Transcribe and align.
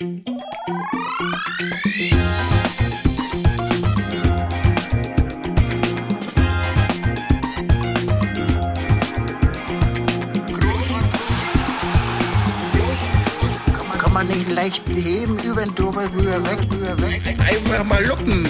Kann 0.00 0.12
man 14.12 14.28
nicht 14.28 14.48
leicht 14.54 14.84
beheben, 14.84 15.36
über 15.40 15.64
den 15.64 15.74
drüber, 15.74 16.04
rüber, 16.12 16.44
weg, 16.44 16.60
rüber, 16.72 17.02
weg. 17.02 17.36
Einfach 17.40 17.82
mal 17.82 18.06
luppen. 18.06 18.46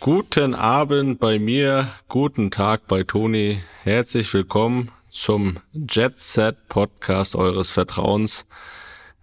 Guten 0.00 0.56
Abend 0.56 1.20
bei 1.20 1.38
mir, 1.38 1.86
guten 2.08 2.50
Tag 2.50 2.88
bei 2.88 3.04
Toni. 3.04 3.62
Herzlich 3.84 4.34
willkommen 4.34 4.90
zum 5.08 5.60
Jet 5.72 6.18
Set 6.18 6.68
Podcast 6.68 7.36
eures 7.36 7.70
Vertrauens. 7.70 8.44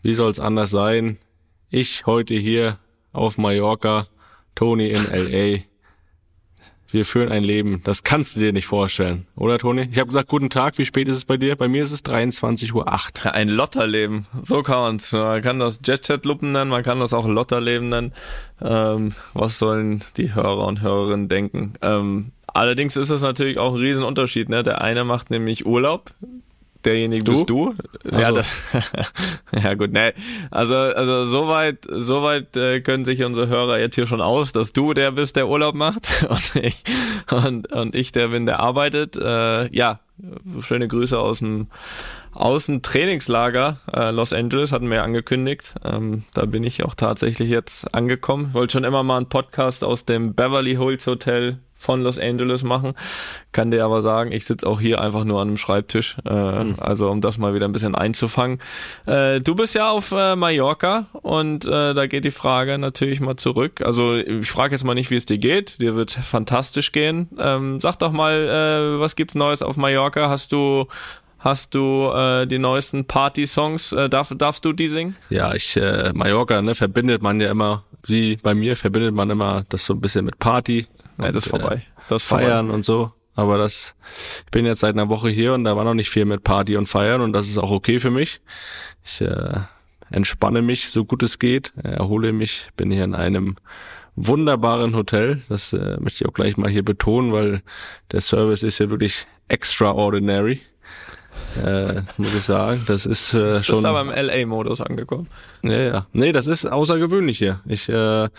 Wie 0.07 0.13
soll's 0.13 0.39
anders 0.39 0.69
sein? 0.69 1.17
Ich 1.69 2.05
heute 2.05 2.33
hier 2.33 2.79
auf 3.11 3.37
Mallorca, 3.37 4.07
Toni 4.55 4.87
in 4.87 5.03
LA. 5.03 5.63
Wir 6.89 7.03
führen 7.03 7.29
ein 7.29 7.43
Leben, 7.43 7.81
das 7.83 8.03
kannst 8.03 8.37
du 8.37 8.39
dir 8.39 8.53
nicht 8.53 8.67
vorstellen, 8.67 9.27
oder 9.35 9.57
Toni? 9.57 9.89
Ich 9.91 9.99
habe 9.99 10.07
gesagt, 10.07 10.29
guten 10.29 10.49
Tag, 10.49 10.77
wie 10.77 10.85
spät 10.85 11.09
ist 11.09 11.17
es 11.17 11.25
bei 11.25 11.35
dir? 11.35 11.57
Bei 11.57 11.67
mir 11.67 11.81
ist 11.81 11.91
es 11.91 12.05
23.08 12.05 12.73
Uhr. 12.73 13.33
Ein 13.33 13.49
Lotterleben, 13.49 14.27
so 14.43 14.63
kann 14.63 14.79
man's. 14.79 15.11
Man 15.11 15.41
kann 15.41 15.59
das 15.59 15.81
Jet-Set-Luppen 15.83 16.53
nennen, 16.53 16.71
man 16.71 16.83
kann 16.83 17.01
das 17.01 17.11
auch 17.11 17.27
Lotterleben 17.27 17.89
nennen. 17.89 18.13
Ähm, 18.61 19.13
was 19.33 19.59
sollen 19.59 20.05
die 20.15 20.33
Hörer 20.33 20.65
und 20.67 20.81
Hörerinnen 20.81 21.27
denken? 21.27 21.73
Ähm, 21.81 22.31
allerdings 22.47 22.95
ist 22.95 23.09
es 23.09 23.21
natürlich 23.21 23.57
auch 23.57 23.73
ein 23.73 23.81
Riesenunterschied. 23.81 24.47
Ne? 24.47 24.63
Der 24.63 24.79
eine 24.79 25.03
macht 25.03 25.31
nämlich 25.31 25.65
Urlaub, 25.65 26.13
derjenige 26.85 27.23
Du? 27.23 27.31
bist 27.31 27.49
du. 27.49 27.75
Ja, 28.05 28.17
Also. 28.17 28.35
das, 28.35 28.55
ja 29.51 29.73
gut, 29.73 29.91
ne. 29.91 30.13
Also, 30.51 30.75
also 30.75 31.25
soweit, 31.25 31.85
soweit 31.89 32.55
äh, 32.55 32.81
können 32.81 33.05
sich 33.05 33.23
unsere 33.23 33.47
Hörer 33.47 33.79
jetzt 33.79 33.95
hier 33.95 34.07
schon 34.07 34.21
aus, 34.21 34.51
dass 34.51 34.73
du 34.73 34.93
der 34.93 35.11
bist, 35.11 35.35
der 35.35 35.47
Urlaub 35.47 35.75
macht 35.75 36.25
und 36.29 36.55
ich, 36.55 36.83
und, 37.31 37.71
und 37.71 37.95
ich 37.95 38.11
der 38.11 38.29
bin, 38.29 38.45
der 38.45 38.59
arbeitet. 38.59 39.17
Äh, 39.17 39.73
ja, 39.75 39.99
schöne 40.61 40.87
Grüße 40.87 41.17
aus 41.17 41.39
dem, 41.39 41.67
aus 42.33 42.65
dem 42.67 42.81
Trainingslager 42.81 43.79
äh, 43.93 44.11
Los 44.11 44.33
Angeles, 44.33 44.71
hatten 44.71 44.89
wir 44.89 44.97
ja 44.97 45.03
angekündigt. 45.03 45.75
Ähm, 45.83 46.23
da 46.33 46.45
bin 46.45 46.63
ich 46.63 46.83
auch 46.83 46.95
tatsächlich 46.95 47.49
jetzt 47.49 47.93
angekommen. 47.93 48.53
Wollte 48.53 48.73
schon 48.73 48.83
immer 48.83 49.03
mal 49.03 49.17
einen 49.17 49.29
Podcast 49.29 49.83
aus 49.83 50.05
dem 50.05 50.33
Beverly 50.35 50.75
Hills 50.75 51.05
Hotel 51.07 51.59
von 51.77 52.03
Los 52.03 52.17
Angeles 52.17 52.63
machen. 52.63 52.93
Kann 53.51 53.71
dir 53.71 53.85
aber 53.85 54.01
sagen, 54.01 54.31
ich 54.31 54.45
sitze 54.45 54.67
auch 54.67 54.79
hier 54.81 55.01
einfach 55.01 55.23
nur 55.23 55.41
an 55.41 55.47
einem 55.49 55.57
Schreibtisch. 55.57 56.17
Äh, 56.25 56.33
Also 56.79 57.09
um 57.09 57.21
das 57.21 57.37
mal 57.37 57.53
wieder 57.53 57.67
ein 57.67 57.71
bisschen 57.71 57.95
einzufangen. 57.95 58.59
Äh, 59.05 59.41
du 59.41 59.55
bist 59.55 59.75
ja 59.75 59.89
auf 59.89 60.11
äh, 60.11 60.35
Mallorca 60.35 61.07
und 61.13 61.65
äh, 61.65 61.93
da 61.93 62.07
geht 62.07 62.25
die 62.25 62.31
Frage 62.31 62.77
natürlich 62.77 63.19
mal 63.19 63.35
zurück. 63.35 63.81
Also 63.81 64.15
ich 64.15 64.49
frage 64.49 64.75
jetzt 64.75 64.83
mal 64.83 64.93
nicht, 64.95 65.11
wie 65.11 65.15
es 65.15 65.25
dir 65.25 65.37
geht. 65.37 65.79
Dir 65.81 65.95
wird 65.95 66.11
fantastisch 66.11 66.91
gehen. 66.91 67.29
Ähm, 67.39 67.79
sag 67.81 67.97
doch 67.97 68.11
mal, 68.11 68.33
äh, 68.33 68.99
was 68.99 69.15
gibt's 69.15 69.35
Neues 69.35 69.61
auf 69.61 69.77
Mallorca? 69.77 70.29
Hast 70.29 70.51
du 70.51 70.87
Hast 71.39 71.75
du 71.75 72.11
äh, 72.11 72.47
die 72.47 72.57
neuesten 72.57 73.05
Party-Songs? 73.05 73.91
Äh, 73.91 74.09
darf, 74.09 74.33
darfst 74.35 74.65
du 74.65 74.73
die 74.73 74.87
singen? 74.87 75.15
Ja, 75.29 75.53
ich, 75.53 75.77
äh, 75.77 76.11
Mallorca, 76.13 76.61
ne, 76.63 76.73
verbindet 76.73 77.21
man 77.21 77.39
ja 77.39 77.51
immer, 77.51 77.83
wie 78.07 78.37
bei 78.37 78.55
mir 78.55 78.75
verbindet 78.75 79.13
man 79.13 79.29
immer 79.29 79.63
das 79.69 79.85
so 79.85 79.93
ein 79.93 80.01
bisschen 80.01 80.25
mit 80.25 80.39
Party. 80.39 80.87
Ja, 81.19 81.31
das 81.31 81.45
ist 81.45 81.49
vorbei. 81.49 81.75
Äh, 81.75 82.01
Das 82.09 82.23
ist 82.23 82.27
vorbei. 82.27 82.45
feiern 82.45 82.69
und 82.71 82.83
so. 82.83 83.11
Aber 83.35 83.57
das, 83.59 83.95
ich 84.45 84.51
bin 84.51 84.65
jetzt 84.65 84.79
seit 84.79 84.95
einer 84.95 85.09
Woche 85.09 85.29
hier 85.29 85.53
und 85.53 85.63
da 85.63 85.75
war 85.75 85.83
noch 85.83 85.93
nicht 85.93 86.09
viel 86.09 86.25
mit 86.25 86.43
Party 86.43 86.75
und 86.75 86.87
Feiern 86.87 87.21
und 87.21 87.33
das 87.33 87.47
ist 87.47 87.57
auch 87.59 87.69
okay 87.69 87.99
für 87.99 88.09
mich. 88.09 88.41
Ich 89.05 89.21
äh, 89.21 89.59
entspanne 90.09 90.61
mich 90.63 90.89
so 90.89 91.05
gut 91.05 91.21
es 91.21 91.37
geht, 91.37 91.71
erhole 91.83 92.33
mich, 92.33 92.69
bin 92.77 92.89
hier 92.89 93.03
in 93.03 93.13
einem 93.13 93.57
wunderbaren 94.15 94.95
Hotel. 94.95 95.43
Das 95.49 95.71
äh, 95.73 95.97
möchte 95.99 96.23
ich 96.23 96.27
auch 96.27 96.33
gleich 96.33 96.57
mal 96.57 96.69
hier 96.71 96.83
betonen, 96.83 97.31
weil 97.31 97.61
der 98.11 98.21
Service 98.21 98.63
ist 98.63 98.79
ja 98.79 98.89
wirklich 98.89 99.27
extraordinary. 99.47 100.59
Äh, 101.63 102.01
muss 102.17 102.33
ich 102.33 102.43
sagen. 102.43 102.83
Das 102.87 103.05
ist 103.05 103.33
äh, 103.35 103.57
Du 103.57 103.63
schon. 103.63 103.75
bist 103.75 103.85
aber 103.85 104.01
im 104.01 104.09
LA-Modus 104.09 104.81
angekommen. 104.81 105.27
Ja, 105.61 105.77
ja. 105.77 106.07
Nee, 106.11 106.31
das 106.31 106.47
ist 106.47 106.65
außergewöhnlich 106.65 107.37
hier. 107.37 107.59
Ich 107.65 107.87
äh, 107.89 108.23
äh, 108.25 108.29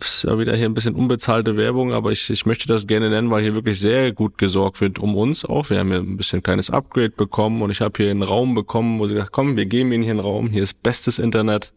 ist 0.00 0.24
ja 0.24 0.38
wieder 0.38 0.54
hier 0.56 0.66
ein 0.66 0.74
bisschen 0.74 0.94
unbezahlte 0.94 1.56
Werbung, 1.56 1.92
aber 1.92 2.12
ich, 2.12 2.30
ich 2.30 2.46
möchte 2.46 2.66
das 2.66 2.86
gerne 2.86 3.10
nennen, 3.10 3.30
weil 3.30 3.42
hier 3.42 3.54
wirklich 3.54 3.78
sehr 3.78 4.12
gut 4.12 4.38
gesorgt 4.38 4.80
wird 4.80 4.98
um 4.98 5.16
uns 5.16 5.44
auch. 5.44 5.70
Wir 5.70 5.78
haben 5.78 5.88
hier 5.88 5.98
ein 5.98 6.16
bisschen 6.16 6.42
kleines 6.42 6.70
Upgrade 6.70 7.10
bekommen 7.10 7.62
und 7.62 7.70
ich 7.70 7.80
habe 7.80 7.94
hier 7.96 8.10
einen 8.10 8.22
Raum 8.22 8.54
bekommen, 8.54 8.98
wo 8.98 9.06
sie 9.06 9.14
gesagt, 9.14 9.32
komm, 9.32 9.56
wir 9.56 9.66
geben 9.66 9.92
Ihnen 9.92 10.02
hier 10.02 10.12
einen 10.12 10.20
Raum, 10.20 10.48
hier 10.48 10.62
ist 10.62 10.82
bestes 10.82 11.18
Internet. 11.18 11.72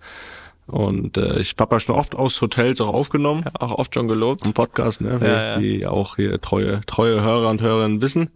Und 0.67 1.17
äh, 1.17 1.39
ich 1.39 1.55
habe 1.59 1.75
ja 1.75 1.79
schon 1.79 1.95
oft 1.95 2.15
aus 2.15 2.39
Hotels 2.41 2.79
auch 2.79 2.93
aufgenommen. 2.93 3.43
Auch 3.59 3.71
oft 3.71 3.95
schon 3.95 4.07
gelobt. 4.07 4.45
Im 4.45 4.53
Podcast, 4.53 5.01
ne? 5.01 5.19
Ja, 5.19 5.27
ja. 5.27 5.57
Die 5.57 5.87
auch 5.87 6.15
hier 6.17 6.39
treue, 6.41 6.81
treue 6.85 7.21
Hörer 7.21 7.49
und 7.49 7.61
Hörerinnen 7.61 8.01
wissen. 8.01 8.29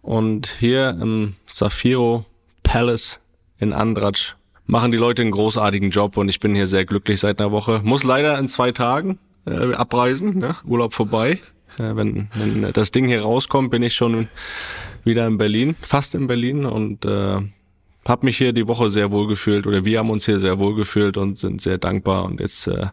Und 0.00 0.46
hier 0.60 0.90
im 0.90 1.34
Safiro 1.46 2.24
Palace 2.62 3.20
in 3.58 3.72
Andratsch 3.72 4.36
machen 4.66 4.92
die 4.92 4.98
Leute 4.98 5.22
einen 5.22 5.30
großartigen 5.30 5.90
Job 5.90 6.16
und 6.16 6.28
ich 6.28 6.40
bin 6.40 6.54
hier 6.54 6.66
sehr 6.66 6.84
glücklich 6.84 7.20
seit 7.20 7.40
einer 7.40 7.52
Woche. 7.52 7.80
Muss 7.84 8.04
leider 8.04 8.38
in 8.38 8.48
zwei 8.48 8.72
Tagen 8.72 9.18
äh, 9.46 9.74
abreisen, 9.74 10.38
ne? 10.38 10.56
Urlaub 10.64 10.94
vorbei. 10.94 11.40
Äh, 11.78 11.96
wenn, 11.96 12.28
wenn 12.34 12.72
das 12.72 12.90
Ding 12.90 13.06
hier 13.06 13.22
rauskommt, 13.22 13.70
bin 13.70 13.82
ich 13.82 13.94
schon 13.94 14.28
wieder 15.04 15.26
in 15.26 15.38
Berlin, 15.38 15.76
fast 15.80 16.14
in 16.14 16.26
Berlin 16.26 16.64
und 16.64 17.04
äh, 17.04 17.40
habe 18.08 18.26
mich 18.26 18.38
hier 18.38 18.52
die 18.52 18.66
Woche 18.66 18.90
sehr 18.90 19.10
wohl 19.10 19.28
gefühlt 19.28 19.66
oder 19.66 19.84
wir 19.84 19.98
haben 19.98 20.10
uns 20.10 20.26
hier 20.26 20.38
sehr 20.38 20.58
wohl 20.58 20.74
gefühlt 20.74 21.16
und 21.16 21.38
sind 21.38 21.60
sehr 21.60 21.78
dankbar 21.78 22.24
und 22.24 22.40
jetzt 22.40 22.66
äh, 22.66 22.86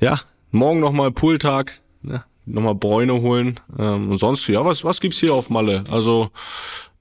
ja 0.00 0.20
morgen 0.50 0.80
nochmal 0.80 1.10
Pooltag, 1.10 1.80
ne? 2.02 2.24
nochmal 2.46 2.74
Bräune 2.74 3.14
holen 3.14 3.60
ähm, 3.78 4.10
und 4.10 4.18
sonst 4.18 4.46
ja 4.48 4.64
was 4.64 4.84
was 4.84 5.00
gibt's 5.00 5.18
hier 5.18 5.34
auf 5.34 5.50
Malle? 5.50 5.84
Also 5.90 6.30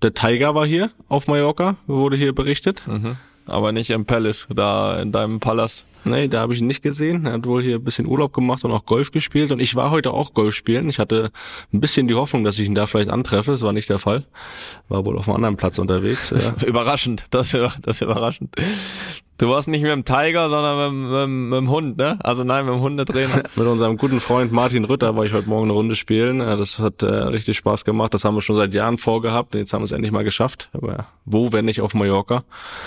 der 0.01 0.13
Tiger 0.13 0.53
war 0.55 0.65
hier 0.65 0.91
auf 1.07 1.27
Mallorca, 1.27 1.75
wurde 1.87 2.17
hier 2.17 2.33
berichtet. 2.33 2.83
Aber 3.45 3.71
nicht 3.71 3.89
im 3.89 4.05
Palace, 4.05 4.47
da 4.53 5.01
in 5.01 5.11
deinem 5.11 5.39
Palast. 5.39 5.85
Nee, 6.05 6.27
da 6.27 6.41
habe 6.41 6.53
ich 6.53 6.59
ihn 6.59 6.67
nicht 6.67 6.81
gesehen. 6.81 7.25
Er 7.25 7.33
hat 7.33 7.45
wohl 7.45 7.63
hier 7.63 7.75
ein 7.75 7.83
bisschen 7.83 8.05
Urlaub 8.05 8.33
gemacht 8.33 8.63
und 8.63 8.71
auch 8.71 8.85
Golf 8.85 9.11
gespielt. 9.11 9.51
Und 9.51 9.59
ich 9.59 9.75
war 9.75 9.91
heute 9.91 10.11
auch 10.11 10.33
Golf 10.33 10.53
spielen. 10.53 10.89
Ich 10.89 10.99
hatte 10.99 11.31
ein 11.71 11.79
bisschen 11.79 12.07
die 12.07 12.15
Hoffnung, 12.15 12.43
dass 12.43 12.59
ich 12.59 12.67
ihn 12.67 12.75
da 12.75 12.87
vielleicht 12.87 13.09
antreffe. 13.09 13.51
Das 13.51 13.61
war 13.61 13.73
nicht 13.73 13.89
der 13.89 13.99
Fall. 13.99 14.25
War 14.89 15.05
wohl 15.05 15.17
auf 15.17 15.27
einem 15.27 15.35
anderen 15.35 15.57
Platz 15.57 15.79
unterwegs. 15.79 16.33
Überraschend, 16.65 17.25
das 17.31 17.53
ist, 17.53 17.79
das 17.81 17.95
ist 17.95 18.01
überraschend. 18.01 18.53
Du 19.37 19.49
warst 19.49 19.67
nicht 19.67 19.81
mit 19.81 19.91
dem 19.91 20.05
Tiger, 20.05 20.49
sondern 20.49 21.01
mit, 21.01 21.09
mit, 21.09 21.49
mit 21.49 21.57
dem 21.57 21.69
Hund, 21.69 21.97
ne? 21.97 22.19
Also 22.23 22.43
nein, 22.43 22.65
mit 22.65 22.75
dem 22.75 22.81
Hundetrainer. 22.81 23.43
Mit 23.55 23.67
unserem 23.67 23.97
guten 23.97 24.19
Freund 24.19 24.51
Martin 24.51 24.85
Rütter 24.85 25.15
war 25.15 25.25
ich 25.25 25.33
heute 25.33 25.49
Morgen 25.49 25.65
eine 25.65 25.73
Runde 25.73 25.95
spielen. 25.95 26.39
Das 26.39 26.79
hat 26.79 27.01
äh, 27.01 27.07
richtig 27.07 27.57
Spaß 27.57 27.83
gemacht. 27.83 28.13
Das 28.13 28.25
haben 28.25 28.35
wir 28.35 28.41
schon 28.41 28.55
seit 28.55 28.73
Jahren 28.73 28.97
vorgehabt. 28.97 29.55
Jetzt 29.55 29.73
haben 29.73 29.81
wir 29.81 29.85
es 29.85 29.91
endlich 29.91 30.11
mal 30.11 30.23
geschafft. 30.23 30.69
Aber 30.73 31.07
wo, 31.25 31.51
wenn 31.51 31.65
nicht 31.65 31.81
auf 31.81 31.93
Mallorca? 31.93 32.43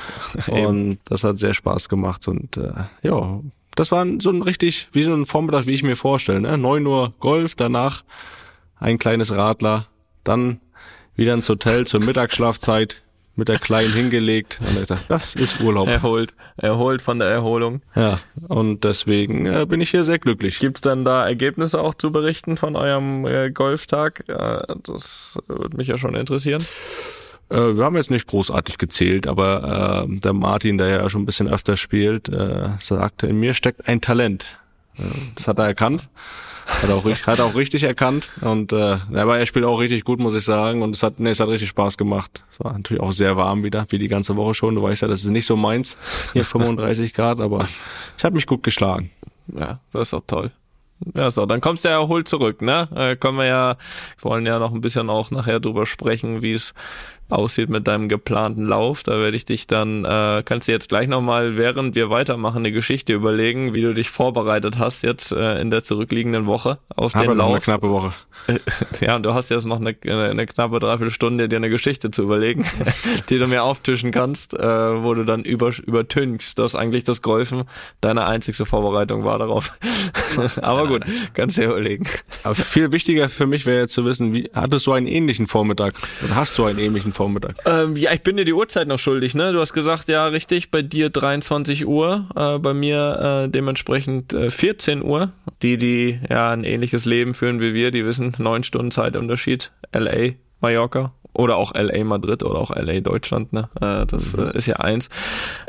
Und 0.46 0.98
das 1.06 1.24
hat 1.24 1.38
sehr 1.38 1.52
Spaß 1.52 1.88
gemacht. 1.88 2.26
Und 2.28 2.56
äh, 2.56 2.72
ja, 3.02 3.40
das 3.74 3.90
war 3.90 4.06
so 4.20 4.30
ein 4.30 4.42
richtig, 4.42 4.88
wie 4.92 5.02
so 5.02 5.14
ein 5.14 5.26
Vormittag, 5.26 5.66
wie 5.66 5.74
ich 5.74 5.82
mir 5.82 5.96
vorstelle. 5.96 6.40
Ne? 6.40 6.56
9 6.56 6.86
Uhr 6.86 7.12
Golf, 7.18 7.56
danach 7.56 8.04
ein 8.78 8.98
kleines 8.98 9.34
Radler, 9.34 9.86
dann 10.24 10.60
wieder 11.16 11.34
ins 11.34 11.48
Hotel 11.48 11.86
zur 11.86 12.00
Mittagsschlafzeit 12.00 13.02
mit 13.36 13.48
der 13.48 13.58
Kleinen 13.58 13.92
hingelegt. 13.92 14.58
Und 14.60 14.70
dann 14.70 14.80
gesagt, 14.80 15.04
das 15.08 15.34
ist 15.34 15.60
Urlaub. 15.60 15.88
Erholt, 15.88 16.34
erholt 16.56 17.02
von 17.02 17.19
der 17.19 17.28
Erholung. 17.28 17.82
Ja, 17.94 18.19
und 18.48 18.84
deswegen 18.84 19.47
äh, 19.47 19.66
bin 19.66 19.80
ich 19.80 19.91
hier 19.91 20.04
sehr 20.04 20.19
glücklich. 20.19 20.58
Gibt's 20.58 20.80
dann 20.80 21.04
da 21.04 21.26
Ergebnisse 21.26 21.80
auch 21.80 21.94
zu 21.94 22.10
berichten 22.10 22.56
von 22.56 22.76
eurem 22.76 23.26
äh, 23.26 23.50
Golftag? 23.50 24.25
Äh, 24.28 24.62
das 24.82 25.38
würde 25.46 25.76
mich 25.76 25.88
ja 25.88 25.98
schon 25.98 26.14
interessieren. 26.14 26.64
Äh, 27.48 27.76
wir 27.76 27.84
haben 27.84 27.96
jetzt 27.96 28.10
nicht 28.10 28.26
großartig 28.26 28.78
gezählt, 28.78 29.26
aber 29.26 30.06
äh, 30.08 30.19
der 30.19 30.32
Martin, 30.32 30.78
der 30.78 30.88
ja 30.88 31.10
schon 31.10 31.22
ein 31.22 31.26
bisschen 31.26 31.48
öfter 31.48 31.76
spielt, 31.76 32.28
äh, 32.28 32.70
sagte, 32.80 33.26
in 33.26 33.38
mir 33.38 33.55
steckt 33.55 33.88
ein 33.88 34.00
Talent. 34.00 34.58
Das 35.34 35.46
hat 35.46 35.58
er 35.58 35.66
erkannt. 35.66 36.08
Hat 36.66 36.90
auch, 36.90 37.04
richtig- 37.04 37.26
hat 37.26 37.40
auch 37.40 37.54
richtig 37.54 37.84
erkannt. 37.84 38.28
Und 38.40 38.72
äh, 38.72 38.98
aber 39.14 39.38
er 39.38 39.46
spielt 39.46 39.64
auch 39.64 39.78
richtig 39.78 40.04
gut, 40.04 40.18
muss 40.18 40.34
ich 40.34 40.44
sagen. 40.44 40.82
Und 40.82 40.94
es 40.96 41.02
hat, 41.02 41.18
nee, 41.20 41.30
es 41.30 41.40
hat 41.40 41.48
richtig 41.48 41.68
Spaß 41.68 41.96
gemacht. 41.96 42.44
Es 42.52 42.58
war 42.62 42.72
natürlich 42.72 43.02
auch 43.02 43.12
sehr 43.12 43.36
warm 43.36 43.62
wieder, 43.62 43.86
wie 43.90 43.98
die 43.98 44.08
ganze 44.08 44.36
Woche 44.36 44.54
schon. 44.54 44.74
Du 44.74 44.82
weißt 44.82 45.02
ja, 45.02 45.08
das 45.08 45.20
ist 45.20 45.26
nicht 45.26 45.46
so 45.46 45.56
meins, 45.56 45.96
hier 46.32 46.44
35 46.46 47.14
Grad, 47.14 47.40
aber 47.40 47.66
ich 48.18 48.24
habe 48.24 48.34
mich 48.34 48.46
gut 48.46 48.62
geschlagen. 48.62 49.10
Ja, 49.56 49.78
das 49.92 50.02
ist 50.08 50.12
doch 50.12 50.24
toll. 50.26 50.50
Ja, 51.14 51.30
so, 51.30 51.44
dann 51.44 51.60
kommst 51.60 51.84
du 51.84 51.90
ja 51.90 51.96
erholt 52.00 52.26
zurück, 52.26 52.62
ne? 52.62 52.88
Äh, 52.94 53.16
können 53.16 53.36
wir 53.36 53.44
ja, 53.44 53.76
wollen 54.22 54.46
ja 54.46 54.58
noch 54.58 54.72
ein 54.72 54.80
bisschen 54.80 55.10
auch 55.10 55.30
nachher 55.30 55.60
drüber 55.60 55.84
sprechen, 55.84 56.40
wie 56.40 56.52
es 56.54 56.72
aussieht 57.28 57.69
mit 57.69 57.87
deinem 57.87 58.08
geplanten 58.08 58.64
Lauf. 58.64 59.02
Da 59.02 59.19
werde 59.19 59.37
ich 59.37 59.44
dich 59.44 59.67
dann, 59.67 60.05
äh, 60.05 60.43
kannst 60.44 60.69
du 60.69 60.73
jetzt 60.73 60.88
gleich 60.88 61.08
nochmal, 61.08 61.56
während 61.56 61.94
wir 61.94 62.11
weitermachen, 62.11 62.58
eine 62.58 62.73
Geschichte 62.73 63.12
überlegen, 63.12 63.75
wie 63.75 63.82
du 63.82 63.94
dich 63.94 64.11
vorbereitet 64.11 64.78
hast 64.78 65.02
jetzt 65.02 65.32
äh, 65.32 65.61
in 65.61 65.70
der 65.70 65.82
zurückliegenden 65.82 66.46
Woche 66.46 66.78
auf 66.94 67.14
Aber 67.14 67.25
den 67.25 67.37
noch 67.37 67.44
Lauf. 67.44 67.50
eine 67.52 67.61
knappe 67.61 67.90
Woche. 67.90 68.12
Ja, 69.00 69.17
und 69.17 69.25
du 69.25 69.34
hast 69.34 69.50
jetzt 69.50 69.67
noch 69.67 69.81
eine, 69.81 69.96
eine 70.05 70.46
knappe 70.46 70.78
Dreiviertelstunde, 70.78 71.49
dir 71.49 71.56
eine 71.56 71.69
Geschichte 71.69 72.11
zu 72.11 72.23
überlegen, 72.23 72.64
die 73.28 73.38
du 73.38 73.46
mir 73.46 73.62
auftischen 73.62 74.11
kannst, 74.11 74.55
äh, 74.55 75.02
wo 75.02 75.14
du 75.14 75.25
dann 75.25 75.43
über, 75.43 75.73
übertünchst, 75.84 76.58
dass 76.58 76.75
eigentlich 76.75 77.05
das 77.05 77.23
Golfen 77.23 77.64
deine 78.00 78.25
einzigste 78.26 78.67
Vorbereitung 78.67 79.25
war 79.25 79.38
darauf. 79.38 79.73
Aber 80.62 80.87
gut, 80.87 81.05
kannst 81.34 81.58
du 81.58 81.62
dir 81.62 81.69
überlegen. 81.69 82.06
Aber 82.44 82.55
viel 82.55 82.93
wichtiger 82.93 83.28
für 83.28 83.46
mich 83.46 83.67
wäre 83.67 83.81
jetzt 83.81 83.94
zu 83.94 84.05
wissen, 84.05 84.32
wie 84.32 84.50
hattest 84.55 84.87
du 84.87 84.93
einen 84.93 85.06
ähnlichen 85.06 85.46
Vormittag? 85.46 85.94
Oder 86.25 86.37
hast 86.37 86.56
du 86.58 86.64
einen 86.64 86.78
ähnlichen 86.78 87.12
Vormittag? 87.16 87.56
Ähm, 87.64 87.96
ja, 87.96 88.12
ich 88.12 88.22
bin 88.22 88.36
dir 88.36 88.44
die 88.44 88.52
Uhrzeit 88.52 88.86
noch 88.86 88.98
schuldig, 88.98 89.34
ne? 89.34 89.52
Du 89.52 89.60
hast 89.60 89.72
gesagt, 89.72 90.08
ja, 90.08 90.26
richtig, 90.26 90.70
bei 90.70 90.82
dir 90.82 91.10
23 91.10 91.86
Uhr, 91.86 92.28
äh, 92.36 92.58
bei 92.58 92.74
mir 92.74 93.44
äh, 93.46 93.50
dementsprechend 93.50 94.32
äh, 94.32 94.50
14 94.50 95.02
Uhr. 95.02 95.32
Die, 95.62 95.78
die 95.78 96.20
ja 96.28 96.50
ein 96.50 96.64
ähnliches 96.64 97.06
Leben 97.06 97.34
führen 97.34 97.60
wie 97.60 97.72
wir, 97.72 97.90
die 97.90 98.04
wissen, 98.04 98.34
neun 98.38 98.62
Stunden 98.62 98.90
Zeitunterschied, 98.90 99.72
LA, 99.92 100.34
Mallorca 100.60 101.12
oder 101.37 101.56
auch 101.56 101.73
LA 101.75 102.05
Madrid 102.05 102.43
oder 102.43 102.59
auch 102.59 102.71
LA 102.75 103.00
Deutschland, 103.00 103.53
ne? 103.53 103.69
Äh, 103.81 104.06
das 104.06 104.33
Mhm. 104.35 104.49
äh, 104.49 104.56
ist 104.56 104.67
ja 104.67 104.77
eins. 104.77 105.09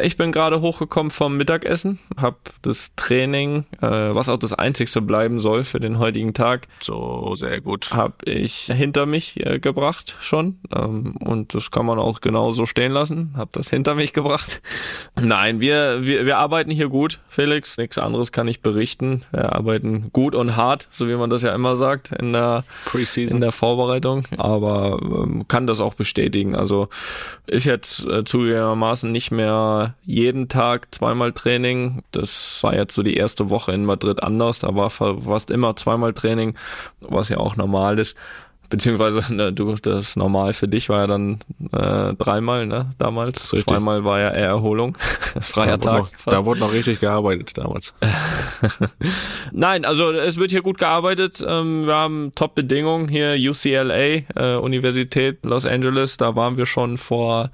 Ich 0.01 0.17
bin 0.17 0.31
gerade 0.31 0.61
hochgekommen 0.61 1.11
vom 1.11 1.37
Mittagessen, 1.37 1.99
hab 2.19 2.37
das 2.61 2.91
Training, 2.95 3.65
äh, 3.81 3.87
was 3.87 4.29
auch 4.29 4.37
das 4.39 4.53
einzigste 4.53 5.01
bleiben 5.01 5.39
soll 5.39 5.63
für 5.63 5.79
den 5.79 5.99
heutigen 5.99 6.33
Tag, 6.33 6.67
So, 6.81 7.33
sehr 7.35 7.61
gut. 7.61 7.91
habe 7.93 8.13
ich 8.25 8.71
hinter 8.73 9.05
mich 9.05 9.45
äh, 9.45 9.59
gebracht 9.59 10.15
schon 10.21 10.59
ähm, 10.75 11.15
und 11.17 11.53
das 11.53 11.71
kann 11.71 11.85
man 11.85 11.99
auch 11.99 12.21
genauso 12.21 12.65
stehen 12.65 12.91
lassen. 12.91 13.33
Habe 13.35 13.49
das 13.53 13.69
hinter 13.69 13.95
mich 13.95 14.13
gebracht. 14.13 14.61
Nein, 15.19 15.59
wir, 15.59 16.05
wir 16.05 16.25
wir 16.25 16.37
arbeiten 16.37 16.71
hier 16.71 16.89
gut, 16.89 17.19
Felix. 17.29 17.77
Nichts 17.77 17.97
anderes 17.97 18.31
kann 18.31 18.47
ich 18.47 18.61
berichten. 18.61 19.23
Wir 19.31 19.53
arbeiten 19.53 20.09
gut 20.13 20.35
und 20.35 20.55
hart, 20.55 20.87
so 20.91 21.07
wie 21.07 21.15
man 21.15 21.29
das 21.29 21.41
ja 21.41 21.53
immer 21.53 21.75
sagt 21.75 22.11
in 22.11 22.33
der 22.33 22.63
in 22.67 22.89
Preseason. 22.91 23.41
der 23.41 23.51
Vorbereitung, 23.51 24.25
aber 24.37 24.99
ähm, 25.01 25.45
kann 25.57 25.65
das 25.65 25.79
auch 25.81 25.95
bestätigen. 25.95 26.55
Also 26.55 26.87
ist 27.47 27.65
jetzt 27.65 28.05
äh, 28.05 28.23
zugegebenermaßen 28.23 29.11
nicht 29.11 29.31
mehr 29.31 29.95
jeden 30.05 30.49
Tag 30.49 30.93
zweimal 30.93 31.31
Training. 31.33 32.03
Das 32.11 32.59
war 32.61 32.75
jetzt 32.75 32.93
so 32.93 33.01
die 33.01 33.15
erste 33.17 33.49
Woche 33.49 33.71
in 33.71 33.83
Madrid 33.83 34.21
anders. 34.21 34.59
Da 34.59 34.75
war 34.75 34.91
fa- 34.91 35.17
fast 35.19 35.49
immer 35.49 35.75
zweimal 35.75 36.13
Training, 36.13 36.53
was 36.99 37.29
ja 37.29 37.37
auch 37.37 37.55
normal 37.55 37.97
ist. 37.97 38.15
Beziehungsweise 38.69 39.33
ne, 39.33 39.53
du, 39.53 39.75
das 39.75 40.15
normal 40.15 40.53
für 40.53 40.67
dich 40.67 40.89
war 40.89 41.01
ja 41.01 41.07
dann 41.07 41.39
äh, 41.71 42.13
dreimal, 42.15 42.67
ne, 42.67 42.89
damals. 42.97 43.53
Richtig. 43.53 43.65
Zweimal 43.67 44.03
war 44.03 44.19
ja 44.19 44.29
eher 44.29 44.47
Erholung. 44.47 44.97
Freier 45.41 45.77
da, 45.77 45.91
Tag. 45.91 45.93
wurde 45.95 46.11
noch, 46.11 46.33
da 46.33 46.45
wurde 46.45 46.59
noch 46.59 46.73
richtig 46.73 46.99
gearbeitet 46.99 47.57
damals. 47.57 47.93
Nein, 49.51 49.85
also 49.85 50.11
es 50.11 50.37
wird 50.37 50.51
hier 50.51 50.63
gut 50.63 50.77
gearbeitet. 50.77 51.43
Ähm, 51.47 51.85
wir 51.85 51.95
haben 51.95 52.33
Top-Bedingungen 52.35 53.07
hier, 53.07 53.35
UCLA, 53.37 54.23
äh, 54.35 54.55
Universität 54.57 55.45
Los 55.45 55.65
Angeles, 55.65 56.17
da 56.17 56.35
waren 56.35 56.57
wir 56.57 56.65
schon 56.65 56.97
vor 56.97 57.51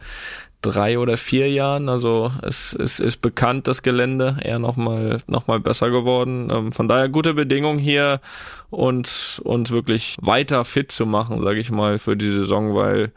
drei 0.63 0.97
oder 0.97 1.17
vier 1.17 1.51
Jahren. 1.51 1.89
Also 1.89 2.31
es, 2.41 2.73
es 2.73 2.99
ist 2.99 3.17
bekannt, 3.17 3.67
das 3.67 3.83
Gelände, 3.83 4.37
eher 4.41 4.57
nochmal 4.57 5.17
noch 5.27 5.45
mal 5.45 5.59
besser 5.59 5.91
geworden. 5.91 6.49
Ähm, 6.51 6.71
von 6.71 6.87
daher 6.87 7.09
gute 7.09 7.35
Bedingungen 7.35 7.77
hier 7.77 8.19
und 8.71 9.39
uns 9.43 9.69
wirklich 9.69 10.17
weiter 10.21 10.65
fit 10.65 10.91
zu 10.91 11.05
machen, 11.05 11.43
sage 11.43 11.59
ich 11.59 11.69
mal, 11.69 11.99
für 11.99 12.17
die 12.17 12.31
Saison, 12.31 12.73
weil 12.73 13.11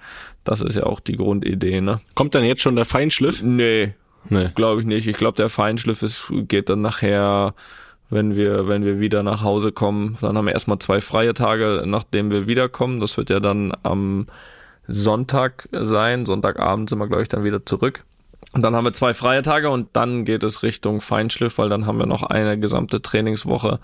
das 0.45 0.61
ist 0.61 0.77
ja 0.77 0.85
auch 0.85 1.01
die 1.01 1.17
Grundidee, 1.17 1.81
ne? 1.81 2.01
Kommt 2.15 2.35
dann 2.35 2.45
jetzt 2.45 2.63
schon 2.63 2.77
der 2.77 2.85
Feinschliff? 2.85 3.43
Nee, 3.43 3.95
Nee. 4.31 4.49
Glaube 4.55 4.81
ich 4.81 4.87
nicht. 4.87 5.07
Ich 5.07 5.17
glaube, 5.17 5.37
der 5.37 5.49
Feinschliff 5.49 6.03
ist, 6.03 6.33
geht 6.49 6.69
dann 6.69 6.83
nachher, 6.83 7.55
wenn 8.11 8.37
wir, 8.37 8.69
wenn 8.69 8.85
wir 8.85 9.01
wieder 9.01 9.23
nach 9.23 9.43
Hause 9.43 9.73
kommen. 9.73 10.17
Dann 10.21 10.37
haben 10.37 10.47
wir 10.47 10.53
erstmal 10.53 10.79
zwei 10.79 11.01
freie 11.01 11.35
Tage, 11.35 11.83
nachdem 11.87 12.31
wir 12.31 12.47
wiederkommen. 12.47 13.01
Das 13.01 13.17
wird 13.17 13.31
ja 13.31 13.41
dann 13.41 13.73
am 13.83 14.27
Sonntag 14.89 15.69
sein. 15.73 16.27
Sonntagabend 16.27 16.89
sind 16.89 16.99
wir, 16.99 17.09
glaube 17.09 17.23
ich, 17.23 17.29
dann 17.29 17.45
wieder 17.45 17.65
zurück. 17.65 18.05
Und 18.53 18.63
dann 18.63 18.75
haben 18.75 18.85
wir 18.85 18.93
zwei 18.93 19.13
freie 19.13 19.43
Tage 19.43 19.69
und 19.69 19.89
dann 19.93 20.25
geht 20.25 20.43
es 20.43 20.63
Richtung 20.63 21.01
Feinschliff, 21.01 21.59
weil 21.59 21.69
dann 21.69 21.87
haben 21.87 21.99
wir 21.99 22.07
noch 22.07 22.23
eine 22.23 22.59
gesamte 22.59 23.03
Trainingswoche 23.03 23.81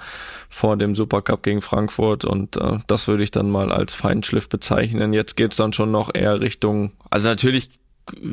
vor 0.49 0.77
dem 0.77 0.95
Supercup 0.95 1.43
gegen 1.43 1.61
Frankfurt 1.61 2.25
und 2.25 2.57
äh, 2.57 2.79
das 2.87 3.07
würde 3.07 3.23
ich 3.23 3.31
dann 3.31 3.51
mal 3.51 3.71
als 3.71 3.93
Feinschliff 3.93 4.49
bezeichnen. 4.49 5.13
Jetzt 5.13 5.37
geht's 5.37 5.57
dann 5.57 5.75
schon 5.75 5.91
noch 5.91 6.15
eher 6.15 6.41
Richtung, 6.41 6.93
also 7.11 7.29
natürlich 7.29 7.69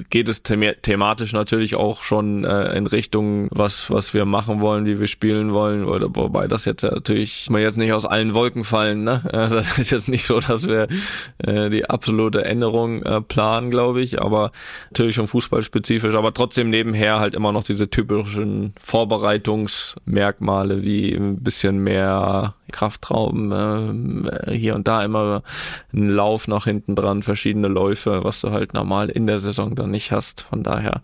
geht 0.10 0.28
es 0.28 0.44
thema 0.44 0.74
thematisch 0.82 1.34
natürlich 1.34 1.76
auch 1.76 2.02
schon 2.02 2.44
äh, 2.44 2.76
in 2.76 2.88
Richtung, 2.88 3.50
was, 3.52 3.92
was 3.92 4.14
wir 4.14 4.26
machen 4.26 4.62
wollen, 4.62 4.86
wie 4.86 5.00
wir 5.00 5.08
spielen 5.08 5.54
wollen, 5.54 5.86
oder 5.86 6.08
wobei 6.16 6.48
das 6.48 6.66
jetzt 6.66 6.82
ja 6.82 6.92
natürlich 6.92 7.50
mal 7.50 7.62
jetzt 7.62 7.78
nicht 7.78 7.94
aus 7.94 8.06
allen 8.06 8.34
Wolken 8.34 8.64
fallen, 8.64 9.04
ne? 9.04 9.22
Äh, 9.32 9.50
Das 9.60 9.78
ist 9.78 9.92
jetzt 9.92 10.08
nicht 10.08 10.26
so, 10.26 10.40
dass 10.40 10.68
wir 10.68 10.88
äh, 11.40 11.70
die 11.70 11.90
absolute 11.90 12.46
Änderung 12.46 13.04
äh, 13.04 13.22
planen, 13.22 13.70
glaube 13.70 14.02
ich, 14.02 14.22
aber 14.22 14.52
natürlich 14.90 15.16
schon 15.16 15.28
fußballspezifisch, 15.28 16.16
aber 16.16 16.34
trotzdem 16.34 16.70
nebenher 16.70 17.20
halt 17.20 17.34
immer 17.34 17.52
noch 17.52 17.64
diese 17.64 17.90
typischen 17.90 18.74
Vorbereitungsmerkmale 18.80 20.82
wie 20.82 21.14
ein 21.14 21.44
bisschen 21.44 21.80
mehr 21.80 22.56
Kraftraum, 22.72 23.52
äh, 23.52 24.56
hier 24.56 24.76
und 24.76 24.88
da 24.88 25.04
immer 25.04 25.44
ein 25.94 26.10
Lauf 26.10 26.48
nach 26.48 26.66
hinten 26.66 26.96
dran, 26.96 27.24
verschiedene 27.24 27.68
Läufe, 27.68 28.24
was 28.24 28.42
du 28.42 28.52
halt 28.52 28.74
normal 28.74 29.10
in 29.10 29.28
der 29.28 29.40
Saison 29.40 29.59
dann 29.68 29.92
nicht 29.92 30.12
hast. 30.12 30.42
Von 30.42 30.64
daher 30.64 31.02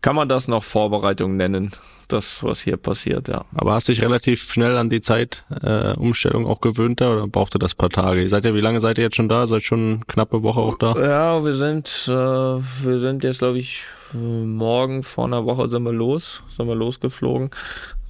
kann 0.00 0.16
man 0.16 0.28
das 0.28 0.48
noch 0.48 0.62
Vorbereitung 0.62 1.36
nennen, 1.36 1.72
das, 2.08 2.42
was 2.42 2.60
hier 2.60 2.76
passiert, 2.76 3.28
ja. 3.28 3.44
Aber 3.54 3.74
hast 3.74 3.88
dich 3.88 4.02
relativ 4.02 4.42
schnell 4.42 4.76
an 4.76 4.90
die 4.90 5.00
Zeitumstellung 5.00 5.94
äh, 5.94 5.94
Umstellung 5.98 6.46
auch 6.46 6.60
gewöhnt 6.60 7.00
da 7.00 7.12
oder 7.12 7.26
brauchte 7.26 7.58
das 7.58 7.74
paar 7.74 7.90
Tage? 7.90 8.22
Ihr 8.22 8.28
seid 8.28 8.44
ja, 8.44 8.54
wie 8.54 8.60
lange 8.60 8.80
seid 8.80 8.98
ihr 8.98 9.04
jetzt 9.04 9.16
schon 9.16 9.28
da? 9.28 9.46
Seid 9.46 9.62
schon 9.62 10.06
knappe 10.06 10.42
Woche 10.42 10.60
auch 10.60 10.78
da? 10.78 10.94
Ja, 10.94 11.44
wir 11.44 11.54
sind, 11.54 12.06
äh, 12.08 12.12
wir 12.12 12.98
sind 12.98 13.24
jetzt, 13.24 13.40
glaube 13.40 13.58
ich, 13.58 13.82
morgen 14.14 15.02
vor 15.02 15.26
einer 15.26 15.44
Woche 15.44 15.68
sind 15.68 15.82
wir 15.84 15.92
los, 15.92 16.42
sind 16.50 16.66
wir 16.66 16.74
losgeflogen. 16.74 17.50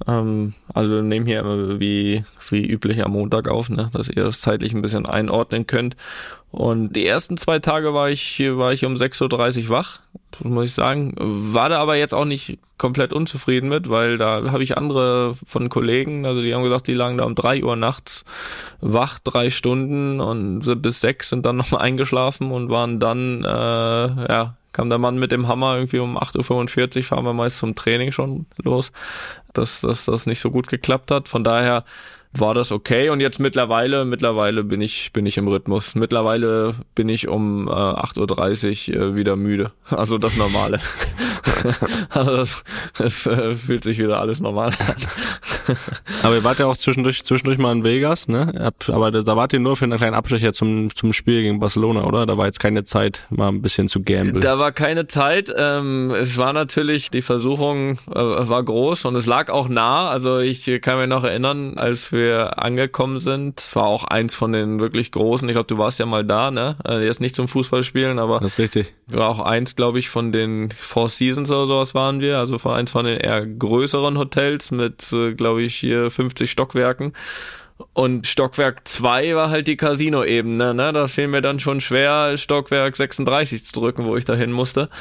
Ähm, 0.07 0.53
also 0.73 0.95
wir 0.95 1.01
nehmen 1.01 1.25
hier 1.25 1.39
immer 1.39 1.79
wie, 1.79 2.23
wie 2.49 2.65
üblich 2.65 3.03
am 3.03 3.11
Montag 3.11 3.47
auf, 3.47 3.69
ne, 3.69 3.89
dass 3.93 4.09
ihr 4.09 4.23
das 4.23 4.41
zeitlich 4.41 4.73
ein 4.73 4.81
bisschen 4.81 5.05
einordnen 5.05 5.67
könnt. 5.67 5.95
Und 6.51 6.93
die 6.93 7.05
ersten 7.05 7.37
zwei 7.37 7.59
Tage 7.59 7.93
war 7.93 8.09
ich, 8.09 8.39
war 8.39 8.73
ich 8.73 8.85
um 8.85 8.95
6.30 8.95 9.65
Uhr 9.65 9.69
wach, 9.69 9.99
muss 10.43 10.65
ich 10.65 10.73
sagen. 10.73 11.13
War 11.17 11.69
da 11.69 11.79
aber 11.79 11.95
jetzt 11.95 12.13
auch 12.13 12.25
nicht 12.25 12.57
komplett 12.79 13.13
unzufrieden 13.13 13.69
mit, 13.69 13.89
weil 13.89 14.17
da 14.17 14.51
habe 14.51 14.63
ich 14.63 14.75
andere 14.75 15.35
von 15.45 15.69
Kollegen, 15.69 16.25
also 16.25 16.41
die 16.41 16.55
haben 16.55 16.63
gesagt, 16.63 16.87
die 16.87 16.93
lagen 16.93 17.17
da 17.17 17.25
um 17.25 17.35
drei 17.35 17.63
Uhr 17.63 17.75
nachts 17.75 18.25
wach, 18.81 19.19
drei 19.19 19.51
Stunden 19.51 20.21
und 20.21 20.81
bis 20.81 21.01
sechs 21.01 21.29
sind 21.29 21.45
dann 21.45 21.57
nochmal 21.57 21.81
eingeschlafen 21.83 22.51
und 22.51 22.69
waren 22.69 22.99
dann, 22.99 23.43
äh, 23.43 23.47
ja, 23.47 24.55
kam 24.79 24.89
der 24.89 24.97
Mann 24.97 25.17
mit 25.17 25.33
dem 25.33 25.49
Hammer 25.49 25.75
irgendwie 25.75 25.99
um 25.99 26.17
8.45 26.17 26.97
Uhr, 26.97 27.03
fahren 27.03 27.25
wir 27.25 27.33
meist 27.33 27.57
zum 27.57 27.75
Training 27.75 28.13
schon 28.13 28.45
los, 28.63 28.93
dass, 29.51 29.81
dass 29.81 30.05
das 30.05 30.25
nicht 30.25 30.39
so 30.39 30.51
gut 30.51 30.69
geklappt 30.69 31.11
hat. 31.11 31.27
Von 31.27 31.43
daher 31.43 31.83
war 32.31 32.53
das 32.53 32.71
okay 32.71 33.09
und 33.09 33.21
jetzt 33.21 33.39
mittlerweile, 33.39 34.05
mittlerweile 34.05 34.63
bin 34.63 34.81
ich, 34.81 35.11
bin 35.13 35.25
ich 35.25 35.37
im 35.37 35.47
Rhythmus. 35.47 35.95
Mittlerweile 35.95 36.75
bin 36.93 37.09
ich 37.09 37.27
um 37.27 37.67
äh, 37.67 37.71
8.30 37.71 38.95
Uhr 38.95 39.01
äh, 39.01 39.15
wieder 39.15 39.35
müde. 39.35 39.71
Also 39.89 40.17
das 40.17 40.37
Normale. 40.37 40.79
also 42.09 42.37
das, 42.37 42.63
das 42.97 43.25
äh, 43.25 43.55
fühlt 43.55 43.83
sich 43.83 43.97
wieder 43.97 44.19
alles 44.19 44.39
normal 44.39 44.69
an. 44.69 45.75
Aber 46.23 46.35
ihr 46.35 46.43
wart 46.43 46.59
ja 46.59 46.67
auch 46.67 46.77
zwischendurch, 46.77 47.23
zwischendurch 47.23 47.57
mal 47.57 47.71
in 47.71 47.83
Vegas, 47.83 48.27
ne? 48.27 48.71
Aber 48.87 49.11
da 49.11 49.35
wart 49.35 49.51
ihr 49.51 49.59
nur 49.59 49.75
für 49.75 49.85
einen 49.85 49.97
kleinen 49.97 50.13
Abstecher 50.13 50.53
zum, 50.53 50.95
zum 50.95 51.11
Spiel 51.11 51.41
gegen 51.41 51.59
Barcelona, 51.59 52.05
oder? 52.05 52.25
Da 52.25 52.37
war 52.37 52.45
jetzt 52.45 52.59
keine 52.59 52.85
Zeit, 52.85 53.25
mal 53.29 53.49
ein 53.49 53.61
bisschen 53.61 53.89
zu 53.89 54.01
gamblen. 54.01 54.41
Da 54.41 54.57
war 54.57 54.71
keine 54.71 55.07
Zeit. 55.07 55.51
Ähm, 55.55 56.11
es 56.11 56.37
war 56.37 56.53
natürlich, 56.53 57.09
die 57.09 57.21
Versuchung 57.21 57.99
äh, 58.09 58.15
war 58.15 58.63
groß 58.63 59.05
und 59.05 59.15
es 59.15 59.25
lag 59.25 59.49
auch 59.49 59.67
nah. 59.67 60.07
Also 60.09 60.39
ich 60.39 60.65
kann 60.81 60.99
mich 60.99 61.09
noch 61.09 61.23
erinnern, 61.23 61.77
als 61.77 62.11
wir 62.11 62.18
angekommen 62.27 63.19
sind, 63.19 63.59
es 63.59 63.75
war 63.75 63.85
auch 63.85 64.03
eins 64.03 64.35
von 64.35 64.51
den 64.51 64.79
wirklich 64.79 65.11
großen. 65.11 65.47
Ich 65.49 65.53
glaube, 65.53 65.67
du 65.67 65.77
warst 65.77 65.99
ja 65.99 66.05
mal 66.05 66.25
da, 66.25 66.51
ne? 66.51 66.77
Äh, 66.87 67.05
jetzt 67.05 67.21
nicht 67.21 67.35
zum 67.35 67.47
Fußballspielen, 67.47 68.19
aber 68.19 68.39
das 68.39 68.53
ist 68.53 68.59
richtig. 68.59 68.93
war 69.07 69.29
auch 69.29 69.39
eins, 69.39 69.75
glaube 69.75 69.99
ich, 69.99 70.09
von 70.09 70.31
den 70.31 70.71
Four 70.71 71.09
Seasons 71.09 71.51
oder 71.51 71.67
sowas 71.67 71.95
waren 71.95 72.21
wir. 72.21 72.37
Also 72.37 72.57
von 72.57 72.73
eins 72.73 72.91
von 72.91 73.05
den 73.05 73.19
eher 73.19 73.45
größeren 73.45 74.17
Hotels 74.17 74.71
mit, 74.71 75.11
äh, 75.13 75.33
glaube 75.33 75.63
ich, 75.63 75.75
hier 75.75 76.11
50 76.11 76.49
Stockwerken. 76.49 77.13
Und 77.93 78.27
Stockwerk 78.27 78.87
2 78.87 79.35
war 79.35 79.49
halt 79.49 79.67
die 79.67 79.77
Casino-Ebene, 79.77 80.73
ne? 80.73 80.91
Da 80.91 81.07
fiel 81.07 81.27
mir 81.27 81.41
dann 81.41 81.59
schon 81.59 81.79
schwer, 81.79 82.35
Stockwerk 82.35 82.95
36 82.95 83.63
zu 83.63 83.73
drücken, 83.73 84.05
wo 84.05 84.17
ich 84.17 84.25
da 84.25 84.35
hin 84.35 84.51
musste. 84.51 84.89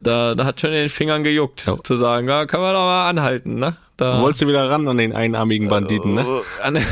Da, 0.00 0.34
da 0.34 0.44
hat 0.44 0.60
schon 0.60 0.70
in 0.70 0.76
den 0.76 0.88
Fingern 0.88 1.24
gejuckt, 1.24 1.66
ja. 1.66 1.82
zu 1.82 1.96
sagen, 1.96 2.28
ja, 2.28 2.46
kann 2.46 2.60
man 2.60 2.74
doch 2.74 2.80
mal 2.80 3.08
anhalten, 3.08 3.54
ne? 3.54 3.76
Da 3.96 4.20
Wolltest 4.20 4.42
du 4.42 4.48
wieder 4.48 4.68
ran 4.68 4.86
an 4.88 4.98
den 4.98 5.14
einarmigen 5.14 5.68
Banditen, 5.68 6.14
ne? 6.14 6.42
Äh, 6.62 6.70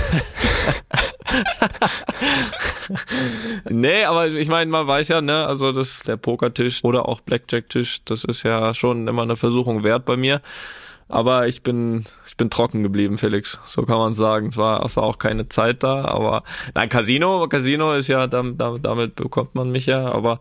nee, 3.70 4.04
aber 4.04 4.28
ich 4.28 4.48
meine, 4.48 4.70
man 4.70 4.86
weiß 4.86 5.08
ja, 5.08 5.20
ne, 5.20 5.46
also 5.46 5.72
das 5.72 6.00
der 6.00 6.16
Pokertisch 6.16 6.82
oder 6.82 7.06
auch 7.08 7.20
Blackjack-Tisch, 7.20 8.04
das 8.04 8.24
ist 8.24 8.42
ja 8.42 8.72
schon 8.72 9.06
immer 9.06 9.22
eine 9.22 9.36
Versuchung 9.36 9.84
wert 9.84 10.06
bei 10.06 10.16
mir. 10.16 10.40
Aber 11.08 11.46
ich 11.46 11.62
bin, 11.62 12.06
ich 12.26 12.36
bin 12.38 12.48
trocken 12.48 12.82
geblieben, 12.82 13.18
Felix. 13.18 13.58
So 13.66 13.82
kann 13.82 13.98
man 13.98 14.14
sagen. 14.14 14.48
Es 14.48 14.56
war, 14.56 14.84
es 14.84 14.96
war 14.96 15.04
auch 15.04 15.18
keine 15.18 15.48
Zeit 15.48 15.82
da, 15.82 16.06
aber 16.06 16.42
nein, 16.74 16.88
Casino, 16.88 17.46
Casino 17.48 17.92
ist 17.92 18.08
ja, 18.08 18.26
damit, 18.26 18.58
damit 18.58 19.14
bekommt 19.14 19.54
man 19.54 19.70
mich 19.70 19.84
ja, 19.86 20.10
aber 20.10 20.40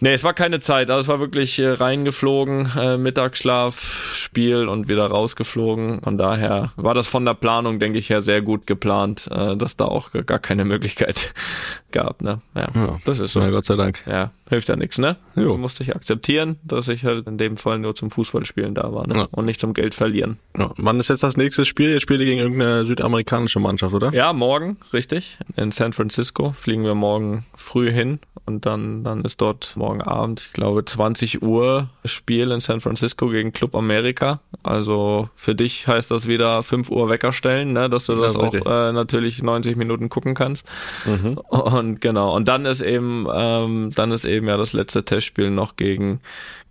Nee, 0.00 0.12
es 0.12 0.24
war 0.24 0.34
keine 0.34 0.60
Zeit. 0.60 0.90
Also 0.90 1.00
es 1.00 1.08
war 1.08 1.20
wirklich 1.20 1.58
äh, 1.58 1.68
reingeflogen, 1.68 2.70
äh, 2.78 2.96
Mittagsschlaf, 2.96 4.12
Spiel 4.14 4.68
und 4.68 4.88
wieder 4.88 5.06
rausgeflogen. 5.06 6.00
Von 6.02 6.18
daher 6.18 6.72
war 6.76 6.94
das 6.94 7.06
von 7.06 7.24
der 7.24 7.34
Planung, 7.34 7.78
denke 7.78 7.98
ich, 7.98 8.10
her 8.10 8.22
sehr 8.22 8.42
gut 8.42 8.66
geplant, 8.66 9.28
äh, 9.30 9.56
dass 9.56 9.76
da 9.76 9.86
auch 9.86 10.10
gar 10.26 10.38
keine 10.38 10.64
Möglichkeit 10.64 11.34
gab. 11.92 12.22
Ne? 12.22 12.40
Ja, 12.54 12.68
ja, 12.74 12.96
das 13.04 13.20
ist 13.20 13.32
so. 13.32 13.40
Ja, 13.40 13.50
Gott 13.50 13.64
sei 13.64 13.76
Dank. 13.76 14.02
Ja, 14.06 14.30
hilft 14.48 14.68
ja 14.68 14.76
nichts, 14.76 14.98
ne? 14.98 15.16
Jo. 15.36 15.56
Musste 15.56 15.82
ich 15.82 15.94
akzeptieren, 15.94 16.56
dass 16.64 16.88
ich 16.88 17.04
halt 17.04 17.26
in 17.26 17.38
dem 17.38 17.56
Fall 17.56 17.78
nur 17.78 17.94
zum 17.94 18.10
Fußballspielen 18.10 18.74
da 18.74 18.92
war 18.92 19.06
ne? 19.06 19.14
Ja. 19.14 19.28
und 19.30 19.44
nicht 19.44 19.60
zum 19.60 19.74
Geld 19.74 19.94
verlieren. 19.94 20.38
Ja. 20.56 20.70
Wann 20.76 20.98
ist 21.00 21.08
jetzt 21.08 21.22
das 21.22 21.36
nächste 21.36 21.64
Spiel? 21.64 21.90
Jetzt 21.90 22.02
spielt 22.02 22.20
ihr 22.20 22.26
gegen 22.26 22.40
irgendeine 22.40 22.84
südamerikanische 22.84 23.60
Mannschaft, 23.60 23.94
oder? 23.94 24.12
Ja, 24.12 24.32
morgen, 24.32 24.76
richtig. 24.92 25.38
In 25.56 25.70
San 25.70 25.92
Francisco 25.92 26.52
fliegen 26.52 26.84
wir 26.84 26.94
morgen 26.94 27.46
früh 27.54 27.90
hin 27.90 28.18
und 28.46 28.66
dann, 28.66 29.04
dann 29.04 29.24
ist 29.24 29.40
dort 29.40 29.63
morgen 29.76 30.02
Abend, 30.02 30.40
ich 30.40 30.52
glaube 30.52 30.84
20 30.84 31.42
Uhr 31.42 31.88
Spiel 32.04 32.50
in 32.50 32.60
San 32.60 32.80
Francisco 32.80 33.28
gegen 33.28 33.52
Club 33.52 33.74
America. 33.74 34.40
Also 34.62 35.28
für 35.34 35.54
dich 35.54 35.86
heißt 35.86 36.10
das 36.10 36.26
wieder 36.26 36.62
5 36.62 36.90
Uhr 36.90 37.08
Wecker 37.08 37.32
stellen, 37.32 37.72
ne, 37.72 37.90
dass 37.90 38.06
du 38.06 38.14
das, 38.14 38.34
das 38.34 38.36
auch 38.36 38.54
äh, 38.54 38.92
natürlich 38.92 39.42
90 39.42 39.76
Minuten 39.76 40.08
gucken 40.08 40.34
kannst. 40.34 40.66
Mhm. 41.04 41.38
Und 41.38 42.00
genau, 42.00 42.34
und 42.34 42.48
dann 42.48 42.66
ist 42.66 42.80
eben, 42.80 43.26
ähm, 43.32 43.90
dann 43.94 44.12
ist 44.12 44.24
eben 44.24 44.46
ja 44.48 44.56
das 44.56 44.72
letzte 44.72 45.04
Testspiel 45.04 45.50
noch 45.50 45.76
gegen 45.76 46.20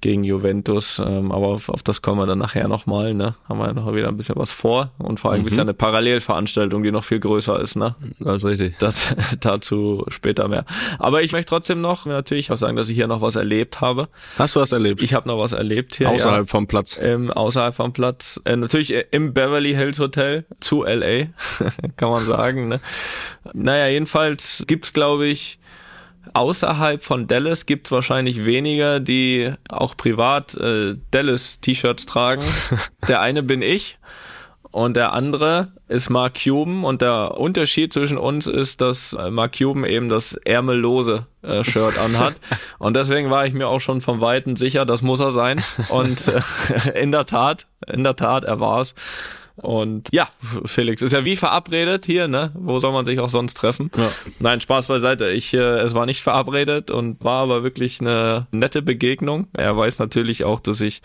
gegen 0.04 0.26
Juventus, 0.26 1.02
ähm, 1.04 1.32
aber 1.32 1.48
auf, 1.48 1.70
auf 1.70 1.82
das 1.82 2.02
kommen 2.02 2.20
wir 2.20 2.26
dann 2.26 2.38
nachher 2.38 2.68
nochmal, 2.68 3.14
ne? 3.14 3.36
Haben 3.48 3.60
wir 3.60 3.72
noch 3.72 3.96
wieder 3.96 4.10
ein 4.10 4.18
bisschen 4.18 4.36
was 4.36 4.52
vor 4.52 4.92
und 4.98 5.22
vor 5.22 5.32
allem 5.32 5.44
mhm. 5.44 5.48
ist 5.48 5.56
ja 5.56 5.62
eine 5.62 5.74
Parallelveranstaltung, 5.74 6.84
die 6.84 6.92
noch 6.92 7.06
viel 7.06 7.22
größer 7.22 7.58
ist, 7.62 7.78
ne? 7.78 7.96
Das 8.20 8.44
ist 8.44 8.46
richtig. 8.46 8.78
Das, 8.80 9.16
dazu 9.40 10.04
später 10.10 10.50
mehr. 10.50 10.66
Aber 11.00 11.24
ich 11.24 11.32
möchte 11.32 11.50
trotzdem 11.50 11.80
noch 11.80 12.06
natürlich 12.06 12.52
auch 12.52 12.58
sagen, 12.58 12.76
dass 12.76 12.83
ich 12.90 12.96
hier 12.96 13.08
noch 13.08 13.22
was 13.22 13.36
erlebt 13.36 13.82
habe. 13.82 14.10
Hast 14.38 14.56
du 14.56 14.60
was 14.60 14.72
erlebt? 14.72 15.02
Ich 15.02 15.14
habe 15.14 15.28
noch 15.28 15.40
was 15.40 15.52
erlebt 15.52 15.96
hier. 15.96 16.10
Außerhalb 16.10 16.48
ja. 16.48 16.52
vom 16.52 16.68
Platz. 16.68 17.00
Ähm, 17.02 17.32
außerhalb 17.32 17.76
vom 17.76 17.94
Platz. 17.94 18.40
Äh, 18.46 18.56
natürlich 18.56 18.94
im 19.12 19.34
Beverly 19.34 19.74
Hills 19.74 20.00
Hotel 20.00 20.46
zu 20.60 20.84
LA, 20.84 21.28
kann 21.98 22.12
man 22.12 22.24
sagen, 22.26 22.68
ne? 22.68 22.80
Naja, 23.54 23.88
jedenfalls 23.88 24.64
gibt's 24.68 24.94
glaube 24.94 25.28
ich 25.28 25.60
außerhalb 26.34 27.04
von 27.04 27.28
Dallas 27.28 27.66
gibt 27.66 27.88
es 27.88 27.92
wahrscheinlich 27.92 28.46
weniger, 28.46 29.00
die 29.00 29.54
auch 29.70 29.98
privat 29.98 30.56
äh, 30.56 30.96
Dallas-T-Shirts 31.12 32.06
tragen. 32.06 32.44
der 33.08 33.22
eine 33.22 33.44
bin 33.44 33.62
ich 33.62 33.98
und 34.74 34.96
der 34.96 35.14
andere 35.14 35.72
ist 35.88 36.10
Mark 36.10 36.34
Cuban 36.44 36.84
und 36.84 37.04
der 37.04 37.38
Unterschied 37.38 37.94
zwischen 37.94 38.18
uns 38.18 38.48
ist, 38.48 38.82
dass 38.82 39.14
äh, 39.14 39.30
Mark 39.30 39.56
Cuban 39.58 39.86
eben 39.86 40.10
das 40.10 40.34
ärmellose 40.34 41.28
äh, 41.44 41.64
Shirt 41.64 42.00
anhat 42.00 42.36
und 42.80 42.96
deswegen 42.96 43.30
war 43.30 43.46
ich 43.46 43.54
mir 43.54 43.68
auch 43.68 43.80
schon 43.80 44.02
vom 44.02 44.20
Weiten 44.20 44.56
sicher, 44.56 44.86
das 44.86 45.04
muss 45.04 45.20
er 45.20 45.32
sein 45.32 45.64
und 45.90 46.28
äh, 46.86 47.02
in 47.02 47.12
der 47.12 47.28
Tat, 47.28 47.68
in 47.88 48.04
der 48.04 48.16
Tat, 48.16 48.46
er 48.46 48.60
war's. 48.60 48.96
Und 49.56 50.10
ja, 50.12 50.30
Felix, 50.66 51.04
ist 51.04 51.14
ja 51.14 51.26
wie 51.26 51.36
verabredet 51.36 52.06
hier, 52.06 52.28
ne? 52.28 52.52
Wo 52.56 52.80
soll 52.80 52.92
man 52.92 53.06
sich 53.06 53.20
auch 53.20 53.30
sonst 53.30 53.54
treffen? 53.54 53.92
Ja. 53.96 54.12
Nein, 54.40 54.62
Spaß 54.62 54.88
beiseite. 54.88 55.30
Ich, 55.30 55.54
äh, 55.54 55.58
es 55.58 55.94
war 55.94 56.08
nicht 56.08 56.24
verabredet 56.24 56.90
und 56.90 57.24
war 57.24 57.44
aber 57.44 57.62
wirklich 57.62 58.02
eine 58.02 58.48
nette 58.50 58.82
Begegnung. 58.82 59.48
Er 59.54 59.78
weiß 59.78 60.00
natürlich 60.00 60.44
auch, 60.44 60.60
dass 60.60 60.82
ich 60.82 61.04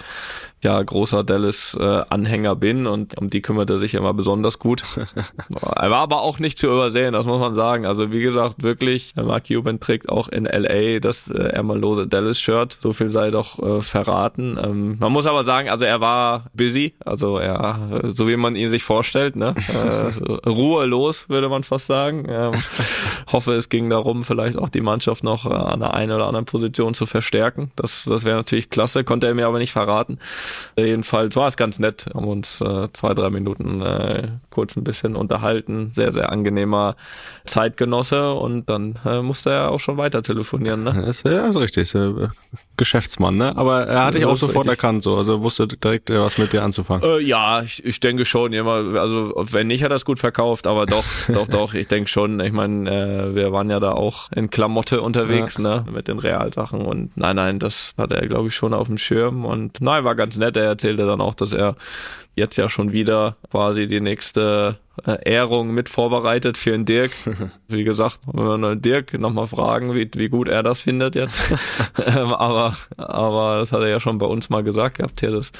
ja 0.62 0.82
großer 0.82 1.22
Dallas-Anhänger 1.22 2.52
äh, 2.52 2.56
bin 2.56 2.86
und 2.86 3.16
um 3.18 3.30
die 3.30 3.42
kümmert 3.42 3.70
er 3.70 3.78
sich 3.78 3.94
immer 3.94 4.12
besonders 4.12 4.58
gut. 4.58 4.82
er 5.76 5.90
war 5.90 6.00
aber 6.00 6.22
auch 6.22 6.38
nicht 6.38 6.58
zu 6.58 6.66
übersehen, 6.66 7.12
das 7.12 7.26
muss 7.26 7.40
man 7.40 7.54
sagen. 7.54 7.86
Also 7.86 8.10
wie 8.10 8.20
gesagt, 8.20 8.62
wirklich, 8.62 9.14
Mark 9.16 9.46
Cuban 9.48 9.78
trägt 9.78 10.08
auch 10.08 10.28
in 10.28 10.44
LA 10.44 10.98
das 11.00 11.28
äh, 11.28 11.38
ärmellose 11.38 12.06
Dallas-Shirt. 12.06 12.78
So 12.80 12.92
viel 12.92 13.10
sei 13.10 13.30
doch 13.30 13.58
äh, 13.62 13.80
verraten. 13.82 14.58
Ähm, 14.62 14.96
man 14.98 15.12
muss 15.12 15.26
aber 15.26 15.44
sagen, 15.44 15.68
also 15.68 15.84
er 15.84 16.00
war 16.00 16.46
busy, 16.54 16.94
also 17.04 17.38
er, 17.38 18.02
so 18.12 18.26
wie 18.26 18.36
man 18.36 18.56
ihn 18.56 18.68
sich 18.68 18.82
vorstellt, 18.82 19.36
ne? 19.36 19.54
äh, 19.68 20.48
ruhelos, 20.48 21.28
würde 21.28 21.48
man 21.48 21.62
fast 21.62 21.86
sagen. 21.86 22.26
Ähm, 22.28 22.52
hoffe, 23.32 23.54
es 23.54 23.68
ging 23.68 23.88
darum, 23.90 24.24
vielleicht 24.24 24.58
auch 24.58 24.68
die 24.68 24.80
Mannschaft 24.80 25.22
noch 25.22 25.46
äh, 25.46 25.54
an 25.54 25.80
der 25.80 25.94
einen 25.94 26.12
oder 26.12 26.26
anderen 26.26 26.46
Position 26.46 26.94
zu 26.94 27.06
verstärken. 27.06 27.70
Das, 27.76 28.04
das 28.04 28.24
wäre 28.24 28.36
natürlich 28.36 28.70
klasse, 28.70 29.04
konnte 29.04 29.28
er 29.28 29.34
mir 29.34 29.46
aber 29.46 29.58
nicht 29.58 29.72
verraten. 29.72 30.18
Jedenfalls 30.76 31.36
war 31.36 31.48
es 31.48 31.56
ganz 31.56 31.78
nett, 31.78 32.06
haben 32.14 32.26
uns 32.26 32.60
äh, 32.60 32.88
zwei, 32.92 33.14
drei 33.14 33.30
Minuten 33.30 33.82
äh, 33.82 34.28
kurz 34.50 34.76
ein 34.76 34.84
bisschen 34.84 35.16
unterhalten. 35.16 35.92
Sehr, 35.94 36.12
sehr 36.12 36.30
angenehmer 36.32 36.96
Zeitgenosse 37.44 38.32
und 38.32 38.68
dann 38.68 38.98
äh, 39.04 39.22
musste 39.22 39.50
er 39.50 39.70
auch 39.70 39.80
schon 39.80 39.96
weiter 39.96 40.22
telefonieren. 40.22 40.84
Ne? 40.84 41.02
Das 41.06 41.18
ist 41.18 41.24
ja 41.24 41.44
also 41.44 41.60
richtig, 41.60 41.82
ist, 41.82 41.94
äh, 41.94 42.28
Geschäftsmann, 42.78 43.36
ne? 43.36 43.56
Aber 43.56 43.86
er 43.86 44.06
hatte 44.06 44.18
ich 44.18 44.24
auch 44.24 44.36
sofort 44.36 44.66
richtig. 44.66 44.82
erkannt, 44.82 45.02
so, 45.02 45.16
also 45.16 45.42
wusste 45.42 45.66
direkt 45.66 46.08
äh, 46.08 46.18
was 46.18 46.38
mit 46.38 46.52
dir 46.52 46.62
anzufangen. 46.62 47.02
Äh, 47.02 47.20
ja, 47.20 47.62
ich, 47.62 47.84
ich 47.84 48.00
denke 48.00 48.24
schon, 48.24 48.52
immer, 48.54 48.98
also 48.98 49.34
wenn 49.50 49.66
nicht, 49.66 49.84
hat 49.84 49.90
er 49.90 49.96
es 49.96 50.04
gut 50.04 50.18
verkauft, 50.18 50.66
aber 50.66 50.86
doch, 50.86 51.04
doch, 51.28 51.46
doch, 51.46 51.74
ich 51.74 51.88
denke 51.88 52.08
schon. 52.08 52.40
Ich 52.40 52.52
meine, 52.52 52.90
äh, 52.90 53.34
wir 53.34 53.52
waren 53.52 53.68
ja 53.68 53.80
da 53.80 53.92
auch 53.92 54.32
in 54.32 54.48
Klamotte 54.48 55.02
unterwegs, 55.02 55.58
ja. 55.58 55.62
ne? 55.62 55.84
Mit 55.92 56.08
den 56.08 56.18
Realsachen 56.18 56.80
und 56.80 57.16
nein, 57.16 57.36
nein, 57.36 57.58
das 57.58 57.94
hat 57.98 58.12
er, 58.12 58.26
glaube 58.26 58.48
ich, 58.48 58.54
schon 58.54 58.72
auf 58.72 58.86
dem 58.86 58.98
Schirm 58.98 59.44
und 59.44 59.80
nein, 59.80 60.04
war 60.04 60.14
ganz 60.14 60.38
nett. 60.38 60.56
Er 60.56 60.64
erzählte 60.64 61.04
dann 61.04 61.20
auch, 61.20 61.34
dass 61.34 61.52
er 61.52 61.76
jetzt 62.38 62.56
ja 62.56 62.68
schon 62.68 62.92
wieder 62.92 63.36
quasi 63.50 63.86
die 63.86 64.00
nächste 64.00 64.78
äh, 65.06 65.16
Ehrung 65.24 65.72
mit 65.72 65.88
vorbereitet 65.88 66.58
für 66.58 66.70
den 66.70 66.84
Dirk. 66.84 67.10
Wie 67.68 67.84
gesagt, 67.84 68.20
wenn 68.32 68.60
wir 68.60 68.76
Dirk 68.76 69.18
nochmal 69.18 69.46
fragen, 69.46 69.94
wie, 69.94 70.08
wie 70.14 70.28
gut 70.28 70.48
er 70.48 70.62
das 70.62 70.80
findet 70.80 71.14
jetzt. 71.14 71.42
Ähm, 72.06 72.32
aber, 72.32 72.74
aber 72.96 73.58
das 73.58 73.72
hat 73.72 73.80
er 73.80 73.88
ja 73.88 74.00
schon 74.00 74.18
bei 74.18 74.24
uns 74.24 74.48
mal 74.50 74.62
gesagt 74.62 74.98
gehabt, 74.98 75.20
hier, 75.20 75.30
dass 75.30 75.52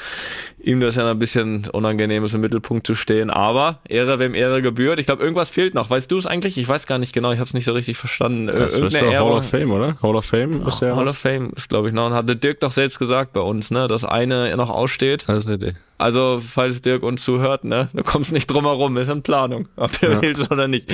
ihm 0.59 0.81
das 0.81 0.97
ja 0.97 1.11
ein 1.11 1.19
bisschen 1.19 1.67
unangenehm 1.73 2.25
ist, 2.25 2.35
im 2.35 2.41
Mittelpunkt 2.41 2.87
zu 2.87 2.95
stehen. 2.95 3.29
Aber 3.29 3.81
Ehre, 3.87 4.19
wem 4.19 4.35
Ehre 4.35 4.63
gebührt. 4.63 4.99
Ich 4.99 5.07
glaube, 5.07 5.23
irgendwas 5.23 5.51
fehlt 5.51 5.75
noch. 5.75 5.91
Weißt 5.91 6.11
du 6.11 6.17
es 6.17 6.27
eigentlich? 6.27 6.57
Ich 6.57 6.67
weiß 6.67 6.87
gar 6.87 6.99
nicht 6.99 7.13
genau, 7.13 7.33
ich 7.33 7.39
habe 7.39 7.49
es 7.49 7.55
nicht 7.55 7.65
so 7.65 7.73
richtig 7.73 7.99
verstanden. 7.99 8.47
Das 8.47 8.75
Irgendeine 8.75 9.13
Ehrung. 9.13 9.33
Hall 9.33 9.39
of 9.39 9.49
Fame, 9.49 9.71
oder? 9.73 9.97
Hall 10.03 10.17
of 10.17 10.25
Fame 10.25 10.67
ist 10.67 10.81
ja. 10.81 10.97
Hall 10.97 11.09
of 11.09 11.19
Fame 11.19 11.51
ist, 11.55 11.69
glaube 11.69 11.89
ich, 11.89 11.95
noch. 11.95 12.07
Und 12.07 12.15
hatte 12.15 12.37
Dirk 12.37 12.61
doch 12.61 12.71
selbst 12.71 12.99
gesagt 12.99 13.33
bei 13.33 13.41
uns, 13.41 13.71
ne, 13.71 13.89
dass 13.89 14.05
eine 14.05 14.57
noch 14.57 14.71
aussteht. 14.71 15.25
Das 15.27 15.45
ist 15.45 15.49
richtig. 15.51 15.75
Also, 15.99 16.41
falls 16.41 16.81
Dirk 16.81 17.03
uns 17.03 17.25
zuhört, 17.25 17.65
ne, 17.65 17.89
du 17.93 18.05
kommst 18.05 18.33
nicht 18.33 18.47
drum 18.47 18.65
herum, 18.65 18.97
ist 18.97 19.09
in 19.09 19.23
Planung, 19.23 19.69
ob 19.75 20.01
er 20.01 20.13
ja. 20.13 20.23
willst 20.23 20.49
oder 20.49 20.69
nicht. 20.69 20.89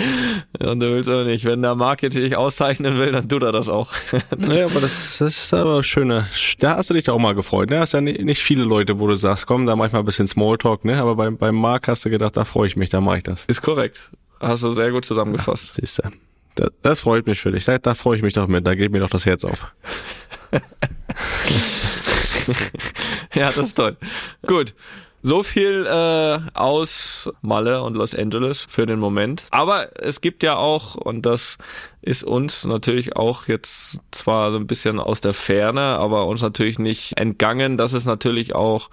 Und 0.58 0.80
du 0.80 0.94
willst 0.94 1.10
oder 1.10 1.24
nicht. 1.24 1.44
Wenn 1.44 1.60
der 1.60 1.74
Market 1.74 2.14
dich 2.14 2.36
auszeichnen 2.36 2.98
will, 2.98 3.12
dann 3.12 3.28
tut 3.28 3.42
er 3.42 3.52
das 3.52 3.68
auch. 3.68 3.92
naja, 4.38 4.64
aber 4.64 4.80
das, 4.80 5.18
das 5.18 5.36
ist 5.36 5.52
aber 5.52 5.84
schöne. 5.84 6.26
Da 6.58 6.76
hast 6.76 6.88
du 6.88 6.94
dich 6.94 7.10
auch 7.10 7.18
mal 7.18 7.34
gefreut, 7.34 7.68
ne? 7.68 7.80
Hast 7.80 7.92
ja 7.92 8.00
nicht 8.00 8.42
viele 8.42 8.64
Leute, 8.64 8.98
wo 8.98 9.06
du 9.06 9.14
sagst, 9.14 9.46
komm, 9.46 9.66
da 9.66 9.76
mach 9.76 9.86
ich 9.86 9.92
mal 9.92 9.98
ein 9.98 10.06
bisschen 10.06 10.26
Smalltalk, 10.26 10.86
ne? 10.86 10.96
Aber 10.96 11.16
beim, 11.16 11.36
beim 11.36 11.54
Mark 11.54 11.86
hast 11.88 12.06
du 12.06 12.10
gedacht, 12.10 12.38
da 12.38 12.46
freue 12.46 12.66
ich 12.66 12.76
mich, 12.76 12.88
da 12.88 13.02
mache 13.02 13.18
ich 13.18 13.24
das. 13.24 13.44
Ist 13.44 13.60
korrekt. 13.60 14.10
Hast 14.40 14.62
du 14.62 14.70
sehr 14.70 14.90
gut 14.90 15.04
zusammengefasst. 15.04 15.76
Ja, 15.76 15.82
siehst 15.82 15.98
du. 15.98 16.02
Das, 16.54 16.70
das 16.82 17.00
freut 17.00 17.26
mich 17.26 17.40
für 17.40 17.52
dich. 17.52 17.66
Da, 17.66 17.76
da 17.76 17.92
freue 17.92 18.16
ich 18.16 18.22
mich 18.22 18.32
doch 18.32 18.48
mit. 18.48 18.66
Da 18.66 18.74
geht 18.74 18.90
mir 18.90 19.00
doch 19.00 19.10
das 19.10 19.26
Herz 19.26 19.44
auf. 19.44 19.70
ja, 23.40 23.46
das 23.46 23.58
ist 23.68 23.74
toll. 23.74 23.96
Gut. 24.46 24.74
So 25.26 25.42
viel 25.42 25.86
äh, 25.86 26.38
aus 26.52 27.30
Malle 27.40 27.82
und 27.82 27.96
Los 27.96 28.14
Angeles 28.14 28.66
für 28.68 28.84
den 28.84 28.98
Moment. 28.98 29.46
Aber 29.50 29.88
es 29.98 30.20
gibt 30.20 30.42
ja 30.42 30.56
auch, 30.56 30.96
und 30.96 31.24
das 31.24 31.56
ist 32.02 32.24
uns 32.24 32.66
natürlich 32.66 33.16
auch 33.16 33.48
jetzt 33.48 34.00
zwar 34.10 34.50
so 34.50 34.58
ein 34.58 34.66
bisschen 34.66 35.00
aus 35.00 35.22
der 35.22 35.32
Ferne, 35.32 35.80
aber 35.80 36.26
uns 36.26 36.42
natürlich 36.42 36.78
nicht 36.78 37.16
entgangen, 37.16 37.78
dass 37.78 37.94
es 37.94 38.04
natürlich 38.04 38.54
auch 38.54 38.90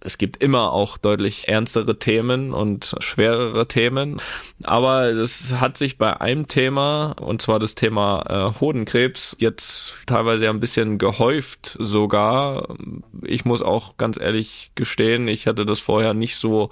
es 0.00 0.16
gibt 0.16 0.42
immer 0.42 0.72
auch 0.72 0.96
deutlich 0.96 1.48
ernstere 1.48 1.98
Themen 1.98 2.52
und 2.52 2.94
schwerere 3.00 3.66
Themen. 3.66 4.20
Aber 4.62 5.06
es 5.06 5.54
hat 5.54 5.76
sich 5.76 5.98
bei 5.98 6.20
einem 6.20 6.46
Thema, 6.46 7.16
und 7.20 7.42
zwar 7.42 7.58
das 7.58 7.74
Thema 7.74 8.24
äh, 8.56 8.60
Hodenkrebs, 8.60 9.36
jetzt 9.40 9.96
teilweise 10.06 10.48
ein 10.48 10.60
bisschen 10.60 10.98
gehäuft 10.98 11.76
sogar. 11.80 12.76
Ich 13.22 13.44
muss 13.44 13.60
auch 13.60 13.96
ganz 13.96 14.20
ehrlich 14.20 14.70
gestehen, 14.76 15.26
ich 15.26 15.46
hatte 15.46 15.66
das 15.66 15.80
vorher 15.80 16.14
nicht 16.14 16.36
so 16.36 16.70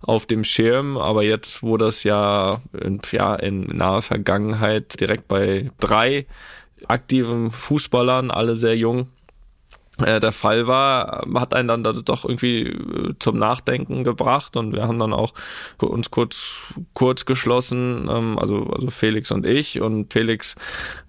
auf 0.00 0.26
dem 0.26 0.44
Schirm, 0.44 0.96
aber 0.98 1.24
jetzt, 1.24 1.62
wo 1.62 1.76
das 1.76 2.04
ja 2.04 2.60
in, 2.80 3.00
ja, 3.10 3.34
in 3.34 3.62
naher 3.76 4.02
Vergangenheit 4.02 5.00
direkt 5.00 5.26
bei 5.26 5.70
drei 5.80 6.26
aktiven 6.86 7.50
Fußballern, 7.50 8.30
alle 8.30 8.56
sehr 8.56 8.76
jung, 8.76 9.08
der 9.98 10.32
Fall 10.32 10.66
war, 10.66 11.26
hat 11.34 11.54
einen 11.54 11.68
dann 11.68 11.82
doch 11.82 12.24
irgendwie 12.24 12.62
äh, 12.62 13.14
zum 13.18 13.38
Nachdenken 13.38 14.04
gebracht 14.04 14.56
und 14.56 14.72
wir 14.72 14.82
haben 14.82 14.98
dann 14.98 15.12
auch 15.12 15.34
uns 15.78 16.10
kurz 16.10 16.72
kurz 16.94 17.24
geschlossen, 17.24 18.08
ähm, 18.10 18.38
also 18.38 18.64
also 18.64 18.90
Felix 18.90 19.30
und 19.30 19.46
ich 19.46 19.80
und 19.80 20.12
Felix 20.12 20.56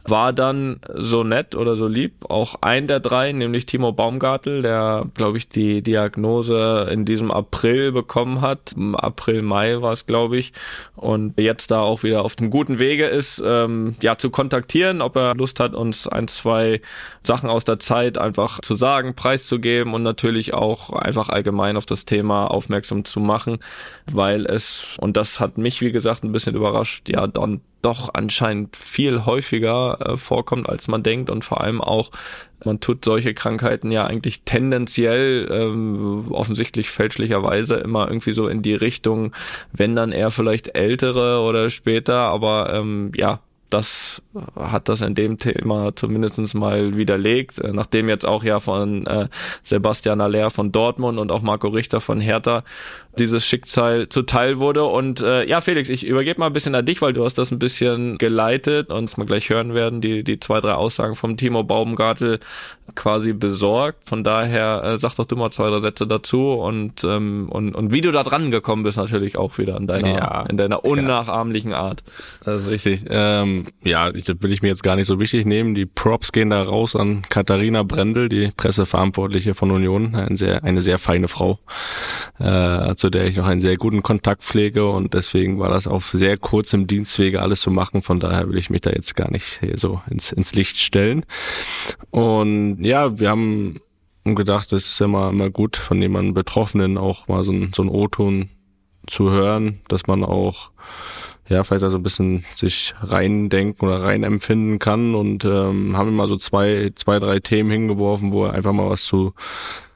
war 0.10 0.34
dann 0.34 0.79
so 0.93 1.24
nett 1.24 1.55
oder 1.55 1.75
so 1.75 1.88
lieb, 1.88 2.29
auch 2.29 2.55
ein 2.62 2.88
der 2.88 3.00
drei, 3.00 3.31
nämlich 3.31 3.65
Timo 3.65 3.91
Baumgartel, 3.91 4.62
der, 4.62 5.05
glaube 5.13 5.38
ich, 5.38 5.50
die 5.50 5.81
Diagnose 5.81 6.88
in 6.91 7.05
diesem 7.05 7.31
April 7.31 7.91
bekommen 7.91 8.41
hat. 8.41 8.75
April, 8.93 9.41
Mai 9.41 9.81
war 9.81 9.91
es, 9.91 10.05
glaube 10.05 10.38
ich. 10.38 10.53
Und 10.96 11.39
jetzt 11.39 11.72
da 11.72 11.81
auch 11.81 12.03
wieder 12.03 12.24
auf 12.24 12.36
dem 12.36 12.50
guten 12.50 12.79
Wege 12.79 13.05
ist, 13.05 13.41
ähm, 13.46 13.96
ja, 14.01 14.17
zu 14.17 14.29
kontaktieren, 14.29 15.01
ob 15.01 15.15
er 15.15 15.36
Lust 15.36 15.60
hat, 15.60 15.74
uns 15.74 16.08
ein, 16.08 16.27
zwei 16.27 16.81
Sachen 17.24 17.50
aus 17.50 17.65
der 17.65 17.79
Zeit 17.79 18.17
einfach 18.17 18.60
zu 18.60 18.75
sagen, 18.79 19.15
preiszugeben 19.15 19.93
und 19.93 20.03
natürlich 20.03 20.53
auch 20.53 20.91
einfach 20.91 21.29
allgemein 21.29 21.77
auf 21.77 21.86
das 21.86 22.05
Thema 22.05 22.48
aufmerksam 22.48 23.05
zu 23.05 23.19
machen, 23.19 23.59
weil 24.12 24.45
es, 24.45 24.98
und 25.00 25.17
das 25.17 25.39
hat 25.39 25.57
mich, 25.57 25.81
wie 25.81 25.91
gesagt, 25.91 26.24
ein 26.24 26.31
bisschen 26.31 26.55
überrascht, 26.55 27.09
ja, 27.09 27.27
dann 27.27 27.62
doch 27.81 28.09
anscheinend 28.13 28.75
viel 28.75 29.25
häufiger 29.25 29.98
äh, 30.01 30.17
vorkommt, 30.17 30.67
als 30.67 30.88
man 30.88 31.03
denkt 31.03 31.29
und 31.29 31.45
vor 31.45 31.62
allem 31.62 31.81
auch, 31.81 32.12
man 32.65 32.81
tut 32.81 33.05
solche 33.05 33.33
Krankheiten 33.33 33.91
ja 33.91 34.05
eigentlich 34.05 34.43
tendenziell 34.43 35.48
ähm, 35.50 36.31
offensichtlich 36.31 36.89
fälschlicherweise 36.89 37.75
immer 37.75 38.07
irgendwie 38.09 38.33
so 38.33 38.48
in 38.48 38.62
die 38.62 38.74
Richtung, 38.74 39.33
wenn 39.71 39.95
dann 39.95 40.12
eher 40.12 40.31
vielleicht 40.31 40.75
ältere 40.75 41.41
oder 41.41 41.69
später, 41.69 42.17
aber 42.17 42.74
ähm, 42.74 43.12
ja, 43.15 43.39
das 43.69 44.21
hat 44.55 44.89
das 44.89 45.01
in 45.01 45.15
dem 45.15 45.38
Thema 45.38 45.95
zumindestens 45.95 46.53
mal 46.53 46.97
widerlegt, 46.97 47.59
äh, 47.59 47.71
nachdem 47.71 48.09
jetzt 48.09 48.25
auch 48.25 48.43
ja 48.43 48.59
von 48.59 49.05
äh, 49.05 49.27
Sebastian 49.63 50.21
Aller 50.21 50.49
von 50.49 50.71
Dortmund 50.71 51.19
und 51.19 51.31
auch 51.31 51.41
Marco 51.41 51.67
Richter 51.67 52.01
von 52.01 52.19
Hertha 52.19 52.63
dieses 53.17 53.45
Schicksal 53.45 54.07
zuteil 54.09 54.59
wurde. 54.59 54.85
Und 54.85 55.21
äh, 55.21 55.47
ja, 55.47 55.61
Felix, 55.61 55.89
ich 55.89 56.05
übergebe 56.05 56.39
mal 56.39 56.47
ein 56.47 56.53
bisschen 56.53 56.75
an 56.75 56.85
dich, 56.85 57.01
weil 57.01 57.13
du 57.13 57.25
hast 57.25 57.38
das 57.38 57.51
ein 57.51 57.59
bisschen 57.59 58.17
geleitet 58.17 58.89
und 58.89 59.03
es 59.05 59.17
mal 59.17 59.25
gleich 59.25 59.49
hören 59.49 59.73
werden, 59.73 60.01
die, 60.01 60.23
die 60.23 60.39
zwei, 60.39 60.61
drei 60.61 60.73
Aussagen 60.73 61.15
vom 61.15 61.38
Timo 61.38 61.63
Baumgartel 61.63 62.39
quasi 62.95 63.33
besorgt. 63.33 64.05
Von 64.05 64.23
daher 64.23 64.83
äh, 64.83 64.97
sag 64.97 65.15
doch 65.15 65.25
du 65.25 65.35
mal 65.35 65.51
zwei, 65.51 65.69
drei 65.69 65.81
Sätze 65.81 66.07
dazu 66.07 66.53
und, 66.53 67.03
ähm, 67.03 67.49
und, 67.49 67.75
und 67.75 67.91
wie 67.91 68.01
du 68.01 68.11
da 68.11 68.23
dran 68.23 68.51
gekommen 68.51 68.83
bist 68.83 68.97
natürlich 68.97 69.38
auch 69.38 69.57
wieder 69.57 69.77
in 69.77 69.88
deiner, 69.88 70.09
ja, 70.09 70.45
in 70.49 70.57
deiner 70.57 70.85
unnachahmlichen 70.85 71.71
ja. 71.71 71.81
Art. 71.81 72.03
Das 72.43 72.61
ist 72.61 72.67
richtig. 72.69 73.05
Ähm, 73.09 73.58
ja, 73.83 74.11
das 74.11 74.41
will 74.41 74.51
ich 74.51 74.61
mir 74.61 74.67
jetzt 74.69 74.83
gar 74.83 74.95
nicht 74.95 75.07
so 75.07 75.19
wichtig 75.19 75.45
nehmen. 75.45 75.75
Die 75.75 75.85
Props 75.85 76.31
gehen 76.31 76.49
da 76.49 76.61
raus 76.61 76.95
an 76.95 77.21
Katharina 77.29 77.83
Brendel, 77.83 78.29
die 78.29 78.51
Presseverantwortliche 78.55 79.53
von 79.53 79.71
Union, 79.71 80.15
eine 80.15 80.37
sehr, 80.37 80.63
eine 80.63 80.81
sehr 80.81 80.97
feine 80.97 81.27
Frau. 81.27 81.59
Äh, 82.39 82.95
zu 82.95 83.09
der 83.09 83.25
ich 83.25 83.35
noch 83.37 83.45
einen 83.45 83.61
sehr 83.61 83.77
guten 83.77 84.03
Kontakt 84.03 84.43
pflege 84.43 84.89
und 84.89 85.13
deswegen 85.13 85.59
war 85.59 85.69
das 85.69 85.87
auf 85.87 86.11
sehr 86.11 86.37
kurzem 86.37 86.87
Dienstwege 86.87 87.41
alles 87.41 87.61
zu 87.61 87.71
machen. 87.71 88.01
Von 88.01 88.19
daher 88.19 88.49
will 88.49 88.57
ich 88.57 88.69
mich 88.69 88.81
da 88.81 88.91
jetzt 88.91 89.15
gar 89.15 89.31
nicht 89.31 89.61
so 89.75 90.01
ins, 90.09 90.31
ins 90.31 90.55
Licht 90.55 90.77
stellen. 90.77 91.25
Und 92.11 92.83
ja, 92.83 93.19
wir 93.19 93.29
haben 93.29 93.79
gedacht, 94.23 94.73
es 94.73 94.85
ist 94.85 95.01
immer, 95.01 95.29
immer 95.29 95.49
gut, 95.49 95.77
von 95.77 96.01
jemandem 96.01 96.33
Betroffenen 96.33 96.97
auch 96.97 97.27
mal 97.27 97.43
so 97.43 97.51
ein, 97.51 97.71
so 97.73 97.83
ein 97.83 97.89
O-Ton 97.89 98.49
zu 99.07 99.29
hören, 99.29 99.81
dass 99.87 100.07
man 100.07 100.23
auch 100.23 100.71
ja, 101.49 101.63
vielleicht 101.63 101.83
also 101.83 101.97
ein 101.97 102.03
bisschen 102.03 102.45
sich 102.55 102.93
reindenken 103.01 103.87
oder 103.87 104.03
reinempfinden 104.03 104.79
kann 104.79 105.15
und 105.15 105.43
ähm, 105.45 105.97
haben 105.97 106.09
immer 106.09 106.27
so 106.27 106.37
zwei, 106.37 106.91
zwei, 106.95 107.19
drei 107.19 107.39
Themen 107.39 107.71
hingeworfen, 107.71 108.31
wo 108.31 108.45
er 108.45 108.53
einfach 108.53 108.71
mal 108.71 108.89
was 108.89 109.03
zu 109.03 109.33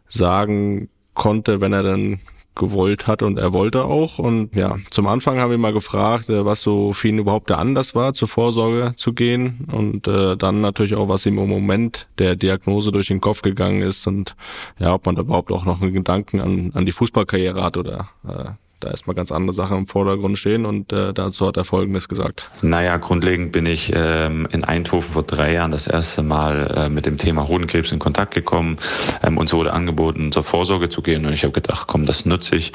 sagen 0.08 0.90
konnte, 1.14 1.62
wenn 1.62 1.74
er 1.74 1.84
dann 1.84 2.20
gewollt 2.56 3.08
hat 3.08 3.24
und 3.24 3.38
er 3.38 3.54
wollte 3.54 3.84
auch. 3.84 4.20
Und 4.20 4.56
ja, 4.56 4.78
zum 4.92 5.08
Anfang 5.08 5.40
haben 5.40 5.52
wir 5.52 5.58
mal 5.58 5.74
gefragt, 5.74 6.30
äh, 6.30 6.46
was 6.46 6.62
so 6.62 6.94
für 6.94 7.08
ihn 7.08 7.20
überhaupt 7.20 7.50
der 7.50 7.60
Anlass 7.60 7.96
war, 7.96 8.14
zur 8.14 8.28
Vorsorge 8.28 8.94
zu 8.96 9.14
gehen. 9.14 9.68
Und 9.72 10.08
äh, 10.08 10.36
dann 10.38 10.62
natürlich 10.62 10.96
auch, 10.96 11.10
was 11.10 11.26
ihm 11.26 11.38
im 11.40 11.50
Moment 11.50 12.08
der 12.20 12.36
Diagnose 12.36 12.92
durch 12.92 13.08
den 13.08 13.22
Kopf 13.22 13.42
gegangen 13.42 13.82
ist 13.82 14.08
und 14.08 14.36
ja, 14.80 14.94
ob 14.94 15.06
man 15.06 15.16
da 15.16 15.22
überhaupt 15.22 15.52
auch 15.52 15.66
noch 15.66 15.82
einen 15.82 15.94
Gedanken 15.94 16.42
an, 16.42 16.72
an 16.74 16.86
die 16.86 16.92
Fußballkarriere 16.92 17.64
hat 17.64 17.78
oder 17.78 18.10
äh, 18.28 18.52
da 18.84 18.92
erstmal 18.92 19.16
ganz 19.16 19.32
andere 19.32 19.54
Sachen 19.54 19.78
im 19.78 19.86
Vordergrund 19.88 20.38
stehen 20.38 20.66
und 20.66 20.92
äh, 20.92 21.14
dazu 21.14 21.48
hat 21.48 21.58
er 21.58 21.64
Folgendes 21.64 22.08
gesagt. 22.08 22.50
Naja, 22.62 22.98
grundlegend 22.98 23.52
bin 23.52 23.66
ich 23.66 23.92
ähm, 23.96 24.48
in 24.52 24.64
Eindhoven 24.64 25.12
vor 25.14 25.24
drei 25.24 25.54
Jahren 25.54 25.72
das 25.72 25.88
erste 25.88 26.24
Mal 26.24 26.74
äh, 26.76 26.90
mit 26.90 27.06
dem 27.06 27.18
Thema 27.18 27.48
Hodenkrebs 27.48 27.92
in 27.92 28.00
Kontakt 28.00 28.34
gekommen. 28.34 28.78
Ähm, 29.22 29.38
uns 29.38 29.54
wurde 29.54 29.74
angeboten, 29.74 30.32
zur 30.32 30.44
Vorsorge 30.44 30.90
zu 30.90 31.02
gehen 31.02 31.26
und 31.26 31.34
ich 31.34 31.44
habe 31.44 31.54
gedacht, 31.54 31.88
komm, 31.88 32.06
das 32.06 32.26
nutze 32.26 32.56
ich. 32.56 32.74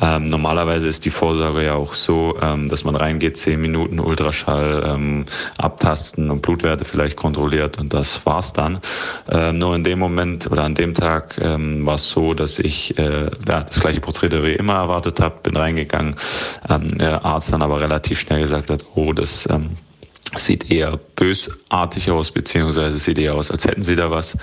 Ähm, 0.00 0.26
normalerweise 0.26 0.88
ist 0.88 1.04
die 1.04 1.10
Vorsorge 1.10 1.64
ja 1.64 1.74
auch 1.74 1.94
so, 1.94 2.36
ähm, 2.40 2.68
dass 2.68 2.84
man 2.84 2.96
reingeht, 2.96 3.36
zehn 3.36 3.60
Minuten 3.60 4.00
Ultraschall 4.00 4.84
ähm, 4.86 5.24
abtasten 5.58 6.30
und 6.30 6.42
Blutwerte 6.42 6.84
vielleicht 6.84 7.16
kontrolliert 7.16 7.78
und 7.78 7.92
das 7.92 8.24
war's 8.24 8.52
dann. 8.52 8.80
Ähm, 9.30 9.58
nur 9.58 9.74
in 9.76 9.84
dem 9.84 9.98
Moment 9.98 10.50
oder 10.50 10.64
an 10.64 10.74
dem 10.74 10.94
Tag 10.94 11.38
ähm, 11.40 11.84
war 11.84 11.96
es 11.96 12.08
so, 12.08 12.34
dass 12.34 12.58
ich 12.58 12.96
äh, 12.98 13.30
ja, 13.46 13.62
das 13.62 13.80
gleiche 13.80 14.00
Prozedere 14.00 14.44
wie 14.44 14.52
immer 14.52 14.74
erwartet 14.74 15.20
habe 15.20 15.49
bin 15.50 15.60
reingegangen. 15.60 16.14
Ähm, 16.68 16.98
der 16.98 17.24
Arzt 17.24 17.52
dann 17.52 17.62
aber 17.62 17.80
relativ 17.80 18.20
schnell 18.20 18.40
gesagt 18.40 18.70
hat, 18.70 18.84
oh, 18.94 19.12
das 19.12 19.48
ähm, 19.50 19.70
sieht 20.36 20.70
eher 20.70 20.98
bösartig 21.16 22.10
aus, 22.10 22.30
beziehungsweise 22.30 22.98
sieht 22.98 23.18
eher 23.18 23.34
aus, 23.34 23.50
als 23.50 23.64
hätten 23.64 23.82
sie 23.82 23.96
da 23.96 24.10
was. 24.10 24.36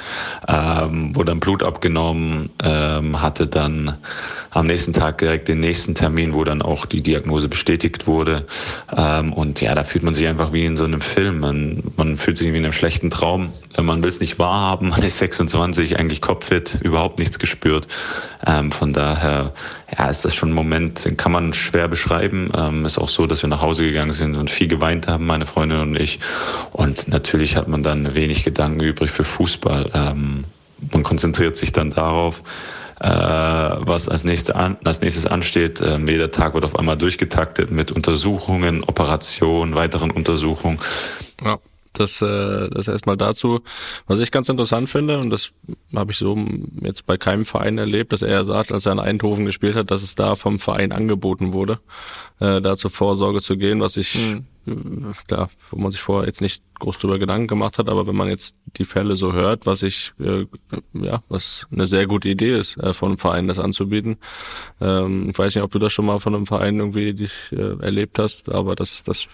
Ähm, 0.48 1.16
wurde 1.16 1.32
dann 1.32 1.40
Blut 1.40 1.64
abgenommen, 1.64 2.50
ähm, 2.64 3.22
hatte 3.22 3.48
dann 3.48 3.96
am 4.52 4.68
nächsten 4.68 4.94
Tag 4.94 5.18
direkt 5.18 5.48
den 5.48 5.60
nächsten 5.60 5.96
Termin, 5.96 6.34
wo 6.34 6.44
dann 6.44 6.62
auch 6.62 6.86
die 6.86 7.02
Diagnose 7.02 7.48
bestätigt 7.48 8.08
wurde. 8.08 8.46
Ähm, 8.96 9.34
und 9.34 9.62
ja, 9.62 9.76
da 9.76 9.84
fühlt 9.84 10.04
man 10.04 10.14
sich 10.14 10.28
einfach 10.28 10.54
wie 10.54 10.66
in 10.66 10.76
so 10.76 10.86
einem 10.86 11.02
Film. 11.02 11.40
Man, 11.40 11.84
man 11.96 12.18
fühlt 12.18 12.38
sich 12.38 12.52
wie 12.52 12.58
in 12.58 12.64
einem 12.64 12.74
schlechten 12.74 13.10
Traum. 13.10 13.54
Man 13.80 14.02
will 14.02 14.10
es 14.10 14.20
nicht 14.20 14.40
wahrhaben, 14.40 14.90
man 14.92 15.04
ist 15.04 15.18
26, 15.20 16.00
eigentlich 16.00 16.22
kopfit, 16.22 16.80
überhaupt 16.82 17.20
nichts 17.20 17.40
gespürt. 17.40 17.88
Ähm, 18.46 18.72
von 18.72 18.94
daher, 18.94 19.54
ja, 19.98 20.10
ist 20.10 20.26
das 20.26 20.36
schon 20.36 20.50
ein 20.50 20.56
Moment, 20.56 21.06
den 21.06 21.18
kann 21.18 21.32
man 21.32 21.54
schwer 21.54 21.88
beschreiben. 21.88 22.52
Ähm, 22.58 22.86
ist 22.86 22.98
auch 22.98 23.10
so, 23.10 23.28
dass 23.28 23.42
wir 23.42 23.50
nach 23.50 23.62
Hause 23.62 23.84
gegangen 23.84 24.14
sind 24.14 24.36
und 24.36 24.50
viel 24.50 24.68
geweint 24.68 25.08
haben, 25.08 25.26
meine 25.26 25.46
Freundin 25.46 25.80
und 25.80 25.96
ich. 25.96 26.20
Und 26.72 27.08
natürlich 27.08 27.56
hat 27.56 27.68
man 27.68 27.84
dann 27.84 28.16
wenig 28.16 28.44
Gedanken 28.44 28.80
übrig 28.82 29.12
für 29.12 29.24
Fußball. 29.24 29.92
Ähm, 29.94 30.44
man 30.92 31.04
konzentriert 31.04 31.58
sich 31.58 31.72
dann 31.72 31.92
darauf, 31.92 32.42
äh, 33.00 33.08
was 33.08 34.08
als, 34.10 34.24
nächste 34.24 34.56
an, 34.56 34.78
als 34.84 35.02
nächstes 35.02 35.26
ansteht. 35.26 35.82
Äh, 35.82 35.98
jeder 35.98 36.32
Tag 36.32 36.54
wird 36.54 36.66
auf 36.66 36.78
einmal 36.78 36.98
durchgetaktet 36.98 37.72
mit 37.72 37.92
Untersuchungen, 37.92 38.84
Operationen, 38.84 39.76
weiteren 39.76 40.12
Untersuchungen. 40.12 40.80
Ja. 41.44 41.60
Das, 41.94 42.22
äh, 42.22 42.70
das 42.70 42.88
erstmal 42.88 43.18
dazu. 43.18 43.62
Was 44.06 44.20
ich 44.20 44.32
ganz 44.32 44.50
interessant 44.50 44.90
finde, 44.90 45.20
und 45.20 45.30
das 45.30 45.52
habe 45.96 46.12
ich 46.12 46.18
so 46.18 46.38
jetzt 46.82 47.06
bei 47.06 47.18
keinem 47.18 47.46
Verein 47.46 47.78
erlebt, 47.78 48.14
dass 48.14 48.22
er 48.22 48.46
sagt, 48.46 48.72
als 48.72 48.86
er 48.86 48.92
in 48.94 49.00
Eindhoven 49.00 49.46
gespielt 49.46 49.76
hat, 49.76 49.92
dass 49.92 50.04
es 50.04 50.16
da 50.16 50.36
vom 50.36 50.60
Verein 50.60 50.92
angeboten 50.92 51.54
wurde, 51.54 51.80
äh, 52.40 52.62
da 52.62 52.78
zur 52.78 52.92
Vorsorge 52.92 53.42
zu 53.42 53.58
gehen, 53.58 53.82
was 53.82 53.98
ich, 53.98 54.16
mhm. 54.16 54.46
äh, 54.68 55.26
klar, 55.28 55.50
wo 55.72 55.80
man 55.80 55.92
sich 55.92 56.02
vorher 56.02 56.28
jetzt 56.28 56.42
nicht 56.42 56.62
groß 56.80 57.00
drüber 57.00 57.20
Gedanken 57.20 57.48
gemacht 57.48 57.80
hat, 57.80 57.90
aber 57.90 58.06
wenn 58.06 58.16
man 58.16 58.30
jetzt 58.30 58.56
die 58.78 58.86
Fälle 58.86 59.16
so 59.16 59.34
hört, 59.34 59.66
was 59.66 59.82
ich, 59.84 60.14
äh, 60.20 60.46
ja, 60.94 61.24
was 61.30 61.66
eine 61.72 61.86
sehr 61.86 62.06
gute 62.06 62.30
Idee 62.30 62.58
ist, 62.58 62.78
äh, 62.78 62.94
von 62.94 63.10
einem 63.10 63.18
Verein 63.18 63.48
das 63.48 63.60
anzubieten. 63.60 64.18
Ähm, 64.80 65.30
ich 65.30 65.38
weiß 65.38 65.56
nicht, 65.56 65.64
ob 65.64 65.72
du 65.72 65.80
das 65.80 65.94
schon 65.94 66.06
mal 66.06 66.20
von 66.20 66.36
einem 66.36 66.46
Verein 66.46 66.78
irgendwie 66.78 67.14
dich, 67.14 67.34
äh, 67.52 67.82
erlebt 67.82 68.20
hast, 68.20 68.50
aber 68.50 68.76
das, 68.76 69.04
das, 69.04 69.28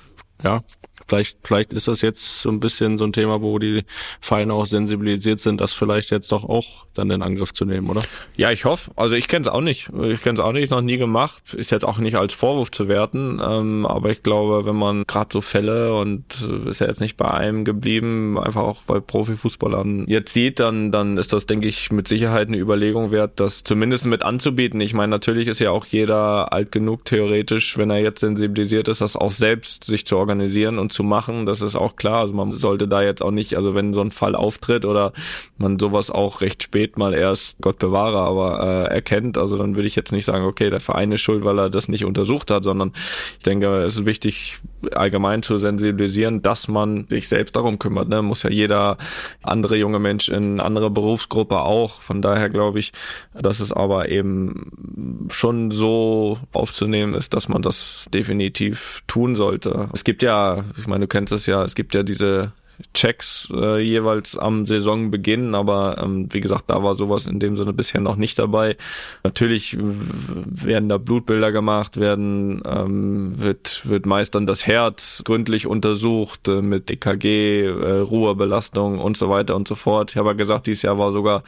ja, 0.43 0.61
vielleicht, 1.07 1.37
vielleicht 1.43 1.73
ist 1.73 1.87
das 1.87 2.01
jetzt 2.01 2.41
so 2.41 2.49
ein 2.49 2.59
bisschen 2.59 2.97
so 2.97 3.05
ein 3.05 3.13
Thema, 3.13 3.41
wo 3.41 3.59
die 3.59 3.83
Vereine 4.21 4.53
auch 4.53 4.65
sensibilisiert 4.65 5.39
sind, 5.39 5.61
das 5.61 5.73
vielleicht 5.73 6.11
jetzt 6.11 6.31
doch 6.31 6.43
auch 6.43 6.85
dann 6.93 7.09
in 7.11 7.21
Angriff 7.21 7.53
zu 7.53 7.65
nehmen, 7.65 7.89
oder? 7.89 8.01
Ja, 8.35 8.51
ich 8.51 8.65
hoffe. 8.65 8.91
Also 8.95 9.15
ich 9.15 9.27
kenne 9.27 9.41
es 9.41 9.47
auch 9.47 9.61
nicht. 9.61 9.89
Ich 10.03 10.21
kenne 10.21 10.35
es 10.35 10.39
auch 10.39 10.51
nicht, 10.51 10.71
noch 10.71 10.81
nie 10.81 10.97
gemacht. 10.97 11.53
Ist 11.53 11.71
jetzt 11.71 11.85
auch 11.85 11.97
nicht 11.97 12.15
als 12.15 12.33
Vorwurf 12.33 12.71
zu 12.71 12.87
werten. 12.87 13.41
Ähm, 13.43 13.85
aber 13.85 14.09
ich 14.09 14.23
glaube, 14.23 14.65
wenn 14.65 14.75
man 14.75 15.03
gerade 15.07 15.29
so 15.31 15.41
Fälle 15.41 15.93
und 15.95 16.23
ist 16.65 16.79
ja 16.79 16.87
jetzt 16.87 17.01
nicht 17.01 17.17
bei 17.17 17.29
einem 17.29 17.65
geblieben, 17.65 18.39
einfach 18.39 18.63
auch 18.63 18.81
bei 18.83 18.99
Profifußballern 18.99 20.05
jetzt 20.07 20.33
sieht, 20.33 20.59
dann, 20.59 20.91
dann 20.91 21.17
ist 21.17 21.33
das, 21.33 21.45
denke 21.45 21.67
ich, 21.67 21.91
mit 21.91 22.07
Sicherheit 22.07 22.47
eine 22.47 22.57
Überlegung 22.57 23.11
wert, 23.11 23.39
das 23.39 23.63
zumindest 23.63 24.05
mit 24.05 24.23
anzubieten. 24.23 24.81
Ich 24.81 24.93
meine, 24.93 25.09
natürlich 25.09 25.47
ist 25.47 25.59
ja 25.59 25.71
auch 25.71 25.85
jeder 25.85 26.53
alt 26.53 26.71
genug 26.71 27.05
theoretisch, 27.05 27.77
wenn 27.77 27.89
er 27.89 27.99
jetzt 27.99 28.21
sensibilisiert 28.21 28.87
ist, 28.87 29.01
das 29.01 29.15
auch 29.15 29.31
selbst 29.31 29.83
sich 29.83 30.05
zu 30.05 30.17
organisieren 30.17 30.79
und 30.79 30.92
zu 30.93 31.03
machen. 31.03 31.45
Das 31.45 31.61
ist 31.61 31.75
auch 31.75 31.95
klar. 31.95 32.21
Also 32.21 32.33
man 32.33 32.51
sollte 32.51 32.87
da 32.87 33.01
jetzt 33.01 33.21
auch 33.21 33.31
nicht, 33.31 33.55
also 33.55 33.75
wenn 33.75 33.93
so 33.93 34.01
ein 34.01 34.11
Fall 34.11 34.35
auftritt 34.35 34.85
oder 34.85 35.13
man 35.57 35.79
sowas 35.79 36.09
auch 36.09 36.41
recht 36.41 36.63
spät 36.63 36.97
mal 36.97 37.13
erst, 37.13 37.57
Gott 37.61 37.79
bewahre, 37.79 38.19
aber 38.19 38.87
äh, 38.89 38.93
erkennt, 38.93 39.37
also 39.37 39.57
dann 39.57 39.75
würde 39.75 39.87
ich 39.87 39.95
jetzt 39.95 40.11
nicht 40.11 40.25
sagen, 40.25 40.45
okay, 40.45 40.69
der 40.69 40.79
Verein 40.79 41.11
ist 41.11 41.21
schuld, 41.21 41.43
weil 41.43 41.59
er 41.59 41.69
das 41.69 41.87
nicht 41.89 42.05
untersucht 42.05 42.51
hat, 42.51 42.63
sondern 42.63 42.93
ich 43.37 43.43
denke, 43.43 43.83
es 43.83 43.97
ist 43.97 44.05
wichtig, 44.05 44.59
allgemein 44.91 45.43
zu 45.43 45.59
sensibilisieren, 45.59 46.41
dass 46.41 46.67
man 46.67 47.07
sich 47.09 47.27
selbst 47.27 47.55
darum 47.55 47.79
kümmert. 47.79 48.09
Ne? 48.09 48.21
Muss 48.21 48.43
ja 48.43 48.49
jeder 48.49 48.97
andere 49.41 49.77
junge 49.77 49.99
Mensch 49.99 50.29
in 50.29 50.59
andere 50.59 50.89
Berufsgruppe 50.89 51.61
auch. 51.61 52.01
Von 52.01 52.21
daher 52.21 52.49
glaube 52.49 52.79
ich, 52.79 52.91
dass 53.33 53.59
es 53.59 53.71
aber 53.71 54.09
eben 54.09 55.27
schon 55.29 55.71
so 55.71 56.37
aufzunehmen 56.51 57.13
ist, 57.13 57.33
dass 57.33 57.49
man 57.49 57.61
das 57.61 58.07
definitiv 58.13 59.03
tun 59.07 59.35
sollte. 59.35 59.89
Es 59.93 60.03
gibt 60.03 60.23
ja, 60.23 60.63
ich 60.83 60.87
meine, 60.87 61.05
du 61.05 61.07
kennst 61.07 61.31
es 61.31 61.45
ja, 61.45 61.63
es 61.63 61.75
gibt 61.75 61.95
ja 61.95 62.03
diese 62.03 62.51
Checks 62.93 63.47
äh, 63.53 63.79
jeweils 63.79 64.37
am 64.37 64.65
Saisonbeginn, 64.65 65.55
aber 65.55 65.97
ähm, 66.03 66.27
wie 66.31 66.41
gesagt, 66.41 66.65
da 66.67 66.83
war 66.83 66.95
sowas 66.95 67.27
in 67.27 67.39
dem 67.39 67.55
Sinne 67.55 67.71
bisher 67.71 68.01
noch 68.01 68.15
nicht 68.17 68.37
dabei. 68.39 68.75
Natürlich 69.23 69.77
werden 69.79 70.89
da 70.89 70.97
Blutbilder 70.97 71.51
gemacht, 71.51 71.99
werden 71.99 72.61
ähm, 72.65 73.33
wird 73.37 73.87
wird 73.87 74.05
meist 74.05 74.35
dann 74.35 74.47
das 74.47 74.67
Herz 74.67 75.21
gründlich 75.23 75.67
untersucht 75.67 76.47
äh, 76.47 76.61
mit 76.61 76.89
EKG, 76.89 77.65
äh, 77.65 77.99
Ruhebelastung 77.99 78.99
und 78.99 79.15
so 79.17 79.29
weiter 79.29 79.55
und 79.55 79.67
so 79.67 79.75
fort. 79.75 80.11
Ich 80.11 80.17
habe 80.17 80.29
ja 80.29 80.33
gesagt, 80.33 80.67
dieses 80.67 80.81
Jahr 80.81 80.97
war 80.97 81.11
sogar 81.13 81.43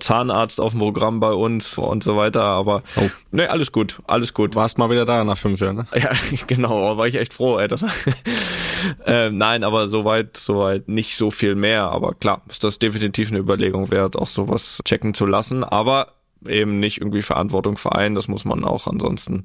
Zahnarzt 0.00 0.60
auf 0.60 0.72
dem 0.72 0.80
Programm 0.80 1.20
bei 1.20 1.32
uns 1.32 1.78
und 1.78 2.02
so 2.02 2.16
weiter, 2.16 2.42
aber 2.42 2.82
oh. 2.96 3.08
ne, 3.30 3.50
alles 3.50 3.72
gut, 3.72 4.00
alles 4.06 4.34
gut. 4.34 4.54
Warst 4.54 4.78
mal 4.78 4.90
wieder 4.90 5.04
da 5.04 5.22
nach 5.24 5.38
fünf 5.38 5.60
Jahren, 5.60 5.76
ne? 5.76 5.86
Ja, 5.94 6.10
genau, 6.46 6.96
war 6.96 7.06
ich 7.06 7.16
echt 7.16 7.34
froh, 7.34 7.58
ey. 7.58 7.68
Das, 7.68 7.82
äh, 9.06 9.30
nein, 9.30 9.64
aber 9.64 9.88
soweit, 9.88 10.36
soweit 10.36 10.88
nicht 10.88 11.16
so 11.16 11.30
viel 11.30 11.54
mehr. 11.54 11.90
Aber 11.90 12.14
klar, 12.14 12.42
ist 12.48 12.64
das 12.64 12.78
definitiv 12.78 13.30
eine 13.30 13.38
Überlegung 13.38 13.90
wert, 13.90 14.16
auch 14.16 14.26
sowas 14.26 14.80
checken 14.84 15.14
zu 15.14 15.26
lassen. 15.26 15.64
Aber 15.64 16.14
eben 16.46 16.80
nicht 16.80 17.00
irgendwie 17.00 17.22
Verantwortung 17.22 17.76
vereinen, 17.76 18.14
das 18.14 18.28
muss 18.28 18.44
man 18.44 18.64
auch 18.64 18.86
ansonsten 18.86 19.44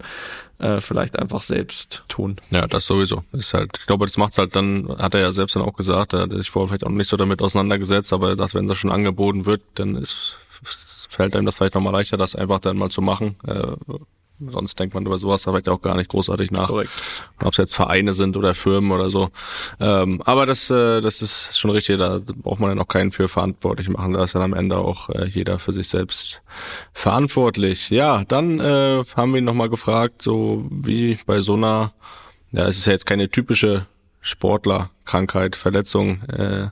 äh, 0.59 0.79
vielleicht 0.79 1.17
einfach 1.19 1.41
selbst 1.41 2.03
tun. 2.07 2.37
Ja, 2.51 2.67
das 2.67 2.85
sowieso. 2.85 3.23
Ist 3.33 3.53
halt, 3.53 3.77
ich 3.79 3.85
glaube, 3.85 4.05
das 4.05 4.17
macht's 4.17 4.37
halt 4.37 4.55
dann, 4.55 4.95
hat 4.97 5.13
er 5.13 5.21
ja 5.21 5.31
selbst 5.31 5.55
dann 5.55 5.63
auch 5.63 5.73
gesagt, 5.73 6.13
er 6.13 6.21
hat 6.21 6.31
sich 6.31 6.49
vorher 6.49 6.69
vielleicht 6.69 6.85
auch 6.85 6.89
nicht 6.89 7.09
so 7.09 7.17
damit 7.17 7.41
auseinandergesetzt, 7.41 8.13
aber 8.13 8.29
er 8.29 8.37
sagt, 8.37 8.55
wenn 8.55 8.67
das 8.67 8.77
schon 8.77 8.91
angeboten 8.91 9.45
wird, 9.45 9.61
dann 9.75 9.95
ist 9.95 10.37
fällt 11.09 11.35
einem 11.35 11.45
das 11.45 11.57
vielleicht 11.57 11.75
nochmal 11.75 11.93
leichter, 11.93 12.17
das 12.17 12.35
einfach 12.35 12.59
dann 12.59 12.77
mal 12.77 12.89
zu 12.89 13.01
machen. 13.01 13.37
Äh, 13.47 13.75
Sonst 14.39 14.77
denkt 14.77 14.93
man 14.93 15.05
über 15.05 15.17
sowas 15.17 15.43
da 15.43 15.51
vielleicht 15.51 15.69
auch 15.69 15.81
gar 15.81 15.95
nicht 15.95 16.09
großartig 16.09 16.51
nach. 16.51 16.67
Korrekt. 16.67 16.91
Ob 17.41 17.53
es 17.53 17.57
jetzt 17.57 17.73
Vereine 17.73 18.13
sind 18.13 18.35
oder 18.35 18.53
Firmen 18.53 18.91
oder 18.91 19.09
so. 19.09 19.29
Ähm, 19.79 20.21
aber 20.25 20.45
das, 20.45 20.69
äh, 20.69 20.99
das 20.99 21.21
ist 21.21 21.57
schon 21.57 21.71
richtig, 21.71 21.99
da 21.99 22.19
braucht 22.19 22.59
man 22.59 22.69
ja 22.69 22.75
noch 22.75 22.87
keinen 22.87 23.11
für 23.11 23.29
verantwortlich 23.29 23.87
machen. 23.87 24.13
Da 24.13 24.23
ist 24.25 24.35
dann 24.35 24.41
am 24.41 24.53
Ende 24.53 24.77
auch 24.77 25.09
äh, 25.09 25.25
jeder 25.25 25.57
für 25.57 25.71
sich 25.71 25.87
selbst 25.87 26.41
verantwortlich. 26.93 27.89
Ja, 27.89 28.25
dann 28.25 28.59
äh, 28.59 29.03
haben 29.15 29.31
wir 29.31 29.39
ihn 29.39 29.45
nochmal 29.45 29.69
gefragt, 29.69 30.21
so 30.21 30.65
wie 30.69 31.17
bei 31.25 31.39
so 31.39 31.53
einer, 31.53 31.93
ja, 32.51 32.67
es 32.67 32.77
ist 32.77 32.87
ja 32.87 32.91
jetzt 32.91 33.05
keine 33.05 33.29
typische 33.29 33.87
Sportlerkrankheit, 34.25 35.55
Verletzung, 35.55 36.23
äh, 36.23 36.69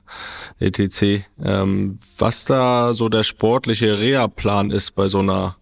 etc. 0.58 1.24
Ähm, 1.42 2.00
was 2.18 2.44
da 2.44 2.92
so 2.92 3.08
der 3.08 3.22
sportliche 3.22 3.98
Reha-Plan 4.00 4.72
ist 4.72 4.96
bei 4.96 5.06
so 5.06 5.20
einer 5.20 5.56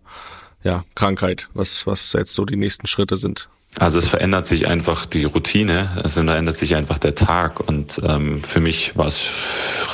ja, 0.65 0.85
Krankheit, 0.95 1.49
was, 1.53 1.87
was 1.87 2.15
jetzt 2.15 2.33
so 2.33 2.47
die 2.47 2.57
nächsten 2.57 2.87
Schritte 2.87 3.19
sind? 3.19 3.51
Also 3.79 3.99
es 3.99 4.09
verändert 4.09 4.47
sich 4.47 4.67
einfach 4.67 5.05
die 5.05 5.25
Routine, 5.25 5.91
also 6.03 6.23
da 6.23 6.37
ändert 6.37 6.57
sich 6.57 6.75
einfach 6.77 6.99
der 6.99 7.15
Tag 7.15 7.61
und 7.61 8.01
ähm, 8.07 8.43
für 8.43 8.61
mich 8.61 8.97
war 8.97 9.07
es 9.07 9.29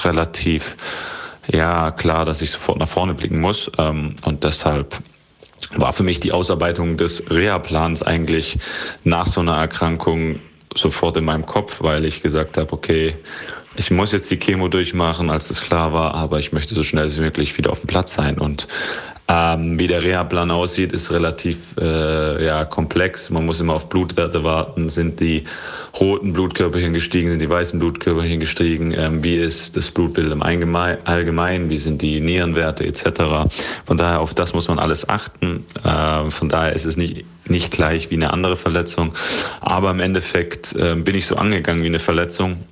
relativ 0.04 0.76
ja 1.50 1.90
klar, 1.90 2.24
dass 2.24 2.42
ich 2.42 2.50
sofort 2.50 2.78
nach 2.78 2.88
vorne 2.88 3.14
blicken 3.14 3.40
muss 3.40 3.70
ähm, 3.78 4.14
und 4.22 4.44
deshalb 4.44 5.00
war 5.76 5.92
für 5.92 6.04
mich 6.04 6.20
die 6.20 6.30
Ausarbeitung 6.30 6.96
des 6.96 7.28
Reha-Plans 7.28 8.02
eigentlich 8.02 8.58
nach 9.02 9.26
so 9.26 9.40
einer 9.40 9.56
Erkrankung 9.56 10.40
sofort 10.78 11.16
in 11.16 11.24
meinem 11.24 11.46
Kopf, 11.46 11.82
weil 11.82 12.04
ich 12.04 12.22
gesagt 12.22 12.56
habe, 12.56 12.72
okay, 12.72 13.16
ich 13.76 13.90
muss 13.90 14.12
jetzt 14.12 14.30
die 14.30 14.38
Chemo 14.38 14.68
durchmachen, 14.68 15.30
als 15.30 15.50
es 15.50 15.60
klar 15.60 15.92
war, 15.92 16.14
aber 16.14 16.38
ich 16.38 16.52
möchte 16.52 16.74
so 16.74 16.82
schnell 16.82 17.14
wie 17.14 17.20
möglich 17.20 17.56
wieder 17.56 17.70
auf 17.70 17.80
dem 17.80 17.86
Platz 17.86 18.14
sein. 18.14 18.38
Und 18.38 18.66
ähm, 19.30 19.78
wie 19.78 19.86
der 19.86 20.02
Reha-Plan 20.02 20.50
aussieht, 20.50 20.92
ist 20.92 21.12
relativ 21.12 21.76
äh, 21.78 22.44
ja, 22.44 22.64
komplex. 22.64 23.28
Man 23.28 23.44
muss 23.44 23.60
immer 23.60 23.74
auf 23.74 23.90
Blutwerte 23.90 24.42
warten. 24.42 24.88
Sind 24.88 25.20
die 25.20 25.44
roten 26.00 26.32
Blutkörperchen 26.32 26.94
gestiegen? 26.94 27.28
Sind 27.28 27.42
die 27.42 27.50
weißen 27.50 27.78
Blutkörperchen 27.78 28.40
gestiegen? 28.40 28.92
Ähm, 28.96 29.22
wie 29.22 29.36
ist 29.36 29.76
das 29.76 29.90
Blutbild 29.90 30.32
im 30.32 30.42
Allgemeinen? 30.42 31.68
Wie 31.68 31.78
sind 31.78 32.00
die 32.00 32.20
Nierenwerte 32.20 32.86
etc.? 32.86 33.50
Von 33.84 33.98
daher, 33.98 34.20
auf 34.20 34.32
das 34.32 34.54
muss 34.54 34.66
man 34.66 34.78
alles 34.78 35.06
achten. 35.10 35.66
Äh, 35.84 36.30
von 36.30 36.48
daher 36.48 36.72
ist 36.72 36.86
es 36.86 36.96
nicht, 36.96 37.26
nicht 37.46 37.70
gleich 37.70 38.10
wie 38.10 38.14
eine 38.14 38.32
andere 38.32 38.56
Verletzung. 38.56 39.14
Aber 39.60 39.90
im 39.90 40.00
Endeffekt 40.00 40.74
äh, 40.74 40.94
bin 40.94 41.14
ich 41.14 41.26
so 41.26 41.36
angegangen 41.36 41.82
wie 41.82 41.88
eine 41.88 41.98
Verletzung 41.98 42.64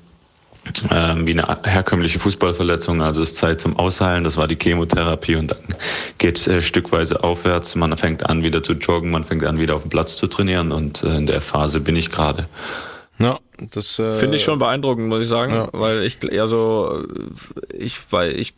ähm, 0.91 1.27
wie 1.27 1.33
eine 1.33 1.59
herkömmliche 1.65 2.19
Fußballverletzung. 2.19 3.03
Also 3.03 3.23
es 3.23 3.31
ist 3.31 3.37
Zeit 3.37 3.61
zum 3.61 3.77
Ausheilen. 3.77 4.25
Das 4.25 4.37
war 4.37 4.49
die 4.49 4.57
Chemotherapie 4.61 5.37
und 5.37 5.51
dann 5.51 5.77
geht 6.19 6.39
es 6.39 6.49
äh, 6.49 6.63
stückweise 6.63 7.23
aufwärts. 7.23 7.75
Man 7.75 7.97
fängt 7.97 8.29
an 8.29 8.43
wieder 8.43 8.63
zu 8.63 8.75
joggen, 8.75 9.11
man 9.11 9.25
fängt 9.25 9.45
an 9.45 9.59
wieder 9.59 9.75
auf 9.75 9.83
dem 9.83 9.91
Platz 9.91 10.17
zu 10.17 10.27
trainieren 10.27 10.73
und 10.73 11.03
äh, 11.03 11.17
in 11.17 11.27
der 11.27 11.41
Phase 11.41 11.81
bin 11.81 11.97
ich 11.97 12.11
gerade. 12.11 12.49
Ja, 13.19 13.39
das 13.73 13.99
äh, 13.99 14.11
finde 14.11 14.37
ich 14.37 14.45
schon 14.45 14.59
beeindruckend, 14.59 15.09
muss 15.09 15.23
ich 15.23 15.29
sagen, 15.29 15.55
ja. 15.55 15.69
weil 15.73 16.03
ich 16.03 16.19
also 16.39 17.05
ich 17.73 18.01
weil 18.11 18.39
ich 18.39 18.55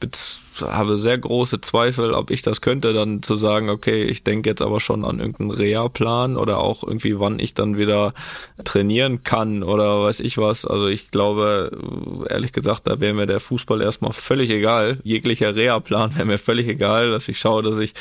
habe 0.63 0.97
sehr 0.97 1.19
große 1.19 1.61
Zweifel, 1.61 2.13
ob 2.13 2.31
ich 2.31 2.43
das 2.43 2.61
könnte, 2.61 2.93
dann 2.93 3.23
zu 3.23 3.37
sagen, 3.37 3.71
okay, 3.71 4.05
ich 4.05 4.25
denke 4.25 4.51
jetzt 4.51 4.63
aber 4.63 4.81
schon 4.81 5.05
an 5.05 5.19
irgendeinen 5.19 5.51
Reha-Plan 5.51 6.37
oder 6.37 6.59
auch 6.59 6.83
irgendwie, 6.83 7.19
wann 7.19 7.39
ich 7.39 7.55
dann 7.55 7.77
wieder 7.77 8.15
trainieren 8.65 9.23
kann 9.23 9.63
oder 9.63 10.03
weiß 10.03 10.21
ich 10.21 10.39
was. 10.39 10.65
Also 10.65 10.89
ich 10.89 11.11
glaube, 11.11 11.71
ehrlich 12.29 12.53
gesagt, 12.53 12.87
da 12.87 13.01
wäre 13.01 13.15
mir 13.15 13.27
der 13.27 13.41
Fußball 13.41 13.83
erstmal 13.83 14.13
völlig 14.13 14.51
egal. 14.51 14.99
Jeglicher 15.03 15.55
Reha-Plan 15.55 16.17
wäre 16.17 16.27
mir 16.27 16.39
völlig 16.39 16.69
egal, 16.69 17.11
dass 17.11 17.29
ich 17.29 17.39
schaue, 17.39 17.63
dass 17.63 17.79
ich 17.79 17.95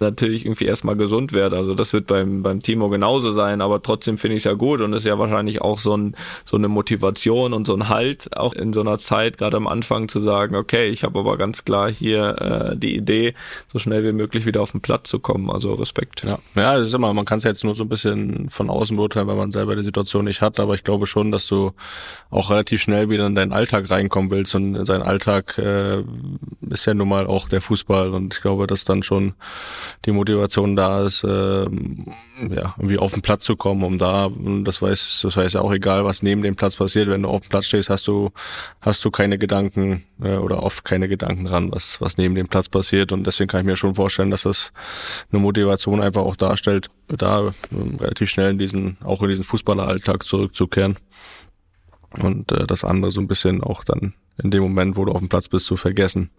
natürlich 0.00 0.44
irgendwie 0.44 0.66
erstmal 0.66 0.96
gesund 0.96 1.32
werde. 1.32 1.56
Also 1.56 1.74
das 1.74 1.92
wird 1.92 2.06
beim, 2.06 2.42
beim 2.42 2.60
Timo 2.60 2.88
genauso 2.88 3.32
sein, 3.32 3.60
aber 3.60 3.82
trotzdem 3.82 4.18
finde 4.18 4.36
ich 4.36 4.40
es 4.40 4.44
ja 4.44 4.54
gut 4.54 4.80
und 4.80 4.92
ist 4.92 5.04
ja 5.04 5.18
wahrscheinlich 5.18 5.62
auch 5.62 5.78
so, 5.78 5.96
ein, 5.96 6.14
so 6.44 6.56
eine 6.56 6.68
Motivation 6.68 7.52
und 7.52 7.66
so 7.66 7.74
ein 7.74 7.88
Halt, 7.88 8.36
auch 8.36 8.52
in 8.52 8.72
so 8.72 8.80
einer 8.80 8.98
Zeit, 8.98 9.38
gerade 9.38 9.56
am 9.56 9.66
Anfang 9.66 10.08
zu 10.08 10.20
sagen, 10.20 10.56
okay, 10.56 10.88
ich 10.88 11.04
habe 11.04 11.18
aber 11.18 11.36
ganz 11.36 11.64
klar 11.64 11.88
hier 11.98 12.72
äh, 12.72 12.76
die 12.76 12.96
Idee, 12.96 13.34
so 13.72 13.78
schnell 13.78 14.04
wie 14.04 14.12
möglich 14.12 14.46
wieder 14.46 14.62
auf 14.62 14.72
den 14.72 14.80
Platz 14.80 15.08
zu 15.08 15.18
kommen. 15.18 15.50
Also 15.50 15.74
Respekt. 15.74 16.24
Ja, 16.24 16.38
ja 16.54 16.78
das 16.78 16.88
ist 16.88 16.94
immer, 16.94 17.12
man 17.12 17.24
kann 17.24 17.38
es 17.38 17.44
jetzt 17.44 17.64
nur 17.64 17.74
so 17.74 17.84
ein 17.84 17.88
bisschen 17.88 18.48
von 18.48 18.70
außen 18.70 18.96
beurteilen, 18.96 19.26
weil 19.26 19.36
man 19.36 19.50
selber 19.50 19.76
die 19.76 19.84
Situation 19.84 20.24
nicht 20.24 20.40
hat, 20.40 20.60
aber 20.60 20.74
ich 20.74 20.84
glaube 20.84 21.06
schon, 21.06 21.30
dass 21.30 21.46
du 21.46 21.72
auch 22.30 22.50
relativ 22.50 22.82
schnell 22.82 23.08
wieder 23.08 23.26
in 23.26 23.34
deinen 23.34 23.52
Alltag 23.52 23.90
reinkommen 23.90 24.30
willst. 24.30 24.54
Und 24.54 24.74
in 24.74 24.86
seinen 24.86 25.02
Alltag 25.02 25.58
äh, 25.58 26.02
ist 26.68 26.86
ja 26.86 26.94
nun 26.94 27.08
mal 27.08 27.26
auch 27.26 27.48
der 27.48 27.60
Fußball. 27.60 28.10
Und 28.14 28.34
ich 28.34 28.40
glaube, 28.40 28.66
dass 28.66 28.84
dann 28.84 29.02
schon 29.02 29.34
die 30.04 30.12
Motivation 30.12 30.76
da 30.76 31.04
ist, 31.04 31.24
äh, 31.24 31.64
ja, 31.64 32.74
irgendwie 32.76 32.98
auf 32.98 33.12
den 33.12 33.22
Platz 33.22 33.44
zu 33.44 33.56
kommen, 33.56 33.82
um 33.82 33.98
da, 33.98 34.30
das 34.64 34.82
weiß, 34.82 35.20
das 35.22 35.36
weiß 35.36 35.54
ja 35.54 35.60
auch 35.60 35.72
egal, 35.72 36.04
was 36.04 36.22
neben 36.22 36.42
dem 36.42 36.56
Platz 36.56 36.76
passiert, 36.76 37.08
wenn 37.08 37.22
du 37.22 37.28
auf 37.28 37.42
dem 37.42 37.48
Platz 37.48 37.66
stehst, 37.66 37.90
hast 37.90 38.06
du, 38.06 38.30
hast 38.80 39.04
du 39.04 39.10
keine 39.10 39.38
Gedanken 39.38 40.04
äh, 40.22 40.36
oder 40.36 40.62
oft 40.62 40.84
keine 40.84 41.08
Gedanken 41.08 41.46
dran, 41.46 41.72
was 41.72 41.87
was, 42.00 42.16
neben 42.16 42.34
dem 42.34 42.48
Platz 42.48 42.68
passiert. 42.68 43.12
Und 43.12 43.26
deswegen 43.26 43.48
kann 43.48 43.60
ich 43.60 43.66
mir 43.66 43.76
schon 43.76 43.94
vorstellen, 43.94 44.30
dass 44.30 44.42
das 44.42 44.72
eine 45.32 45.40
Motivation 45.40 46.02
einfach 46.02 46.22
auch 46.22 46.36
darstellt, 46.36 46.90
da 47.08 47.52
ähm, 47.72 47.96
relativ 48.00 48.30
schnell 48.30 48.50
in 48.50 48.58
diesen, 48.58 48.98
auch 49.04 49.22
in 49.22 49.28
diesen 49.28 49.44
Fußballeralltag 49.44 50.24
zurückzukehren. 50.24 50.96
Und 52.10 52.52
äh, 52.52 52.66
das 52.66 52.84
andere 52.84 53.12
so 53.12 53.20
ein 53.20 53.28
bisschen 53.28 53.62
auch 53.62 53.84
dann 53.84 54.14
in 54.42 54.50
dem 54.50 54.62
Moment, 54.62 54.96
wo 54.96 55.04
du 55.04 55.12
auf 55.12 55.18
dem 55.18 55.28
Platz 55.28 55.48
bist, 55.48 55.66
zu 55.66 55.76
vergessen. 55.76 56.30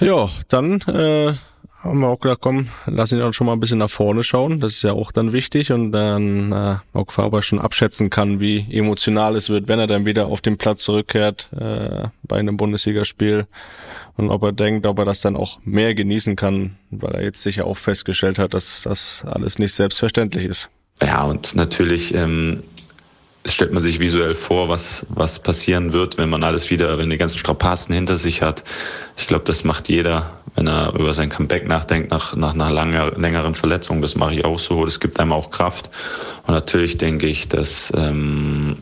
Ja, 0.00 0.28
dann 0.48 0.80
äh, 0.82 1.34
haben 1.82 2.00
wir 2.00 2.08
auch 2.08 2.20
gedacht, 2.20 2.40
komm, 2.40 2.68
lass 2.86 3.12
ihn 3.12 3.18
dann 3.18 3.32
schon 3.32 3.46
mal 3.46 3.54
ein 3.54 3.60
bisschen 3.60 3.78
nach 3.78 3.90
vorne 3.90 4.22
schauen. 4.22 4.60
Das 4.60 4.72
ist 4.72 4.82
ja 4.82 4.92
auch 4.92 5.10
dann 5.12 5.32
wichtig 5.32 5.72
und 5.72 5.92
dann 5.92 6.52
äh, 6.52 6.76
auch 6.92 7.10
Faber 7.10 7.42
schon 7.42 7.58
abschätzen 7.58 8.10
kann, 8.10 8.40
wie 8.40 8.66
emotional 8.70 9.36
es 9.36 9.48
wird, 9.48 9.68
wenn 9.68 9.78
er 9.78 9.86
dann 9.86 10.06
wieder 10.06 10.26
auf 10.26 10.40
den 10.40 10.58
Platz 10.58 10.82
zurückkehrt 10.82 11.48
äh, 11.52 12.08
bei 12.22 12.38
einem 12.38 12.56
Bundesligaspiel 12.56 13.46
und 14.16 14.30
ob 14.30 14.42
er 14.42 14.52
denkt, 14.52 14.86
ob 14.86 14.98
er 14.98 15.04
das 15.04 15.20
dann 15.20 15.36
auch 15.36 15.58
mehr 15.64 15.94
genießen 15.94 16.36
kann, 16.36 16.76
weil 16.90 17.14
er 17.14 17.22
jetzt 17.22 17.42
sicher 17.42 17.66
auch 17.66 17.78
festgestellt 17.78 18.38
hat, 18.38 18.54
dass 18.54 18.82
das 18.82 19.24
alles 19.26 19.58
nicht 19.58 19.74
selbstverständlich 19.74 20.44
ist. 20.44 20.68
Ja, 21.02 21.24
und 21.24 21.54
natürlich 21.56 22.14
ähm, 22.14 22.62
stellt 23.44 23.72
man 23.72 23.82
sich 23.82 23.98
visuell 23.98 24.34
vor, 24.34 24.68
was, 24.68 25.06
was 25.08 25.42
passieren 25.42 25.92
wird, 25.92 26.18
wenn 26.18 26.30
man 26.30 26.44
alles 26.44 26.70
wieder, 26.70 26.98
wenn 26.98 27.10
die 27.10 27.18
ganzen 27.18 27.38
Strapazen 27.38 27.94
hinter 27.94 28.16
sich 28.16 28.42
hat. 28.42 28.62
Ich 29.16 29.26
glaube, 29.26 29.44
das 29.44 29.64
macht 29.64 29.88
jeder, 29.88 30.41
wenn 30.54 30.66
er 30.66 30.94
über 30.94 31.12
sein 31.12 31.28
Comeback 31.28 31.66
nachdenkt, 31.66 32.10
nach, 32.10 32.36
nach 32.36 32.54
einer 32.54 32.70
langer, 32.70 33.12
längeren 33.18 33.54
Verletzung. 33.54 34.02
Das 34.02 34.14
mache 34.14 34.34
ich 34.34 34.44
auch 34.44 34.58
so. 34.58 34.84
Das 34.84 35.00
gibt 35.00 35.18
einem 35.18 35.32
auch 35.32 35.50
Kraft. 35.50 35.90
Und 36.46 36.54
natürlich 36.54 36.98
denke 36.98 37.26
ich, 37.26 37.48
dass, 37.48 37.92
ähm, 37.96 38.76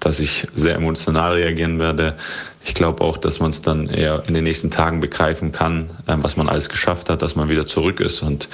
dass 0.00 0.20
ich 0.20 0.46
sehr 0.54 0.74
emotional 0.74 1.32
reagieren 1.32 1.78
werde, 1.78 2.16
ich 2.62 2.74
glaube 2.74 3.02
auch, 3.02 3.16
dass 3.16 3.40
man 3.40 3.50
es 3.50 3.62
dann 3.62 3.88
eher 3.88 4.22
in 4.26 4.34
den 4.34 4.44
nächsten 4.44 4.70
Tagen 4.70 5.00
begreifen 5.00 5.50
kann, 5.50 5.90
ähm, 6.06 6.22
was 6.22 6.36
man 6.36 6.48
alles 6.48 6.68
geschafft 6.68 7.08
hat, 7.08 7.22
dass 7.22 7.34
man 7.34 7.48
wieder 7.48 7.66
zurück 7.66 8.00
ist. 8.00 8.22
Und 8.22 8.48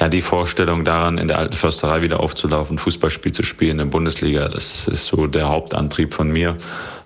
ja, 0.00 0.08
die 0.08 0.20
Vorstellung 0.20 0.84
daran, 0.84 1.16
in 1.16 1.28
der 1.28 1.38
alten 1.38 1.56
Försterei 1.56 2.02
wieder 2.02 2.20
aufzulaufen, 2.20 2.78
Fußballspiel 2.78 3.30
zu 3.30 3.44
spielen 3.44 3.72
in 3.72 3.78
der 3.78 3.84
Bundesliga, 3.86 4.48
das 4.48 4.88
ist 4.88 5.06
so 5.06 5.28
der 5.28 5.48
Hauptantrieb 5.48 6.12
von 6.12 6.30
mir. 6.30 6.56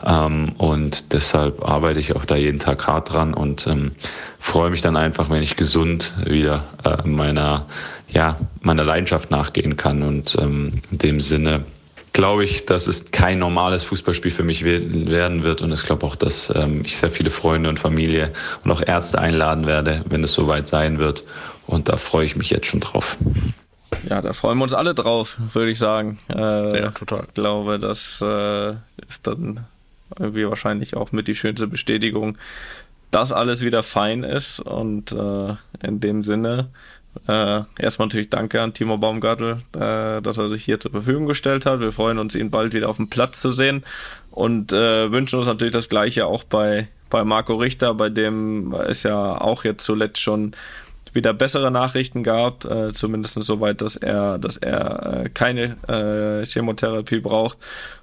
Ähm, 0.04 0.52
und 0.56 1.12
deshalb 1.12 1.62
arbeite 1.62 2.00
ich 2.00 2.16
auch 2.16 2.24
da 2.24 2.36
jeden 2.36 2.58
Tag 2.58 2.86
hart 2.86 3.12
dran 3.12 3.34
und 3.34 3.66
ähm, 3.66 3.92
freue 4.38 4.70
mich 4.70 4.80
dann 4.80 4.96
einfach, 4.96 5.28
wenn 5.28 5.42
ich 5.42 5.56
gesund 5.56 6.14
wieder 6.24 6.64
äh, 6.84 7.06
meiner, 7.06 7.66
ja, 8.08 8.38
meiner 8.62 8.84
Leidenschaft 8.84 9.30
nachgehen 9.30 9.76
kann. 9.76 10.02
Und 10.02 10.34
in 10.36 10.80
dem 10.90 11.20
Sinne 11.20 11.64
glaube 12.16 12.44
ich, 12.44 12.64
dass 12.64 12.86
es 12.86 13.10
kein 13.10 13.38
normales 13.38 13.84
Fußballspiel 13.84 14.30
für 14.30 14.42
mich 14.42 14.64
werden 14.64 15.42
wird. 15.42 15.60
Und 15.60 15.70
ich 15.70 15.82
glaube 15.82 16.06
auch, 16.06 16.16
dass 16.16 16.50
ähm, 16.56 16.80
ich 16.82 16.96
sehr 16.96 17.10
viele 17.10 17.30
Freunde 17.30 17.68
und 17.68 17.78
Familie 17.78 18.32
und 18.64 18.70
auch 18.70 18.80
Ärzte 18.80 19.18
einladen 19.18 19.66
werde, 19.66 20.02
wenn 20.08 20.24
es 20.24 20.32
soweit 20.32 20.66
sein 20.66 20.98
wird. 20.98 21.24
Und 21.66 21.90
da 21.90 21.98
freue 21.98 22.24
ich 22.24 22.34
mich 22.34 22.48
jetzt 22.48 22.68
schon 22.68 22.80
drauf. 22.80 23.18
Ja, 24.08 24.22
da 24.22 24.32
freuen 24.32 24.56
wir 24.56 24.64
uns 24.64 24.72
alle 24.72 24.94
drauf, 24.94 25.36
würde 25.52 25.70
ich 25.70 25.78
sagen. 25.78 26.18
Äh, 26.30 26.80
ja, 26.80 26.90
total. 26.90 27.24
Ich 27.28 27.34
glaube, 27.34 27.78
das 27.78 28.18
äh, 28.22 28.70
ist 29.06 29.26
dann 29.26 29.66
irgendwie 30.18 30.48
wahrscheinlich 30.48 30.96
auch 30.96 31.12
mit 31.12 31.28
die 31.28 31.34
schönste 31.34 31.66
Bestätigung, 31.66 32.38
dass 33.10 33.30
alles 33.30 33.60
wieder 33.60 33.82
fein 33.82 34.24
ist. 34.24 34.60
Und 34.60 35.12
äh, 35.12 35.54
in 35.86 36.00
dem 36.00 36.24
Sinne 36.24 36.70
äh, 37.28 37.62
erstmal 37.78 38.06
natürlich 38.06 38.30
danke 38.30 38.60
an 38.60 38.74
Timo 38.74 38.98
Baumgartel, 38.98 39.58
äh, 39.74 40.20
dass 40.22 40.38
er 40.38 40.48
sich 40.48 40.64
hier 40.64 40.80
zur 40.80 40.90
Verfügung 40.90 41.26
gestellt 41.26 41.66
hat. 41.66 41.80
Wir 41.80 41.92
freuen 41.92 42.18
uns, 42.18 42.34
ihn 42.34 42.50
bald 42.50 42.74
wieder 42.74 42.88
auf 42.88 42.96
dem 42.96 43.08
Platz 43.08 43.40
zu 43.40 43.52
sehen 43.52 43.84
und 44.30 44.72
äh, 44.72 45.10
wünschen 45.10 45.38
uns 45.38 45.46
natürlich 45.46 45.72
das 45.72 45.88
Gleiche 45.88 46.26
auch 46.26 46.44
bei, 46.44 46.88
bei 47.10 47.24
Marco 47.24 47.54
Richter, 47.54 47.94
bei 47.94 48.08
dem 48.08 48.74
es 48.74 49.02
ja 49.02 49.40
auch 49.40 49.64
jetzt 49.64 49.84
zuletzt 49.84 50.20
schon 50.20 50.52
wieder 51.12 51.32
bessere 51.32 51.70
Nachrichten 51.70 52.22
gab, 52.22 52.64
äh, 52.64 52.92
zumindest 52.92 53.42
soweit, 53.42 53.80
dass 53.80 53.96
er, 53.96 54.38
dass 54.38 54.56
er 54.58 55.24
äh, 55.24 55.28
keine 55.30 55.76
äh, 55.88 56.44
Chemotherapie 56.44 57.20
braucht. 57.20 57.58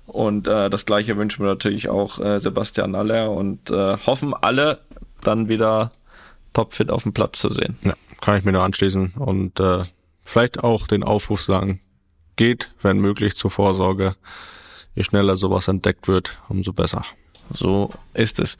Und 0.07 0.47
äh, 0.47 0.69
das 0.69 0.85
gleiche 0.85 1.15
wünschen 1.15 1.43
wir 1.43 1.49
natürlich 1.49 1.89
auch 1.89 2.19
äh, 2.19 2.39
Sebastian 2.39 2.95
Aller 2.95 3.31
und 3.31 3.69
äh, 3.69 3.97
hoffen 3.97 4.33
alle 4.33 4.79
dann 5.21 5.47
wieder 5.47 5.91
topfit 6.53 6.89
auf 6.89 7.03
dem 7.03 7.13
Platz 7.13 7.39
zu 7.39 7.49
sehen. 7.49 7.77
Ja 7.83 7.93
kann 8.23 8.37
ich 8.37 8.45
mir 8.45 8.53
nur 8.53 8.63
anschließen 8.63 9.15
und 9.17 9.59
äh, 9.59 9.83
vielleicht 10.23 10.63
auch 10.63 10.87
den 10.87 11.03
Aufruf 11.03 11.41
sagen, 11.41 11.81
geht, 12.37 12.71
wenn 12.81 12.97
möglich, 12.99 13.35
zur 13.35 13.51
Vorsorge. 13.51 14.15
Je 14.95 15.03
schneller 15.03 15.35
sowas 15.35 15.67
entdeckt 15.67 16.07
wird, 16.07 16.37
umso 16.47 16.71
besser. 16.71 17.03
So 17.51 17.91
ist 18.13 18.39
es. 18.39 18.57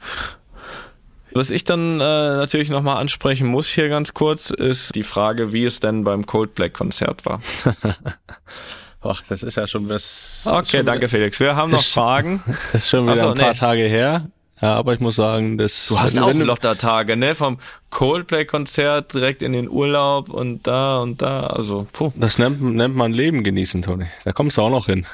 Was 1.32 1.50
ich 1.50 1.64
dann 1.64 1.94
äh, 1.94 2.04
natürlich 2.36 2.68
nochmal 2.68 2.98
ansprechen 2.98 3.46
muss 3.46 3.68
hier 3.68 3.88
ganz 3.88 4.12
kurz, 4.12 4.50
ist 4.50 4.94
die 4.94 5.02
Frage, 5.02 5.52
wie 5.52 5.64
es 5.64 5.80
denn 5.80 6.04
beim 6.04 6.26
Coldplay-Konzert 6.26 7.24
war. 7.24 7.40
Ach, 9.00 9.22
das 9.28 9.42
ist 9.42 9.56
ja 9.56 9.66
schon 9.66 9.88
was. 9.88 10.46
Okay, 10.50 10.82
danke 10.82 11.08
Felix. 11.08 11.40
Wir 11.40 11.56
haben 11.56 11.70
noch 11.70 11.82
Fragen. 11.82 12.42
Das 12.72 12.74
ist 12.82 12.90
schon 12.90 13.06
wieder 13.06 13.16
so, 13.16 13.28
ein 13.30 13.34
paar 13.34 13.52
nee. 13.52 13.58
Tage 13.58 13.82
her. 13.82 14.28
Ja, 14.60 14.74
aber 14.74 14.94
ich 14.94 15.00
muss 15.00 15.16
sagen, 15.16 15.58
das. 15.58 15.88
Du 15.88 15.98
hast 15.98 16.18
auch 16.18 16.32
noch 16.32 16.58
da 16.58 16.74
Tage, 16.74 17.16
ne? 17.16 17.34
Vom 17.34 17.58
Coldplay-Konzert 17.90 19.14
direkt 19.14 19.42
in 19.42 19.52
den 19.52 19.68
Urlaub 19.68 20.28
und 20.28 20.66
da 20.66 20.98
und 20.98 21.22
da. 21.22 21.48
Also, 21.48 21.86
puh. 21.92 22.12
Das 22.14 22.38
nennt, 22.38 22.62
nennt 22.62 22.94
man 22.94 23.12
Leben 23.12 23.42
genießen, 23.42 23.82
Toni. 23.82 24.06
Da 24.24 24.32
kommst 24.32 24.56
du 24.56 24.62
auch 24.62 24.70
noch 24.70 24.86
hin. 24.86 25.06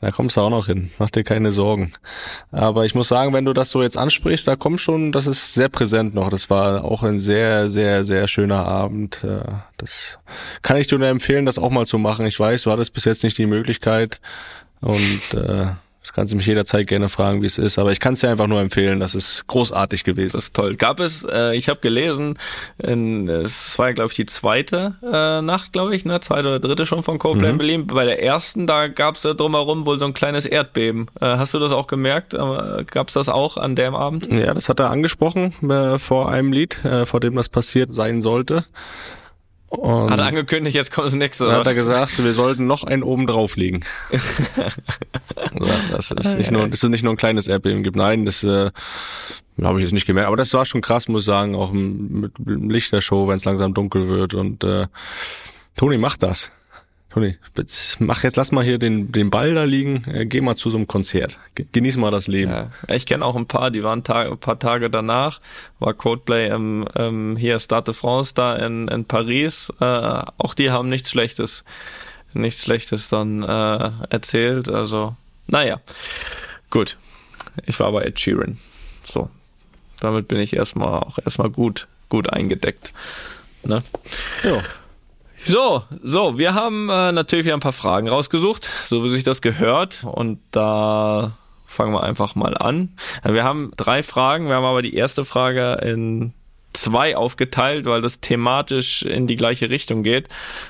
Da 0.00 0.10
kommst 0.10 0.36
du 0.36 0.40
auch 0.40 0.50
noch 0.50 0.66
hin. 0.66 0.90
Mach 0.98 1.10
dir 1.10 1.24
keine 1.24 1.52
Sorgen. 1.52 1.92
Aber 2.50 2.86
ich 2.86 2.94
muss 2.94 3.08
sagen, 3.08 3.34
wenn 3.34 3.44
du 3.44 3.52
das 3.52 3.70
so 3.70 3.82
jetzt 3.82 3.98
ansprichst, 3.98 4.48
da 4.48 4.56
kommt 4.56 4.80
schon, 4.80 5.12
das 5.12 5.26
ist 5.26 5.52
sehr 5.52 5.68
präsent 5.68 6.14
noch. 6.14 6.30
Das 6.30 6.48
war 6.48 6.84
auch 6.84 7.02
ein 7.02 7.20
sehr, 7.20 7.68
sehr, 7.68 8.02
sehr 8.02 8.26
schöner 8.26 8.64
Abend. 8.66 9.24
Das 9.76 10.18
kann 10.62 10.78
ich 10.78 10.86
dir 10.86 10.98
nur 10.98 11.08
empfehlen, 11.08 11.44
das 11.44 11.58
auch 11.58 11.70
mal 11.70 11.86
zu 11.86 11.98
machen. 11.98 12.24
Ich 12.24 12.40
weiß, 12.40 12.62
du 12.62 12.70
hattest 12.70 12.94
bis 12.94 13.04
jetzt 13.04 13.24
nicht 13.24 13.36
die 13.36 13.46
Möglichkeit 13.46 14.20
und 14.80 15.34
äh, 15.34 15.66
das 16.02 16.14
kannst 16.14 16.32
du 16.32 16.36
mich 16.36 16.46
jederzeit 16.46 16.86
gerne 16.86 17.10
fragen, 17.10 17.42
wie 17.42 17.46
es 17.46 17.58
ist. 17.58 17.78
Aber 17.78 17.92
ich 17.92 18.00
kann 18.00 18.14
es 18.14 18.20
dir 18.20 18.30
einfach 18.30 18.46
nur 18.46 18.60
empfehlen. 18.60 19.00
Das 19.00 19.14
ist 19.14 19.46
großartig 19.48 20.02
gewesen. 20.02 20.36
Das 20.36 20.44
ist 20.44 20.56
toll. 20.56 20.74
Gab 20.76 20.98
es, 20.98 21.26
äh, 21.30 21.54
ich 21.54 21.68
habe 21.68 21.80
gelesen, 21.80 22.38
in, 22.78 23.28
es 23.28 23.78
war 23.78 23.88
ja, 23.88 23.92
glaube 23.92 24.10
ich, 24.10 24.16
die 24.16 24.24
zweite 24.24 24.94
äh, 25.02 25.42
Nacht, 25.42 25.72
glaube 25.72 25.94
ich, 25.94 26.06
ne? 26.06 26.18
Zweite 26.20 26.48
oder 26.48 26.58
dritte 26.58 26.86
schon 26.86 27.02
von 27.02 27.18
Coldplay 27.18 27.52
mhm. 27.52 27.58
Berlin. 27.58 27.86
Bei 27.86 28.06
der 28.06 28.22
ersten, 28.22 28.66
da 28.66 28.88
gab 28.88 29.16
es 29.16 29.24
ja 29.24 29.34
drumherum 29.34 29.84
wohl 29.84 29.98
so 29.98 30.06
ein 30.06 30.14
kleines 30.14 30.46
Erdbeben. 30.46 31.08
Äh, 31.20 31.26
hast 31.26 31.52
du 31.52 31.58
das 31.58 31.70
auch 31.70 31.86
gemerkt? 31.86 32.32
Äh, 32.32 32.84
gab 32.86 33.08
es 33.08 33.14
das 33.14 33.28
auch 33.28 33.58
an 33.58 33.76
dem 33.76 33.94
Abend? 33.94 34.26
Ja, 34.32 34.54
das 34.54 34.70
hat 34.70 34.80
er 34.80 34.90
angesprochen 34.90 35.52
äh, 35.70 35.98
vor 35.98 36.30
einem 36.30 36.52
Lied, 36.52 36.82
äh, 36.82 37.04
vor 37.04 37.20
dem 37.20 37.34
das 37.34 37.50
passiert 37.50 37.92
sein 37.92 38.22
sollte. 38.22 38.64
Und 39.70 40.10
hat 40.10 40.18
er 40.18 40.26
angekündigt, 40.26 40.74
jetzt 40.74 40.90
kommt 40.90 41.06
das 41.06 41.14
nächste. 41.14 41.46
Dann 41.46 41.56
hat 41.58 41.66
er 41.66 41.74
gesagt, 41.74 42.22
wir 42.22 42.32
sollten 42.32 42.66
noch 42.66 42.82
einen 42.82 43.04
oben 43.04 43.28
drauflegen. 43.28 43.84
also, 45.92 46.14
das 46.16 46.26
ist 46.26 46.38
nicht 46.38 46.50
nur, 46.50 46.68
das 46.68 46.82
ist 46.82 46.88
nicht 46.90 47.04
nur 47.04 47.12
ein 47.12 47.16
kleines 47.16 47.46
Erdbeben 47.46 47.84
gibt. 47.84 47.94
Nein, 47.96 48.24
das 48.24 48.42
äh, 48.42 48.72
habe 49.62 49.78
ich 49.78 49.84
jetzt 49.84 49.92
nicht 49.92 50.06
gemerkt. 50.06 50.26
Aber 50.26 50.36
das 50.36 50.52
war 50.54 50.64
schon 50.64 50.80
krass, 50.80 51.06
muss 51.06 51.22
ich 51.22 51.26
sagen, 51.26 51.54
auch 51.54 51.70
mit, 51.70 52.36
mit 52.38 52.72
Licht 52.72 52.92
der 52.92 53.00
Show, 53.00 53.28
wenn 53.28 53.36
es 53.36 53.44
langsam 53.44 53.72
dunkel 53.72 54.08
wird. 54.08 54.34
Und 54.34 54.64
äh, 54.64 54.88
Toni 55.76 55.98
macht 55.98 56.24
das. 56.24 56.50
Toni, 57.10 57.36
mach 57.98 58.22
jetzt, 58.22 58.36
lass 58.36 58.52
mal 58.52 58.64
hier 58.64 58.78
den, 58.78 59.10
den 59.10 59.30
Ball 59.30 59.54
da 59.54 59.64
liegen, 59.64 60.04
äh, 60.08 60.26
geh 60.26 60.40
mal 60.40 60.54
zu 60.54 60.70
so 60.70 60.78
einem 60.78 60.86
Konzert. 60.86 61.38
Genieß 61.72 61.96
mal 61.96 62.12
das 62.12 62.28
Leben. 62.28 62.52
Ja, 62.52 62.70
ich 62.86 63.04
kenne 63.04 63.24
auch 63.24 63.34
ein 63.34 63.46
paar, 63.46 63.72
die 63.72 63.82
waren 63.82 64.04
Tag, 64.04 64.30
ein 64.30 64.38
paar 64.38 64.60
Tage 64.60 64.90
danach, 64.90 65.40
war 65.80 65.92
Codeplay 65.92 66.48
im, 66.48 66.86
ähm, 66.94 67.36
hier 67.36 67.58
Stade 67.58 67.86
de 67.86 67.94
France 67.94 68.32
da 68.34 68.54
in, 68.54 68.86
in 68.86 69.04
Paris. 69.06 69.72
Äh, 69.80 69.84
auch 69.84 70.54
die 70.54 70.70
haben 70.70 70.88
nichts 70.88 71.10
Schlechtes, 71.10 71.64
nichts 72.32 72.62
Schlechtes 72.62 73.08
dann 73.08 73.42
äh, 73.42 73.90
erzählt. 74.10 74.68
Also, 74.68 75.16
naja. 75.48 75.80
Gut. 76.70 76.96
Ich 77.66 77.80
war 77.80 77.90
bei 77.90 78.02
Ed 78.02 78.20
Sheeran. 78.20 78.58
So. 79.02 79.28
Damit 79.98 80.28
bin 80.28 80.38
ich 80.38 80.54
erstmal 80.54 81.00
auch 81.00 81.18
erstmal 81.18 81.50
gut, 81.50 81.88
gut 82.08 82.32
eingedeckt. 82.32 82.92
Ne? 83.64 83.82
Ja. 84.44 84.62
So, 85.44 85.82
so, 86.02 86.38
wir 86.38 86.54
haben 86.54 86.88
äh, 86.88 87.12
natürlich 87.12 87.46
wieder 87.46 87.54
ein 87.54 87.60
paar 87.60 87.72
Fragen 87.72 88.08
rausgesucht, 88.08 88.68
so 88.86 89.04
wie 89.04 89.10
sich 89.10 89.24
das 89.24 89.40
gehört. 89.42 90.04
Und 90.04 90.38
da 90.50 91.32
fangen 91.66 91.92
wir 91.92 92.02
einfach 92.02 92.34
mal 92.34 92.56
an. 92.56 92.90
Wir 93.24 93.44
haben 93.44 93.72
drei 93.76 94.02
Fragen, 94.02 94.48
wir 94.48 94.56
haben 94.56 94.64
aber 94.64 94.82
die 94.82 94.94
erste 94.94 95.24
Frage 95.24 95.80
in 95.82 96.32
zwei 96.72 97.16
aufgeteilt, 97.16 97.86
weil 97.86 98.02
das 98.02 98.20
thematisch 98.20 99.02
in 99.02 99.26
die 99.26 99.36
gleiche 99.36 99.70
Richtung 99.70 100.02
geht. 100.02 100.28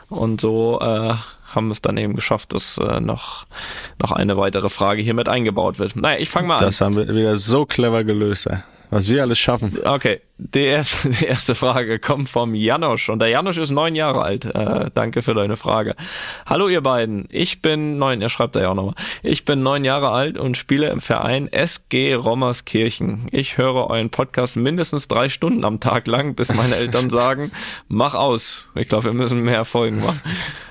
Und 0.09 0.41
so 0.41 0.79
äh, 0.81 1.15
haben 1.55 1.67
wir 1.67 1.73
es 1.73 1.83
dann 1.83 1.97
eben 1.97 2.15
geschafft, 2.15 2.55
dass 2.55 2.79
äh, 2.79 3.01
noch, 3.01 3.47
noch 3.99 4.13
eine 4.13 4.37
weitere 4.37 4.69
Frage 4.69 5.03
hier 5.03 5.15
mit 5.15 5.29
eingebaut 5.29 5.79
wird. 5.79 5.97
Naja, 5.97 6.19
ich 6.21 6.31
fange 6.31 6.49
mal 6.49 6.57
an. 6.57 6.65
Das 6.65 6.81
haben 6.81 6.97
wir 6.97 7.09
wieder 7.09 7.37
so 7.37 7.67
clever 7.67 8.05
gelöst. 8.05 8.47
Ey 8.47 8.59
was 8.91 9.09
wir 9.09 9.23
alles 9.23 9.39
schaffen. 9.39 9.79
Okay, 9.85 10.21
die 10.37 10.61
erste, 10.61 11.09
die 11.21 11.25
erste 11.25 11.55
Frage 11.55 11.99
kommt 11.99 12.29
vom 12.29 12.55
Janosch 12.55 13.09
und 13.09 13.21
der 13.21 13.29
Janosch 13.29 13.59
ist 13.59 13.71
neun 13.71 13.95
Jahre 13.95 14.23
alt. 14.23 14.45
Äh, 14.45 14.91
danke 14.95 15.23
für 15.23 15.35
deine 15.35 15.57
Frage. 15.57 15.95
Hallo 16.47 16.69
ihr 16.69 16.81
beiden, 16.81 17.27
ich 17.31 17.63
bin 17.63 17.99
neun, 17.99 18.21
er 18.21 18.29
schreibt 18.29 18.57
da 18.57 18.61
ja 18.61 18.71
auch 18.71 18.75
nochmal. 18.75 18.95
Ich 19.23 19.45
bin 19.45 19.63
neun 19.63 19.85
Jahre 19.85 20.11
alt 20.11 20.39
und 20.39 20.57
spiele 20.57 20.91
im 20.91 21.01
Verein 21.01 21.51
SG 21.53 22.15
Rommerskirchen. 22.15 23.29
Ich 23.31 23.59
höre 23.59 23.89
euren 23.89 24.11
Podcast 24.11 24.57
mindestens 24.57 25.09
drei 25.09 25.29
Stunden 25.29 25.65
am 25.65 25.81
Tag 25.81 26.07
lang, 26.07 26.35
bis 26.35 26.53
meine 26.53 26.77
Eltern 26.77 27.11
sagen, 27.11 27.53
mach 27.89 28.15
aus. 28.15 28.67
Ich 28.75 28.89
glaube, 28.89 29.05
wir 29.05 29.13
müssen 29.13 29.43
mehr 29.43 29.65
Folgen 29.65 30.01
machen. 30.01 30.21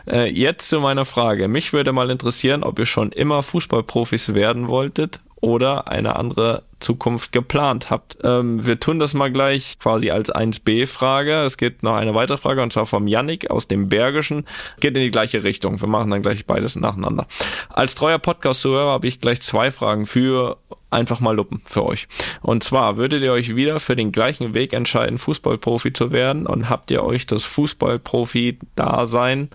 Äh, 0.08 0.30
jetzt 0.30 0.68
zu 0.68 0.80
meiner 0.80 1.06
Frage. 1.06 1.48
Mich 1.48 1.72
würde 1.72 1.94
mal 1.94 2.10
interessieren, 2.10 2.64
ob 2.64 2.80
ihr 2.80 2.86
schon 2.86 3.12
immer 3.12 3.44
Fußballprofis 3.44 4.34
werden 4.34 4.68
wolltet 4.68 5.20
oder 5.42 5.88
eine 5.88 6.16
andere 6.16 6.64
Zukunft 6.80 7.32
geplant 7.32 7.90
habt. 7.90 8.18
Ähm, 8.24 8.66
wir 8.66 8.80
tun 8.80 9.00
das 9.00 9.14
mal 9.14 9.32
gleich 9.32 9.80
quasi 9.80 10.12
als 10.12 10.34
1b-Frage. 10.34 11.44
Es 11.44 11.58
geht 11.58 11.84
noch 11.84 11.96
eine 11.96 12.16
weitere 12.16 12.38
Frage 12.38 12.62
und 12.62 12.72
zwar 12.72 12.86
vom 12.86 13.08
Yannick 13.08 13.52
aus 13.52 13.68
dem 13.68 13.90
Bergischen. 13.90 14.46
Geht 14.80 14.96
in 14.96 15.04
die 15.04 15.12
gleiche 15.12 15.44
Richtung. 15.44 15.82
Wir 15.82 15.90
machen 15.90 16.12
dann 16.12 16.22
gleich 16.22 16.46
beides 16.46 16.76
nacheinander. 16.76 17.28
Als 17.70 17.96
treuer 17.96 18.20
Podcast-Zuhörer 18.20 18.92
habe 18.92 19.08
ich 19.08 19.20
gleich 19.20 19.42
zwei 19.42 19.72
Fragen 19.72 20.06
für 20.06 20.58
einfach 20.90 21.20
mal 21.20 21.36
lupen 21.36 21.62
für 21.66 21.86
euch. 21.86 22.08
Und 22.42 22.64
zwar 22.64 22.96
würdet 22.98 23.22
ihr 23.24 23.34
euch 23.34 23.56
wieder 23.56 23.80
für 23.80 23.96
den 23.96 24.12
gleichen 24.12 24.54
Weg 24.54 24.74
entscheiden, 24.74 25.18
Fußballprofi 25.18 25.94
zu 25.94 26.12
werden 26.12 26.46
und 26.48 26.70
habt 26.70 26.92
ihr 26.92 27.04
euch 27.04 27.26
das 27.26 27.46
Fußballprofi-Dasein, 27.46 29.50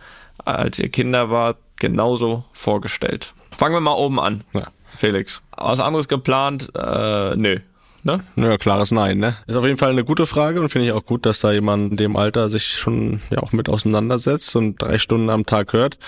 als 0.44 0.78
ihr 0.78 0.88
Kinder 0.90 1.30
wart, 1.30 1.58
genauso 1.76 2.44
vorgestellt? 2.52 3.34
Fangen 3.50 3.74
wir 3.74 3.80
mal 3.80 3.94
oben 3.94 4.20
an. 4.20 4.44
Ja. 4.52 4.68
Felix. 4.94 5.42
Was 5.56 5.80
anderes 5.80 6.08
geplant? 6.08 6.70
Äh, 6.74 7.36
nö. 7.36 7.58
Ne? 8.02 8.22
Ja, 8.36 8.58
klares 8.58 8.90
Nein, 8.90 9.18
ne? 9.18 9.34
Ist 9.46 9.56
auf 9.56 9.64
jeden 9.64 9.78
Fall 9.78 9.90
eine 9.90 10.04
gute 10.04 10.26
Frage 10.26 10.60
und 10.60 10.68
finde 10.68 10.88
ich 10.88 10.92
auch 10.92 11.06
gut, 11.06 11.24
dass 11.24 11.40
da 11.40 11.52
jemand 11.52 11.92
in 11.92 11.96
dem 11.96 12.16
Alter 12.16 12.50
sich 12.50 12.66
schon 12.66 13.22
ja 13.30 13.38
auch 13.38 13.52
mit 13.52 13.70
auseinandersetzt 13.70 14.54
und 14.56 14.80
drei 14.82 14.98
Stunden 14.98 15.30
am 15.30 15.46
Tag 15.46 15.72
hört. 15.72 15.98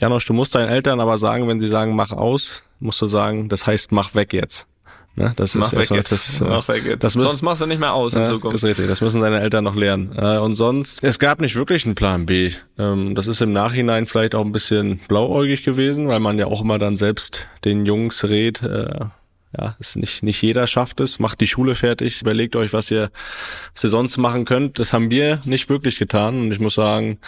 Janosch, 0.00 0.24
du 0.24 0.34
musst 0.34 0.54
deinen 0.54 0.68
Eltern 0.68 1.00
aber 1.00 1.18
sagen, 1.18 1.48
wenn 1.48 1.60
sie 1.60 1.66
sagen, 1.66 1.96
mach 1.96 2.12
aus, 2.12 2.62
musst 2.78 3.02
du 3.02 3.08
sagen, 3.08 3.48
das 3.48 3.66
heißt, 3.66 3.90
mach 3.90 4.14
weg 4.14 4.32
jetzt. 4.32 4.68
Ne? 5.14 5.32
Das 5.36 5.54
mach 5.54 5.72
ist 5.72 5.90
jetzt. 5.90 6.12
Das, 6.12 6.40
äh, 6.40 6.44
mach 6.44 6.68
jetzt. 6.68 7.04
Das 7.04 7.16
müssen, 7.16 7.28
sonst 7.28 7.42
machst 7.42 7.60
du 7.60 7.66
nicht 7.66 7.80
mehr 7.80 7.92
aus 7.92 8.14
in 8.14 8.26
Zukunft. 8.26 8.54
Das 8.54 8.62
ist 8.62 8.68
richtig. 8.68 8.86
Das 8.86 9.00
müssen 9.00 9.20
deine 9.20 9.40
Eltern 9.40 9.64
noch 9.64 9.76
lernen. 9.76 10.12
Äh, 10.16 10.38
und 10.38 10.54
sonst, 10.54 11.04
es 11.04 11.18
gab 11.18 11.40
nicht 11.40 11.54
wirklich 11.54 11.84
einen 11.84 11.94
Plan 11.94 12.24
B. 12.24 12.52
Ähm, 12.78 13.14
das 13.14 13.26
ist 13.26 13.42
im 13.42 13.52
Nachhinein 13.52 14.06
vielleicht 14.06 14.34
auch 14.34 14.44
ein 14.44 14.52
bisschen 14.52 14.98
blauäugig 15.08 15.64
gewesen, 15.64 16.08
weil 16.08 16.20
man 16.20 16.38
ja 16.38 16.46
auch 16.46 16.62
immer 16.62 16.78
dann 16.78 16.96
selbst 16.96 17.46
den 17.64 17.84
Jungs 17.84 18.24
rät, 18.24 18.62
äh, 18.62 19.06
ja, 19.58 19.76
ist 19.78 19.96
nicht, 19.96 20.22
nicht 20.22 20.40
jeder 20.40 20.66
schafft 20.66 21.00
es. 21.00 21.18
Macht 21.18 21.42
die 21.42 21.46
Schule 21.46 21.74
fertig. 21.74 22.22
Überlegt 22.22 22.56
euch, 22.56 22.72
was 22.72 22.90
ihr, 22.90 23.10
was 23.74 23.84
ihr 23.84 23.90
sonst 23.90 24.16
machen 24.16 24.46
könnt. 24.46 24.78
Das 24.78 24.94
haben 24.94 25.10
wir 25.10 25.40
nicht 25.44 25.68
wirklich 25.68 25.98
getan. 25.98 26.40
Und 26.40 26.52
ich 26.52 26.58
muss 26.58 26.74
sagen, 26.74 27.18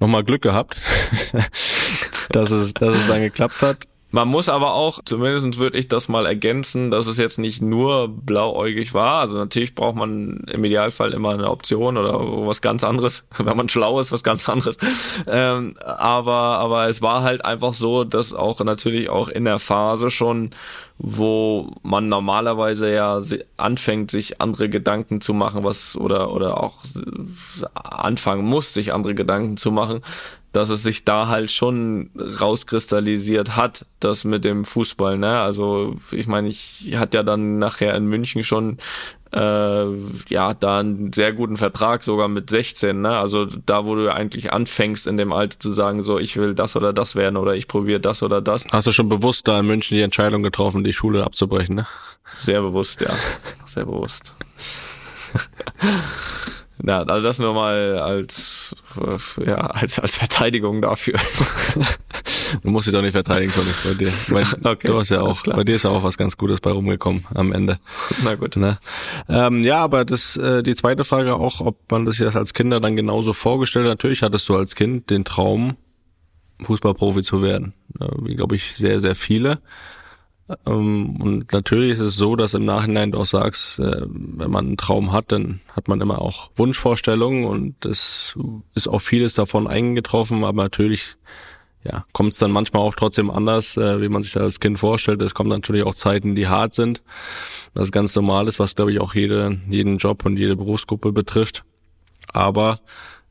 nochmal 0.00 0.24
Glück 0.24 0.42
gehabt, 0.42 0.76
dass 2.30 2.50
es, 2.50 2.74
dass 2.74 2.96
es 2.96 3.06
dann 3.06 3.20
geklappt 3.20 3.62
hat. 3.62 3.86
Man 4.14 4.28
muss 4.28 4.48
aber 4.48 4.74
auch, 4.74 5.00
zumindest 5.04 5.58
würde 5.58 5.76
ich 5.76 5.88
das 5.88 6.08
mal 6.08 6.24
ergänzen, 6.24 6.92
dass 6.92 7.08
es 7.08 7.18
jetzt 7.18 7.36
nicht 7.36 7.60
nur 7.60 8.06
blauäugig 8.06 8.94
war. 8.94 9.18
Also 9.18 9.36
natürlich 9.36 9.74
braucht 9.74 9.96
man 9.96 10.44
im 10.46 10.64
Idealfall 10.64 11.12
immer 11.12 11.30
eine 11.30 11.50
Option 11.50 11.96
oder 11.96 12.20
was 12.46 12.62
ganz 12.62 12.84
anderes, 12.84 13.26
wenn 13.38 13.56
man 13.56 13.68
schlau 13.68 13.98
ist, 13.98 14.12
was 14.12 14.22
ganz 14.22 14.48
anderes. 14.48 14.76
Ähm, 15.26 15.74
aber, 15.84 16.32
aber 16.32 16.88
es 16.88 17.02
war 17.02 17.24
halt 17.24 17.44
einfach 17.44 17.74
so, 17.74 18.04
dass 18.04 18.32
auch 18.32 18.60
natürlich 18.60 19.10
auch 19.10 19.28
in 19.28 19.46
der 19.46 19.58
Phase 19.58 20.10
schon 20.10 20.50
wo 20.98 21.72
man 21.82 22.08
normalerweise 22.08 22.92
ja 22.92 23.20
anfängt, 23.56 24.12
sich 24.12 24.40
andere 24.40 24.68
Gedanken 24.68 25.20
zu 25.20 25.34
machen, 25.34 25.64
was 25.64 25.96
oder 25.96 26.30
oder 26.30 26.62
auch 26.62 26.76
anfangen 27.74 28.44
muss, 28.44 28.74
sich 28.74 28.92
andere 28.92 29.16
Gedanken 29.16 29.56
zu 29.56 29.72
machen, 29.72 30.02
dass 30.54 30.70
es 30.70 30.84
sich 30.84 31.04
da 31.04 31.26
halt 31.26 31.50
schon 31.50 32.10
rauskristallisiert 32.16 33.56
hat, 33.56 33.86
das 33.98 34.22
mit 34.22 34.44
dem 34.44 34.64
Fußball. 34.64 35.18
Ne? 35.18 35.40
Also 35.40 35.96
ich 36.12 36.28
meine, 36.28 36.48
ich 36.48 36.94
hatte 36.96 37.18
ja 37.18 37.22
dann 37.24 37.58
nachher 37.58 37.94
in 37.94 38.06
München 38.06 38.44
schon 38.44 38.78
äh, 39.32 39.86
ja 40.28 40.54
da 40.54 40.78
einen 40.78 41.12
sehr 41.12 41.32
guten 41.32 41.56
Vertrag 41.56 42.04
sogar 42.04 42.28
mit 42.28 42.50
16. 42.50 43.00
Ne? 43.00 43.18
Also 43.18 43.46
da, 43.46 43.84
wo 43.84 43.96
du 43.96 44.14
eigentlich 44.14 44.52
anfängst 44.52 45.08
in 45.08 45.16
dem 45.16 45.32
Alter 45.32 45.58
zu 45.58 45.72
sagen, 45.72 46.04
so 46.04 46.20
ich 46.20 46.36
will 46.36 46.54
das 46.54 46.76
oder 46.76 46.92
das 46.92 47.16
werden 47.16 47.36
oder 47.36 47.56
ich 47.56 47.66
probiere 47.66 47.98
das 47.98 48.22
oder 48.22 48.40
das. 48.40 48.64
Hast 48.70 48.86
du 48.86 48.92
schon 48.92 49.08
bewusst 49.08 49.48
da 49.48 49.58
in 49.58 49.66
München 49.66 49.96
die 49.96 50.02
Entscheidung 50.02 50.44
getroffen, 50.44 50.84
die 50.84 50.92
Schule 50.92 51.24
abzubrechen? 51.24 51.74
Ne? 51.74 51.86
Sehr 52.38 52.62
bewusst, 52.62 53.00
ja, 53.00 53.12
sehr 53.66 53.86
bewusst. 53.86 54.36
Ja, 56.82 57.02
also 57.02 57.24
das 57.24 57.38
nur 57.38 57.54
mal 57.54 57.98
als, 57.98 58.74
ja, 59.44 59.56
als, 59.56 59.98
als 59.98 60.16
Verteidigung 60.16 60.82
dafür. 60.82 61.14
du 62.62 62.70
musst 62.70 62.88
dich 62.88 62.94
doch 62.94 63.00
nicht 63.00 63.12
verteidigen, 63.12 63.52
Conny, 63.52 63.70
bei 63.84 63.94
dir. 63.94 64.12
Weil 64.28 64.44
okay, 64.72 64.86
du 64.88 64.98
hast 64.98 65.10
ja 65.10 65.20
auch, 65.20 65.40
bei 65.44 65.62
dir 65.62 65.76
ist 65.76 65.84
ja 65.84 65.90
auch 65.90 66.02
was 66.02 66.18
ganz 66.18 66.36
Gutes 66.36 66.60
bei 66.60 66.72
rumgekommen 66.72 67.24
am 67.32 67.52
Ende. 67.52 67.78
Na 68.24 68.34
gut. 68.34 68.56
Ne? 68.56 68.78
Ähm, 69.28 69.62
ja, 69.62 69.78
aber 69.78 70.04
das, 70.04 70.36
äh, 70.36 70.62
die 70.62 70.74
zweite 70.74 71.04
Frage 71.04 71.36
auch, 71.36 71.60
ob 71.60 71.90
man 71.90 72.06
sich 72.08 72.18
das 72.18 72.34
als 72.34 72.54
Kinder 72.54 72.80
dann 72.80 72.96
genauso 72.96 73.32
vorgestellt 73.32 73.84
hat. 73.86 73.92
Natürlich 73.92 74.22
hattest 74.22 74.48
du 74.48 74.56
als 74.56 74.74
Kind 74.74 75.10
den 75.10 75.24
Traum, 75.24 75.76
Fußballprofi 76.60 77.22
zu 77.22 77.40
werden. 77.42 77.74
Wie, 78.22 78.34
glaube 78.34 78.56
ich, 78.56 78.74
sehr, 78.76 79.00
sehr 79.00 79.14
viele. 79.14 79.60
Ähm, 80.66 81.20
und 81.20 81.52
natürlich 81.52 81.92
ist 81.92 82.00
es 82.00 82.16
so, 82.16 82.36
dass 82.36 82.54
im 82.54 82.64
Nachhinein 82.64 83.12
du 83.12 83.18
auch 83.18 83.26
sagst, 83.26 83.78
äh, 83.78 84.02
wenn 84.06 84.50
man 84.50 84.66
einen 84.66 84.76
Traum 84.76 85.12
hat, 85.12 85.32
dann 85.32 85.60
hat 85.74 85.88
man 85.88 86.00
immer 86.00 86.20
auch 86.20 86.50
Wunschvorstellungen 86.56 87.44
und 87.44 87.84
es 87.86 88.36
ist 88.74 88.88
auch 88.88 89.00
vieles 89.00 89.34
davon 89.34 89.66
eingetroffen, 89.66 90.44
aber 90.44 90.62
natürlich 90.62 91.16
ja, 91.84 92.06
kommt 92.12 92.32
es 92.32 92.38
dann 92.38 92.50
manchmal 92.50 92.82
auch 92.82 92.94
trotzdem 92.94 93.30
anders, 93.30 93.76
äh, 93.76 94.00
wie 94.00 94.08
man 94.08 94.22
sich 94.22 94.32
das 94.32 94.42
als 94.42 94.60
Kind 94.60 94.78
vorstellt. 94.78 95.20
Es 95.20 95.34
kommen 95.34 95.50
natürlich 95.50 95.84
auch 95.84 95.94
Zeiten, 95.94 96.34
die 96.34 96.48
hart 96.48 96.74
sind. 96.74 97.02
Ist 97.74 97.92
ganz 97.92 98.14
normal 98.14 98.48
ist, 98.48 98.58
was 98.58 98.74
glaube 98.74 98.92
ich 98.92 99.00
auch 99.00 99.14
jede, 99.14 99.58
jeden 99.68 99.98
Job 99.98 100.24
und 100.24 100.38
jede 100.38 100.56
Berufsgruppe 100.56 101.12
betrifft. 101.12 101.64
Aber 102.32 102.80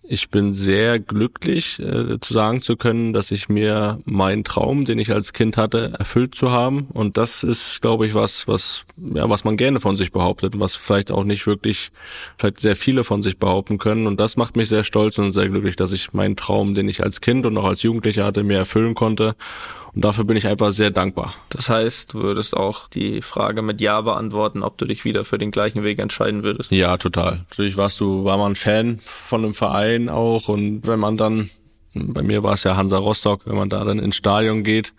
ich 0.06 0.30
bin 0.30 0.52
sehr 0.52 1.00
glücklich, 1.00 1.80
äh, 1.80 2.20
zu 2.20 2.34
sagen 2.34 2.60
zu 2.60 2.76
können, 2.76 3.14
dass 3.14 3.32
ich 3.32 3.48
mir 3.48 4.00
meinen 4.06 4.44
Traum, 4.44 4.84
den 4.84 5.00
ich 5.00 5.12
als 5.12 5.32
Kind 5.32 5.56
hatte, 5.56 5.94
erfüllt 5.98 6.36
zu 6.36 6.52
haben. 6.52 6.88
Und 6.94 7.18
das 7.18 7.44
ist, 7.44 7.82
glaube 7.82 8.06
ich, 8.06 8.14
was, 8.14 8.48
was, 8.48 8.86
ja, 8.98 9.30
was 9.30 9.46
man 9.46 9.56
gerne 9.56 9.80
von 9.80 9.96
sich 9.96 10.12
behauptet 10.12 10.56
und 10.56 10.60
was 10.60 10.76
vielleicht 10.76 11.12
auch 11.12 11.24
nicht 11.24 11.48
wirklich, 11.48 11.92
vielleicht 12.38 12.60
sehr 12.60 12.76
viele 12.76 13.04
von 13.04 13.22
sich 13.22 13.38
behaupten 13.38 13.78
können. 13.78 14.06
Und 14.06 14.20
das 14.20 14.36
macht 14.36 14.58
mich 14.58 14.68
sehr 14.68 14.84
stolz 14.84 15.18
und 15.18 15.32
sehr 15.32 15.48
glücklich, 15.48 15.78
dass 15.78 15.94
ich 15.94 16.12
meinen 16.14 16.36
Traum, 16.36 16.74
den 16.74 16.90
ich 16.90 17.02
als 17.02 17.22
Kind 17.22 17.46
und 17.46 17.58
auch 17.58 17.66
als 17.66 17.82
Jugendlicher 17.84 18.26
hatte, 18.26 18.44
mir 18.44 18.58
erfüllen 18.58 18.96
konnte 18.96 19.36
und 19.96 20.04
dafür 20.04 20.24
bin 20.24 20.38
ich 20.38 20.48
einfach 20.48 20.72
sehr 20.72 20.90
dankbar. 20.90 21.36
Das 21.50 21.70
heißt, 21.70 22.14
du 22.14 22.20
würdest 22.22 22.58
auch 22.58 22.88
die 22.88 23.22
Frage 23.22 23.62
mit 23.62 23.80
Ja 23.80 24.02
beantworten, 24.02 24.64
ob 24.64 24.78
du 24.78 24.86
dich 24.86 25.06
wieder 25.06 25.24
für 25.24 25.38
den 25.38 25.52
gleichen 25.52 25.84
Weg 25.84 26.00
entscheiden 26.00 26.44
würdest. 26.44 26.72
Ja, 26.72 26.98
total. 26.98 27.46
Natürlich 27.50 27.78
warst 27.78 28.00
du, 28.00 28.24
war 28.24 28.38
man 28.38 28.56
Fan 28.56 29.00
von 29.02 29.44
einem 29.44 29.54
Verein 29.54 29.93
auch 30.10 30.48
und 30.50 30.88
wenn 30.88 31.00
man 31.00 31.18
dann, 31.18 31.50
bei 31.94 32.22
mir 32.22 32.44
war 32.44 32.54
es 32.54 32.64
ja 32.64 32.76
Hansa 32.76 32.98
Rostock, 32.98 33.42
wenn 33.46 33.56
man 33.56 33.70
da 33.70 33.84
dann 33.84 34.00
ins 34.00 34.16
Stadion 34.16 34.64
geht 34.64 34.94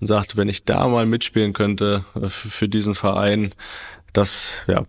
und 0.00 0.06
sagt, 0.06 0.36
wenn 0.36 0.48
ich 0.48 0.64
da 0.64 0.86
mal 0.88 1.06
mitspielen 1.06 1.52
könnte 1.52 2.04
äh, 2.14 2.28
für 2.28 2.68
diesen 2.68 2.94
Verein, 2.94 3.52
das 4.12 4.62
ja 4.66 4.84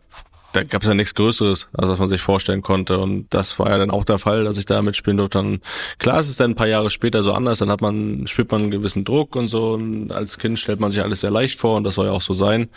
da 0.57 0.63
gab 0.63 0.81
es 0.81 0.87
ja 0.87 0.95
nichts 0.95 1.13
Größeres, 1.13 1.69
als 1.73 1.87
was 1.87 1.99
man 1.99 2.07
sich 2.07 2.21
vorstellen 2.21 2.63
konnte. 2.63 2.97
Und 2.97 3.27
das 3.29 3.59
war 3.59 3.69
ja 3.69 3.77
dann 3.77 3.91
auch 3.91 4.03
der 4.03 4.17
Fall, 4.17 4.43
dass 4.43 4.57
ich 4.57 4.65
da 4.65 4.81
mitspielen 4.81 5.17
durfte. 5.17 5.39
Und 5.39 5.61
klar, 5.99 6.19
es 6.19 6.29
ist 6.29 6.39
dann 6.39 6.51
ein 6.51 6.55
paar 6.55 6.67
Jahre 6.67 6.89
später 6.89 7.21
so 7.21 7.33
anders. 7.33 7.59
Dann 7.59 7.69
hat 7.69 7.81
man, 7.81 8.25
spürt 8.25 8.51
man 8.51 8.63
einen 8.63 8.71
gewissen 8.71 9.05
Druck 9.05 9.35
und 9.35 9.49
so. 9.49 9.73
Und 9.73 10.11
als 10.11 10.39
Kind 10.39 10.57
stellt 10.57 10.79
man 10.79 10.91
sich 10.91 11.03
alles 11.03 11.21
sehr 11.21 11.31
leicht 11.31 11.59
vor 11.59 11.77
und 11.77 11.83
das 11.83 11.95
soll 11.95 12.07
ja 12.07 12.11
auch 12.11 12.21
so 12.21 12.33
sein. 12.33 12.69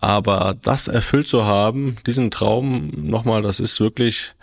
Aber 0.00 0.56
das 0.60 0.88
erfüllt 0.88 1.26
zu 1.26 1.44
haben, 1.44 1.96
diesen 2.06 2.30
Traum, 2.30 2.90
nochmal, 2.96 3.40
das 3.40 3.60
ist 3.60 3.80
wirklich, 3.80 4.34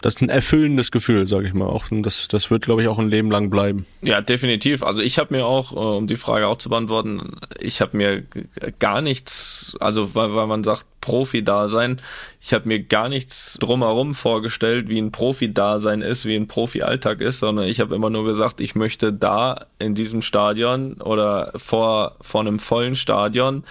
das 0.00 0.16
ist 0.16 0.22
ein 0.22 0.28
erfüllendes 0.28 0.90
Gefühl, 0.90 1.26
sage 1.26 1.46
ich 1.46 1.54
mal. 1.54 1.66
Auch 1.66 1.86
das, 1.90 2.28
das 2.28 2.50
wird, 2.50 2.64
glaube 2.64 2.82
ich, 2.82 2.88
auch 2.88 2.98
ein 2.98 3.08
Leben 3.08 3.30
lang 3.30 3.50
bleiben. 3.50 3.86
Ja, 4.02 4.20
definitiv. 4.20 4.82
Also 4.82 5.02
ich 5.02 5.18
habe 5.18 5.34
mir 5.34 5.46
auch, 5.46 5.72
äh, 5.72 5.76
um 5.76 6.06
die 6.06 6.16
Frage 6.16 6.48
auch 6.48 6.58
zu 6.58 6.68
beantworten, 6.68 7.36
ich 7.60 7.80
habe 7.80 7.96
mir 7.96 8.24
gar 8.78 9.02
nichts, 9.02 9.76
also 9.80 10.14
weil, 10.14 10.34
weil 10.34 10.46
man 10.46 10.64
sagt 10.64 10.86
Profi-Dasein, 11.00 12.00
ich 12.40 12.52
habe 12.52 12.68
mir 12.68 12.82
gar 12.82 13.08
nichts 13.08 13.56
drumherum 13.60 14.14
vorgestellt, 14.14 14.88
wie 14.88 14.98
ein 14.98 15.12
Profi-Dasein 15.12 16.00
ist, 16.00 16.24
wie 16.24 16.36
ein 16.36 16.46
Profi-Alltag 16.46 17.20
ist, 17.20 17.40
sondern 17.40 17.66
ich 17.66 17.80
habe 17.80 17.94
immer 17.94 18.10
nur 18.10 18.24
gesagt, 18.24 18.60
ich 18.60 18.74
möchte 18.74 19.12
da 19.12 19.66
in 19.78 19.94
diesem 19.94 20.22
Stadion 20.22 20.94
oder 20.94 21.52
vor 21.56 22.16
vor 22.20 22.40
einem 22.40 22.58
vollen 22.58 22.94
Stadion 22.94 23.64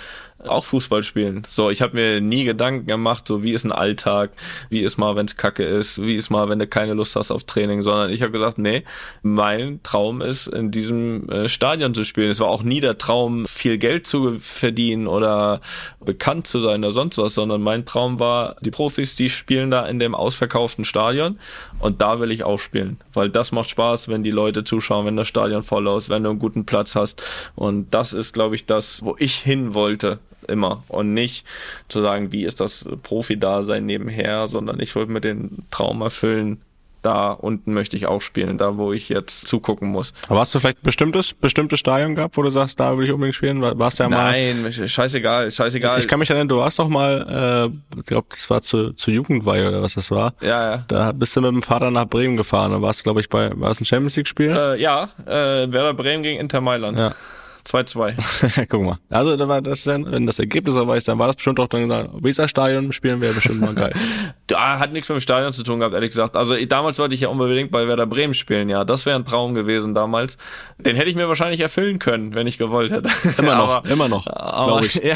auch 0.47 0.65
Fußball 0.65 1.03
spielen. 1.03 1.43
So, 1.49 1.69
ich 1.69 1.81
habe 1.81 1.95
mir 1.95 2.21
nie 2.21 2.43
Gedanken 2.43 2.85
gemacht, 2.85 3.27
so 3.27 3.43
wie 3.43 3.51
ist 3.51 3.63
ein 3.63 3.71
Alltag, 3.71 4.31
wie 4.69 4.81
ist 4.81 4.97
mal, 4.97 5.15
wenn 5.15 5.25
es 5.25 5.37
kacke 5.37 5.63
ist, 5.63 6.01
wie 6.01 6.15
ist 6.15 6.29
mal, 6.29 6.49
wenn 6.49 6.59
du 6.59 6.67
keine 6.67 6.93
Lust 6.93 7.15
hast 7.15 7.31
auf 7.31 7.43
Training, 7.43 7.81
sondern 7.81 8.11
ich 8.11 8.21
habe 8.21 8.31
gesagt, 8.31 8.57
nee, 8.57 8.83
mein 9.21 9.81
Traum 9.83 10.21
ist, 10.21 10.47
in 10.47 10.71
diesem 10.71 11.29
äh, 11.29 11.47
Stadion 11.47 11.93
zu 11.93 12.03
spielen. 12.03 12.29
Es 12.29 12.39
war 12.39 12.47
auch 12.47 12.63
nie 12.63 12.79
der 12.79 12.97
Traum, 12.97 13.45
viel 13.45 13.77
Geld 13.77 14.07
zu 14.07 14.39
verdienen 14.39 15.07
oder 15.07 15.61
bekannt 16.03 16.47
zu 16.47 16.59
sein 16.61 16.83
oder 16.83 16.93
sonst 16.93 17.17
was, 17.17 17.35
sondern 17.35 17.61
mein 17.61 17.85
Traum 17.85 18.19
war, 18.19 18.55
die 18.61 18.71
Profis, 18.71 19.15
die 19.15 19.29
spielen 19.29 19.71
da 19.71 19.85
in 19.85 19.99
dem 19.99 20.15
ausverkauften 20.15 20.85
Stadion 20.85 21.39
und 21.81 22.01
da 22.01 22.19
will 22.19 22.31
ich 22.31 22.43
auch 22.43 22.59
spielen, 22.59 22.97
weil 23.13 23.29
das 23.29 23.51
macht 23.51 23.69
Spaß, 23.69 24.07
wenn 24.07 24.23
die 24.23 24.31
Leute 24.31 24.63
zuschauen, 24.63 25.05
wenn 25.05 25.15
das 25.15 25.27
Stadion 25.27 25.63
voll 25.63 25.87
ist, 25.97 26.09
wenn 26.09 26.23
du 26.23 26.29
einen 26.29 26.39
guten 26.39 26.65
Platz 26.65 26.95
hast. 26.95 27.23
Und 27.55 27.93
das 27.93 28.13
ist, 28.13 28.33
glaube 28.33 28.55
ich, 28.55 28.65
das, 28.65 29.03
wo 29.03 29.15
ich 29.17 29.35
hin 29.35 29.73
wollte 29.73 30.19
immer. 30.47 30.83
Und 30.87 31.13
nicht 31.13 31.45
zu 31.87 32.01
sagen, 32.01 32.31
wie 32.31 32.45
ist 32.45 32.59
das 32.61 32.87
Profi-Dasein 33.03 33.85
nebenher, 33.85 34.47
sondern 34.47 34.79
ich 34.79 34.95
wollte 34.95 35.11
mir 35.11 35.21
den 35.21 35.65
Traum 35.71 36.01
erfüllen, 36.01 36.61
da 37.01 37.31
unten 37.31 37.73
möchte 37.73 37.97
ich 37.97 38.05
auch 38.07 38.21
spielen, 38.21 38.57
da 38.57 38.77
wo 38.77 38.93
ich 38.93 39.09
jetzt 39.09 39.47
zugucken 39.47 39.89
muss. 39.89 40.13
Aber 40.29 40.39
hast 40.39 40.53
du 40.53 40.59
vielleicht 40.59 40.79
ein 40.79 40.83
bestimmtes, 40.83 41.33
bestimmtes 41.33 41.79
Stadion 41.79 42.15
gehabt, 42.15 42.37
wo 42.37 42.43
du 42.43 42.49
sagst, 42.49 42.79
da 42.79 42.97
will 42.97 43.05
ich 43.05 43.11
unbedingt 43.11 43.35
spielen? 43.35 43.61
Warst 43.61 43.99
ja 43.99 44.09
mal. 44.09 44.31
Nein, 44.31 44.71
scheißegal, 44.71 45.51
scheißegal. 45.51 45.99
Ich 45.99 46.07
kann 46.07 46.19
mich 46.19 46.29
erinnern, 46.29 46.47
du 46.47 46.57
warst 46.57 46.79
doch 46.79 46.87
mal, 46.87 47.71
äh, 47.71 47.99
ich 47.99 48.05
glaube, 48.05 48.27
das 48.29 48.49
war 48.49 48.61
zu, 48.61 48.93
zu 48.93 49.11
Jugendweihe 49.11 49.67
oder 49.67 49.81
was 49.81 49.95
das 49.95 50.11
war. 50.11 50.33
Ja, 50.41 50.71
ja. 50.71 50.83
Da 50.87 51.11
bist 51.11 51.35
du 51.35 51.41
mit 51.41 51.51
dem 51.51 51.61
Vater 51.61 51.91
nach 51.91 52.05
Bremen 52.05 52.37
gefahren 52.37 52.73
und 52.73 52.81
warst, 52.81 53.03
glaube 53.03 53.19
ich, 53.21 53.29
bei, 53.29 53.51
war 53.59 53.71
es 53.71 53.81
ein 53.81 53.85
Champions 53.85 54.15
League-Spiel? 54.17 54.51
Äh, 54.51 54.81
ja, 54.81 55.09
äh, 55.25 55.71
Werder 55.71 55.93
Bremen 55.93 56.23
gegen 56.23 56.39
Inter 56.39 56.61
Mailand. 56.61 56.99
Ja. 56.99 57.15
2-2. 57.65 58.65
Guck 58.69 58.81
mal. 58.81 58.97
Also, 59.09 59.37
da 59.37 59.47
war 59.47 59.61
das 59.61 59.83
dann, 59.83 60.11
wenn 60.11 60.25
das 60.25 60.39
Ergebnis 60.39 60.75
so 60.75 60.87
weiß, 60.87 61.05
dann 61.05 61.19
war 61.19 61.27
das 61.27 61.37
bestimmt 61.37 61.59
auch 61.59 61.67
dann 61.67 61.81
gesagt, 61.81 62.09
Weserstadion 62.21 62.91
spielen 62.91 63.21
wäre 63.21 63.33
bestimmt 63.33 63.61
mal 63.61 63.73
geil. 63.73 63.93
da 64.47 64.79
hat 64.79 64.93
nichts 64.93 65.09
mit 65.09 65.17
dem 65.17 65.21
Stadion 65.21 65.53
zu 65.53 65.63
tun 65.63 65.79
gehabt, 65.79 65.93
ehrlich 65.93 66.11
gesagt. 66.11 66.35
Also 66.35 66.55
damals 66.65 66.99
wollte 66.99 67.15
ich 67.15 67.21
ja 67.21 67.29
unbedingt 67.29 67.71
bei 67.71 67.87
Werder 67.87 68.05
Bremen 68.05 68.33
spielen, 68.33 68.69
ja. 68.69 68.83
Das 68.83 69.05
wäre 69.05 69.17
ein 69.17 69.25
Traum 69.25 69.53
gewesen 69.53 69.95
damals. 69.95 70.37
Den 70.77 70.95
hätte 70.95 71.09
ich 71.09 71.15
mir 71.15 71.27
wahrscheinlich 71.27 71.61
erfüllen 71.61 71.99
können, 71.99 72.35
wenn 72.35 72.47
ich 72.47 72.57
gewollt 72.57 72.91
hätte. 72.91 73.09
Immer 73.41 73.55
noch, 73.55 73.69
aber, 73.69 73.89
immer 73.89 74.09
noch, 74.09 74.25
glaube 74.25 74.85
ich. 74.85 74.95
Ja. 74.95 75.15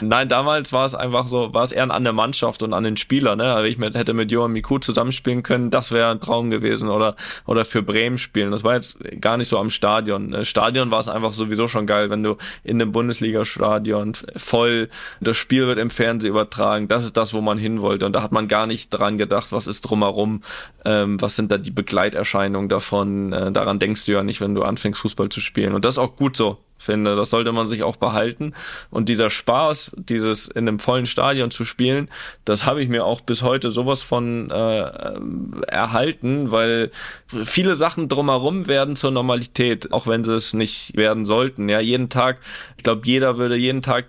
Nein, 0.00 0.28
damals 0.28 0.72
war 0.72 0.84
es 0.84 0.94
einfach 0.94 1.26
so, 1.26 1.52
war 1.54 1.64
es 1.64 1.72
eher 1.72 1.90
an 1.90 2.04
der 2.04 2.12
Mannschaft 2.12 2.62
und 2.62 2.72
an 2.72 2.84
den 2.84 2.96
Spieler, 2.96 3.36
ne? 3.36 3.54
Also 3.54 3.66
ich 3.66 3.78
mit, 3.78 3.94
hätte 3.94 4.12
mit 4.12 4.30
Johan 4.30 4.52
Miku 4.52 4.78
zusammenspielen 4.78 5.42
können, 5.42 5.70
das 5.70 5.92
wäre 5.92 6.10
ein 6.10 6.20
Traum 6.20 6.50
gewesen. 6.50 6.88
Oder, 6.88 7.16
oder 7.46 7.64
für 7.64 7.82
Bremen 7.82 8.18
spielen. 8.18 8.50
Das 8.50 8.64
war 8.64 8.74
jetzt 8.74 8.98
gar 9.20 9.36
nicht 9.36 9.48
so 9.48 9.58
am 9.58 9.70
Stadion. 9.70 10.32
Äh, 10.32 10.44
Stadion 10.80 10.90
war 10.90 11.00
es 11.00 11.08
einfach 11.08 11.32
sowieso 11.32 11.68
schon 11.68 11.86
geil, 11.86 12.08
wenn 12.08 12.22
du 12.22 12.36
in 12.64 12.80
einem 12.80 12.92
Bundesliga-Stadion 12.92 14.14
voll, 14.36 14.88
das 15.20 15.36
Spiel 15.36 15.66
wird 15.66 15.78
im 15.78 15.90
Fernsehen 15.90 16.30
übertragen. 16.30 16.88
Das 16.88 17.04
ist 17.04 17.16
das, 17.16 17.34
wo 17.34 17.42
man 17.42 17.58
hin 17.58 17.82
wollte. 17.82 18.06
Und 18.06 18.16
da 18.16 18.22
hat 18.22 18.32
man 18.32 18.48
gar 18.48 18.66
nicht 18.66 18.88
dran 18.88 19.18
gedacht, 19.18 19.52
was 19.52 19.66
ist 19.66 19.82
drumherum, 19.82 20.42
ähm, 20.86 21.20
was 21.20 21.36
sind 21.36 21.52
da 21.52 21.58
die 21.58 21.70
Begleiterscheinungen 21.70 22.70
davon. 22.70 23.32
Äh, 23.32 23.52
daran 23.52 23.78
denkst 23.78 24.06
du 24.06 24.12
ja 24.12 24.22
nicht, 24.22 24.40
wenn 24.40 24.54
du 24.54 24.62
anfängst, 24.62 25.00
Fußball 25.00 25.28
zu 25.28 25.40
spielen. 25.40 25.74
Und 25.74 25.84
das 25.84 25.94
ist 25.94 25.98
auch 25.98 26.16
gut 26.16 26.36
so 26.36 26.58
finde. 26.80 27.14
Das 27.14 27.30
sollte 27.30 27.52
man 27.52 27.66
sich 27.66 27.82
auch 27.82 27.96
behalten. 27.96 28.54
Und 28.90 29.08
dieser 29.08 29.30
Spaß, 29.30 29.92
dieses 29.96 30.48
in 30.48 30.66
einem 30.66 30.78
vollen 30.78 31.06
Stadion 31.06 31.50
zu 31.50 31.64
spielen, 31.64 32.08
das 32.44 32.64
habe 32.64 32.82
ich 32.82 32.88
mir 32.88 33.04
auch 33.04 33.20
bis 33.20 33.42
heute 33.42 33.70
sowas 33.70 34.02
von 34.02 34.50
äh, 34.50 34.82
erhalten, 35.68 36.50
weil 36.50 36.90
viele 37.44 37.76
Sachen 37.76 38.08
drumherum 38.08 38.66
werden 38.66 38.96
zur 38.96 39.10
Normalität, 39.10 39.92
auch 39.92 40.06
wenn 40.06 40.24
sie 40.24 40.34
es 40.34 40.54
nicht 40.54 40.96
werden 40.96 41.24
sollten. 41.24 41.68
Ja, 41.68 41.80
jeden 41.80 42.08
Tag, 42.08 42.38
ich 42.76 42.82
glaube, 42.82 43.02
jeder 43.04 43.36
würde 43.36 43.56
jeden 43.56 43.82
Tag 43.82 44.06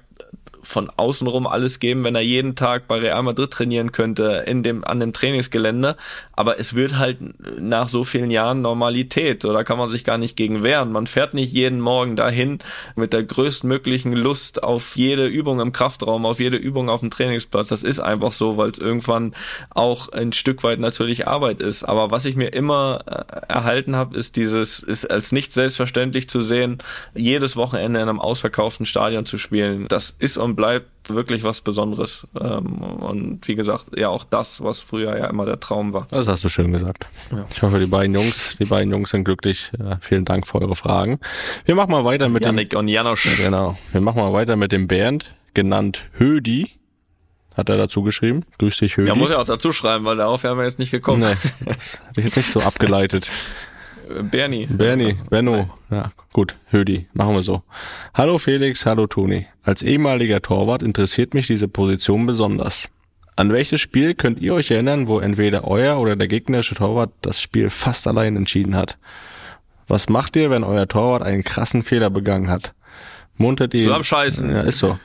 von 0.64 0.90
außenrum 0.96 1.48
alles 1.48 1.80
geben, 1.80 2.04
wenn 2.04 2.16
er 2.16 2.22
jeden 2.22 2.56
Tag 2.56 2.88
bei 2.88 2.98
Real 2.98 3.24
Madrid 3.24 3.52
trainieren 3.52 3.92
könnte, 3.92 4.44
in 4.48 4.64
dem, 4.64 4.84
an 4.84 5.00
dem 5.00 5.14
Trainingsgelände. 5.14 5.96
Aber 6.34 6.60
es 6.60 6.76
wird 6.76 6.98
halt 6.98 7.20
nach 7.60 7.88
so 7.88 8.04
vielen 8.04 8.32
Jahren 8.32 8.62
Normalität. 8.62 9.42
So, 9.42 9.54
da 9.54 9.64
kann 9.64 9.78
man 9.78 9.90
sich 9.90 10.04
gar 10.04 10.18
nicht 10.18 10.38
gegen 10.38 10.64
wehren. 10.64 10.92
Man 10.92 11.08
fährt 11.08 11.34
nicht 11.34 11.52
jeden 11.52 11.80
Morgen 11.80 12.16
dahin 12.16 12.60
mit 12.96 13.14
der 13.14 13.24
größtmöglichen 13.24 14.14
Lust 14.14 14.64
auf 14.64 14.96
jede 14.96 15.28
Übung 15.28 15.60
im 15.60 15.72
Kraftraum, 15.72 16.26
auf 16.26 16.40
jede 16.40 16.58
Übung 16.58 16.90
auf 16.90 17.00
dem 17.00 17.10
Trainingsplatz. 17.10 17.70
Das 17.70 17.84
ist 17.84 18.00
einfach 18.00 18.32
so, 18.32 18.58
weil 18.58 18.72
es 18.72 18.80
irgendwann 18.80 19.34
auch 19.70 20.10
ein 20.10 20.34
Stück 20.34 20.64
weit 20.64 20.80
natürlich 20.80 21.28
Arbeit 21.28 21.62
ist. 21.62 21.84
Aber 21.84 22.12
was 22.12 22.26
ich 22.26 22.36
mir 22.36 22.54
immer 22.54 23.02
äh, 23.06 23.52
erhalten 23.54 23.96
habe, 23.96 24.18
ist 24.18 24.36
dieses, 24.36 24.84
ist 24.84 25.10
als 25.10 25.32
nicht 25.32 25.54
selbstverständlich 25.54 26.30
zu 26.30 26.42
sehen, 26.42 26.80
jedes 27.14 27.56
Wochenende 27.56 28.02
in 28.02 28.10
einem 28.10 28.20
ausverkauften 28.20 28.86
Stadion 28.86 29.26
zu 29.26 29.38
spielen. 29.38 29.88
Das 29.88 30.16
ist 30.20 30.38
um 30.38 30.51
und 30.52 30.56
bleibt 30.58 31.10
wirklich 31.10 31.44
was 31.44 31.62
Besonderes. 31.62 32.28
Ähm, 32.40 32.82
und 32.82 33.48
wie 33.48 33.56
gesagt, 33.56 33.98
ja 33.98 34.10
auch 34.10 34.24
das, 34.24 34.62
was 34.62 34.82
früher 34.82 35.18
ja 35.18 35.28
immer 35.28 35.46
der 35.46 35.60
Traum 35.60 35.94
war. 35.94 36.08
Das 36.12 36.28
hast 36.28 36.44
du 36.44 36.50
schön 36.50 36.72
gesagt. 36.74 37.08
Ja. 37.32 37.46
Ich 37.50 37.62
hoffe, 37.62 37.80
die 37.80 37.86
beiden 37.86 38.14
Jungs, 38.14 38.58
die 38.60 38.66
beiden 38.66 38.92
Jungs 38.92 39.12
sind 39.12 39.24
glücklich. 39.24 39.72
Ja, 39.80 39.98
vielen 40.02 40.26
Dank 40.26 40.46
für 40.46 40.62
eure 40.62 40.76
Fragen. 40.76 41.20
Wir 41.66 41.76
machen 41.76 41.92
mal 41.92 42.04
weiter 42.04 42.28
mit 42.28 42.44
Janik 42.44 42.72
dem, 42.72 42.80
und 42.80 42.88
Janosch. 42.90 43.38
Genau. 43.38 43.78
Wir 43.92 44.02
machen 44.02 44.22
mal 44.22 44.34
weiter 44.34 44.58
mit 44.58 44.72
dem 44.72 44.88
Bernd, 44.88 45.34
genannt 45.54 46.06
Hödi. 46.18 46.72
Hat 47.56 47.70
er 47.70 47.78
dazu 47.78 48.02
geschrieben? 48.02 48.44
Grüß 48.60 48.78
dich, 48.78 48.98
Hödi. 48.98 49.08
Ja, 49.08 49.16
muss 49.16 49.32
er 49.32 49.40
auch 49.40 49.46
dazu 49.46 49.72
schreiben, 49.72 50.06
weil 50.06 50.18
darauf 50.18 50.44
wären 50.44 50.58
wir 50.58 50.66
jetzt 50.66 50.80
nicht 50.80 50.92
gekommen. 50.92 51.22
Nee, 51.22 51.36
das 51.66 52.00
hatte 52.08 52.20
ich 52.20 52.26
jetzt 52.26 52.38
nicht 52.38 52.52
so 52.52 52.60
abgeleitet. 52.60 53.30
Bernie. 54.24 54.68
Bernie, 54.68 55.16
Benno. 55.30 55.70
Ja, 55.90 56.12
gut, 56.34 56.56
Hödi, 56.72 57.08
machen 57.14 57.36
wir 57.36 57.44
so. 57.44 57.64
Hallo 58.14 58.38
Felix, 58.38 58.86
hallo 58.86 59.08
Toni. 59.08 59.46
Als 59.64 59.82
ehemaliger 59.82 60.42
Torwart 60.42 60.84
interessiert 60.84 61.34
mich 61.34 61.48
diese 61.48 61.68
Position 61.68 62.26
besonders. 62.26 62.90
An 63.36 63.52
welches 63.52 63.82
Spiel 63.82 64.14
könnt 64.14 64.40
ihr 64.40 64.54
euch 64.54 64.72
erinnern, 64.72 65.08
wo 65.08 65.20
entweder 65.20 65.66
euer 65.66 65.98
oder 66.00 66.16
der 66.16 66.28
gegnerische 66.28 66.76
Torwart 66.76 67.12
das 67.22 67.42
Spiel 67.42 67.70
fast 67.70 68.08
allein 68.08 68.36
entschieden 68.36 68.76
hat? 68.76 68.98
Was 69.88 70.10
macht 70.10 70.36
ihr, 70.36 70.50
wenn 70.50 70.64
euer 70.64 70.88
Torwart 70.88 71.24
einen 71.24 71.44
krassen 71.44 71.84
Fehler 71.84 72.10
begangen 72.10 72.50
hat? 72.50 72.74
Muntert 73.38 73.74
ihr? 73.74 73.82
So 73.82 73.94
am 73.94 74.04
Scheißen. 74.04 74.50
Ja, 74.50 74.62
ist 74.62 74.78
so. 74.78 75.00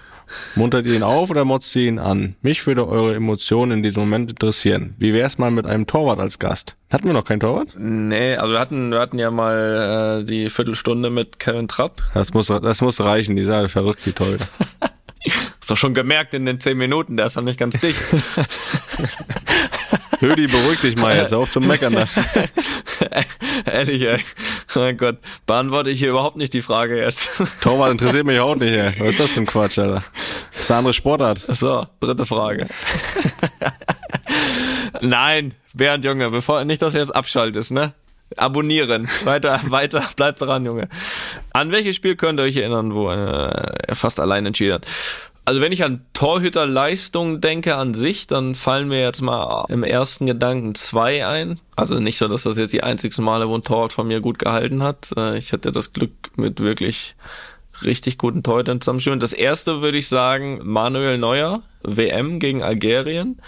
Muntert 0.55 0.87
ihr 0.87 0.95
ihn 0.95 1.03
auf 1.03 1.31
oder 1.31 1.45
motzt 1.45 1.74
ihr 1.77 1.89
ihn 1.89 1.99
an? 1.99 2.37
Mich 2.43 2.66
würde 2.66 2.87
eure 2.87 3.14
Emotionen 3.14 3.72
in 3.79 3.83
diesem 3.83 4.03
Moment 4.03 4.31
interessieren. 4.31 4.95
Wie 4.99 5.12
wär's 5.12 5.39
mal 5.39 5.51
mit 5.51 5.66
einem 5.66 5.87
Torwart 5.87 6.18
als 6.18 6.39
Gast? 6.39 6.77
Hatten 6.93 7.07
wir 7.07 7.12
noch 7.12 7.24
keinen 7.24 7.41
Torwart? 7.41 7.68
Nee, 7.77 8.37
also 8.37 8.53
wir 8.53 8.61
hatten, 8.61 8.91
wir 8.91 9.01
hatten 9.01 9.18
ja 9.18 9.31
mal 9.31 10.20
äh, 10.22 10.24
die 10.24 10.51
Viertelstunde 10.51 11.11
mit 11.11 11.39
Kevin 11.39 11.68
Trapp. 11.68 12.03
Das 12.14 12.33
muss, 12.35 12.47
das 12.47 12.81
muss 12.81 13.01
reichen, 13.01 13.37
die 13.37 13.45
sind 13.45 13.70
verrückt, 13.70 14.01
die 14.07 14.12
Torhüter. 14.12 14.47
Hast 15.61 15.70
doch 15.70 15.77
schon 15.77 15.95
gemerkt 15.95 16.33
in 16.35 16.47
den 16.47 16.61
zehn 16.61 16.79
Minuten, 16.79 17.16
der 17.16 17.27
ist 17.27 17.35
noch 17.35 17.43
nicht 17.43 17.59
ganz 17.59 17.81
dicht. 17.81 17.99
Hödi, 20.21 20.47
beruhig 20.47 20.81
dich 20.81 20.97
mal 20.97 21.17
jetzt, 21.17 21.33
auf 21.35 21.49
zum 21.51 21.67
Meckern. 21.67 21.95
Da. 21.95 22.07
Ehrlich, 23.73 24.03
ey. 24.03 24.19
Mein 24.75 24.97
Gott, 24.97 25.19
beantworte 25.47 25.91
ich 25.91 25.99
hier 25.99 26.11
überhaupt 26.11 26.37
nicht 26.37 26.53
die 26.53 26.62
Frage 26.62 26.99
jetzt. 26.99 27.43
Torwart 27.61 27.93
interessiert 27.93 28.27
mich 28.27 28.41
auch 28.41 28.57
nicht, 28.57 28.73
ey. 28.73 28.95
Was 28.99 29.09
ist 29.11 29.21
das 29.21 29.31
für 29.33 29.41
ein 29.41 29.47
Quatsch, 29.47 29.79
Alter? 29.79 30.05
Das 30.53 30.62
ist 30.62 30.71
eine 30.71 30.79
andere 30.79 30.95
Sportart. 30.95 31.43
So, 31.49 31.87
dritte 32.01 32.27
Frage. 32.27 32.67
Nein, 35.01 35.55
Bernd, 35.75 36.05
Junge, 36.05 36.31
bevor 36.31 36.64
nicht, 36.64 36.83
dass 36.83 36.95
du 36.95 36.99
jetzt 36.99 37.14
abschaltest, 37.14 37.71
ne? 37.71 37.93
Abonnieren. 38.37 39.09
Weiter, 39.25 39.61
weiter, 39.67 40.05
bleibt 40.17 40.41
dran, 40.41 40.64
Junge. 40.64 40.89
An 41.53 41.71
welches 41.71 41.97
Spiel 41.97 42.17
könnt 42.17 42.41
ihr 42.41 42.45
euch 42.45 42.57
erinnern, 42.57 42.95
wo 42.95 43.11
äh, 43.11 43.14
er 43.14 43.95
fast 43.95 44.21
allein 44.21 44.47
entschieden 44.47 44.75
hat? 44.75 44.87
Also 45.47 45.61
wenn 45.61 45.71
ich 45.71 45.85
an 45.85 46.05
Torhüterleistung 46.13 47.41
denke 47.41 47.77
an 47.77 47.95
sich, 47.95 48.27
dann 48.27 48.57
fallen 48.57 48.89
mir 48.89 49.01
jetzt 49.01 49.23
mal 49.23 49.65
im 49.69 49.85
ersten 49.85 50.27
Gedanken 50.27 50.75
zwei 50.75 51.25
ein. 51.25 51.61
Also 51.77 52.01
nicht 52.01 52.19
so, 52.19 52.27
dass 52.27 52.43
das 52.43 52.57
jetzt 52.59 52.73
die 52.73 52.83
einzigsten 52.83 53.25
Male, 53.25 53.49
wo 53.49 53.55
ein 53.55 53.63
Torwart 53.63 53.93
von 53.93 54.09
mir 54.09 54.21
gut 54.21 54.41
gehalten 54.41 54.83
hat. 54.83 55.13
Äh, 55.17 55.39
ich 55.39 55.53
hatte 55.53 55.71
das 55.71 55.93
Glück 55.93 56.11
mit 56.35 56.59
wirklich 56.59 57.15
richtig 57.85 58.19
guten 58.19 58.43
Torhütern 58.43 58.81
zusammenspielen. 58.81 59.21
Das 59.21 59.33
erste 59.33 59.83
würde 59.83 59.99
ich 59.99 60.09
sagen, 60.09 60.63
Manuel 60.65 61.17
Neuer, 61.17 61.63
WM 61.85 62.41
gegen 62.41 62.65
Algerien. 62.65 63.41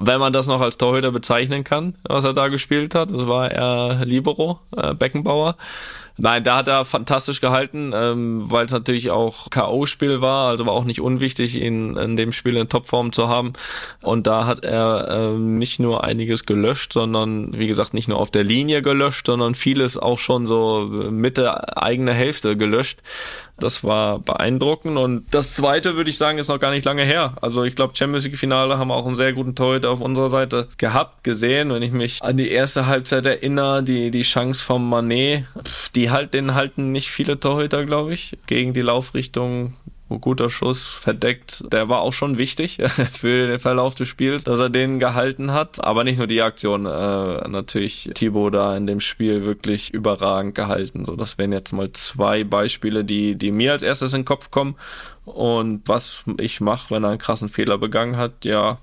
Wenn 0.00 0.20
man 0.20 0.32
das 0.32 0.46
noch 0.46 0.62
als 0.62 0.78
Torhüter 0.78 1.12
bezeichnen 1.12 1.62
kann, 1.62 1.98
was 2.08 2.24
er 2.24 2.32
da 2.32 2.48
gespielt 2.48 2.94
hat. 2.94 3.10
Das 3.10 3.26
war 3.26 3.50
er 3.50 4.06
Libero, 4.06 4.60
äh, 4.74 4.94
Beckenbauer. 4.94 5.58
Nein, 6.16 6.44
da 6.44 6.58
hat 6.58 6.68
er 6.68 6.84
fantastisch 6.84 7.40
gehalten, 7.40 7.92
ähm, 7.92 8.48
weil 8.48 8.66
es 8.66 8.72
natürlich 8.72 9.10
auch 9.10 9.50
K.O.-Spiel 9.50 10.20
war, 10.20 10.48
also 10.48 10.64
war 10.64 10.72
auch 10.72 10.84
nicht 10.84 11.00
unwichtig, 11.00 11.56
ihn 11.60 11.96
in 11.96 12.16
dem 12.16 12.30
Spiel 12.30 12.56
in 12.56 12.68
Topform 12.68 13.10
zu 13.10 13.28
haben. 13.28 13.52
Und 14.00 14.28
da 14.28 14.46
hat 14.46 14.64
er 14.64 15.08
ähm, 15.10 15.58
nicht 15.58 15.80
nur 15.80 16.04
einiges 16.04 16.46
gelöscht, 16.46 16.92
sondern 16.92 17.58
wie 17.58 17.66
gesagt 17.66 17.94
nicht 17.94 18.08
nur 18.08 18.18
auf 18.18 18.30
der 18.30 18.44
Linie 18.44 18.80
gelöscht, 18.80 19.26
sondern 19.26 19.56
vieles 19.56 19.98
auch 19.98 20.20
schon 20.20 20.46
so 20.46 20.86
Mitte 21.10 21.76
eigene 21.76 22.14
Hälfte 22.14 22.56
gelöscht. 22.56 23.00
Das 23.58 23.84
war 23.84 24.18
beeindruckend. 24.18 24.98
Und 24.98 25.26
das 25.30 25.54
zweite, 25.54 25.96
würde 25.96 26.10
ich 26.10 26.18
sagen, 26.18 26.38
ist 26.38 26.48
noch 26.48 26.58
gar 26.58 26.70
nicht 26.70 26.84
lange 26.84 27.04
her. 27.04 27.34
Also 27.40 27.64
ich 27.64 27.76
glaube, 27.76 27.96
Champions 27.96 28.24
League 28.24 28.38
Finale 28.38 28.78
haben 28.78 28.90
auch 28.90 29.06
einen 29.06 29.16
sehr 29.16 29.32
guten 29.32 29.54
Torhüter 29.54 29.90
auf 29.90 30.00
unserer 30.00 30.30
Seite 30.30 30.68
gehabt, 30.76 31.24
gesehen. 31.24 31.70
Wenn 31.70 31.82
ich 31.82 31.92
mich 31.92 32.22
an 32.22 32.36
die 32.36 32.50
erste 32.50 32.86
Halbzeit 32.86 33.26
erinnere, 33.26 33.82
die, 33.82 34.10
die 34.10 34.22
Chance 34.22 34.64
vom 34.64 34.88
Manet, 34.88 35.44
die 35.94 36.10
halt, 36.10 36.34
den 36.34 36.54
halten 36.54 36.92
nicht 36.92 37.10
viele 37.10 37.38
Torhüter, 37.38 37.84
glaube 37.86 38.14
ich, 38.14 38.36
gegen 38.46 38.72
die 38.72 38.82
Laufrichtung 38.82 39.74
guter 40.08 40.50
Schuss, 40.50 40.86
verdeckt. 40.86 41.64
Der 41.72 41.88
war 41.88 42.00
auch 42.00 42.12
schon 42.12 42.38
wichtig 42.38 42.78
für 43.12 43.46
den 43.48 43.58
Verlauf 43.58 43.94
des 43.94 44.08
Spiels, 44.08 44.44
dass 44.44 44.58
er 44.58 44.70
den 44.70 44.98
gehalten 44.98 45.52
hat. 45.52 45.82
Aber 45.82 46.04
nicht 46.04 46.18
nur 46.18 46.26
die 46.26 46.42
Aktion, 46.42 46.86
äh, 46.86 47.48
natürlich 47.48 48.10
Thibaut 48.14 48.54
da 48.54 48.76
in 48.76 48.86
dem 48.86 49.00
Spiel 49.00 49.44
wirklich 49.44 49.92
überragend 49.92 50.54
gehalten. 50.54 51.04
So, 51.04 51.16
das 51.16 51.38
wären 51.38 51.52
jetzt 51.52 51.72
mal 51.72 51.90
zwei 51.92 52.44
Beispiele, 52.44 53.04
die, 53.04 53.36
die 53.36 53.50
mir 53.50 53.72
als 53.72 53.82
erstes 53.82 54.12
in 54.12 54.20
den 54.20 54.26
Kopf 54.26 54.50
kommen. 54.50 54.76
Und 55.24 55.88
was 55.88 56.22
ich 56.38 56.60
mache, 56.60 56.94
wenn 56.94 57.04
er 57.04 57.10
einen 57.10 57.18
krassen 57.18 57.48
Fehler 57.48 57.78
begangen 57.78 58.16
hat, 58.16 58.44
ja, 58.44 58.78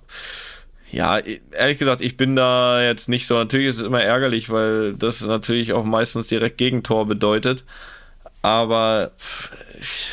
ja, 0.91 1.19
ehrlich 1.51 1.79
gesagt, 1.79 2.01
ich 2.01 2.17
bin 2.17 2.35
da 2.35 2.81
jetzt 2.81 3.07
nicht 3.07 3.25
so. 3.25 3.35
Natürlich 3.35 3.67
ist 3.67 3.79
es 3.79 3.87
immer 3.87 4.01
ärgerlich, 4.03 4.49
weil 4.49 4.93
das 4.93 5.21
natürlich 5.21 5.71
auch 5.71 5.85
meistens 5.85 6.27
direkt 6.27 6.57
Gegentor 6.57 7.05
bedeutet. 7.05 7.63
Aber 8.41 9.11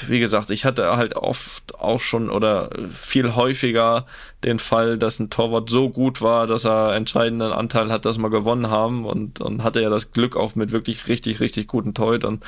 wie 0.07 0.19
gesagt, 0.19 0.51
ich 0.51 0.65
hatte 0.65 0.97
halt 0.97 1.15
oft 1.15 1.75
auch 1.75 2.01
schon 2.01 2.31
oder 2.31 2.71
viel 2.91 3.35
häufiger 3.35 4.07
den 4.43 4.59
Fall, 4.59 4.97
dass 4.97 5.19
ein 5.19 5.29
Torwart 5.29 5.69
so 5.69 5.91
gut 5.91 6.23
war, 6.23 6.47
dass 6.47 6.65
er 6.65 6.95
entscheidenden 6.95 7.53
Anteil 7.53 7.91
hat, 7.91 8.05
dass 8.07 8.19
wir 8.19 8.31
gewonnen 8.31 8.71
haben 8.71 9.05
und, 9.05 9.41
und 9.41 9.63
hatte 9.63 9.83
ja 9.83 9.91
das 9.91 10.13
Glück 10.13 10.37
auch 10.37 10.55
mit 10.55 10.73
wirklich 10.73 11.09
richtig, 11.09 11.41
richtig 11.41 11.69
guten 11.69 11.93
Torhütern 11.93 12.41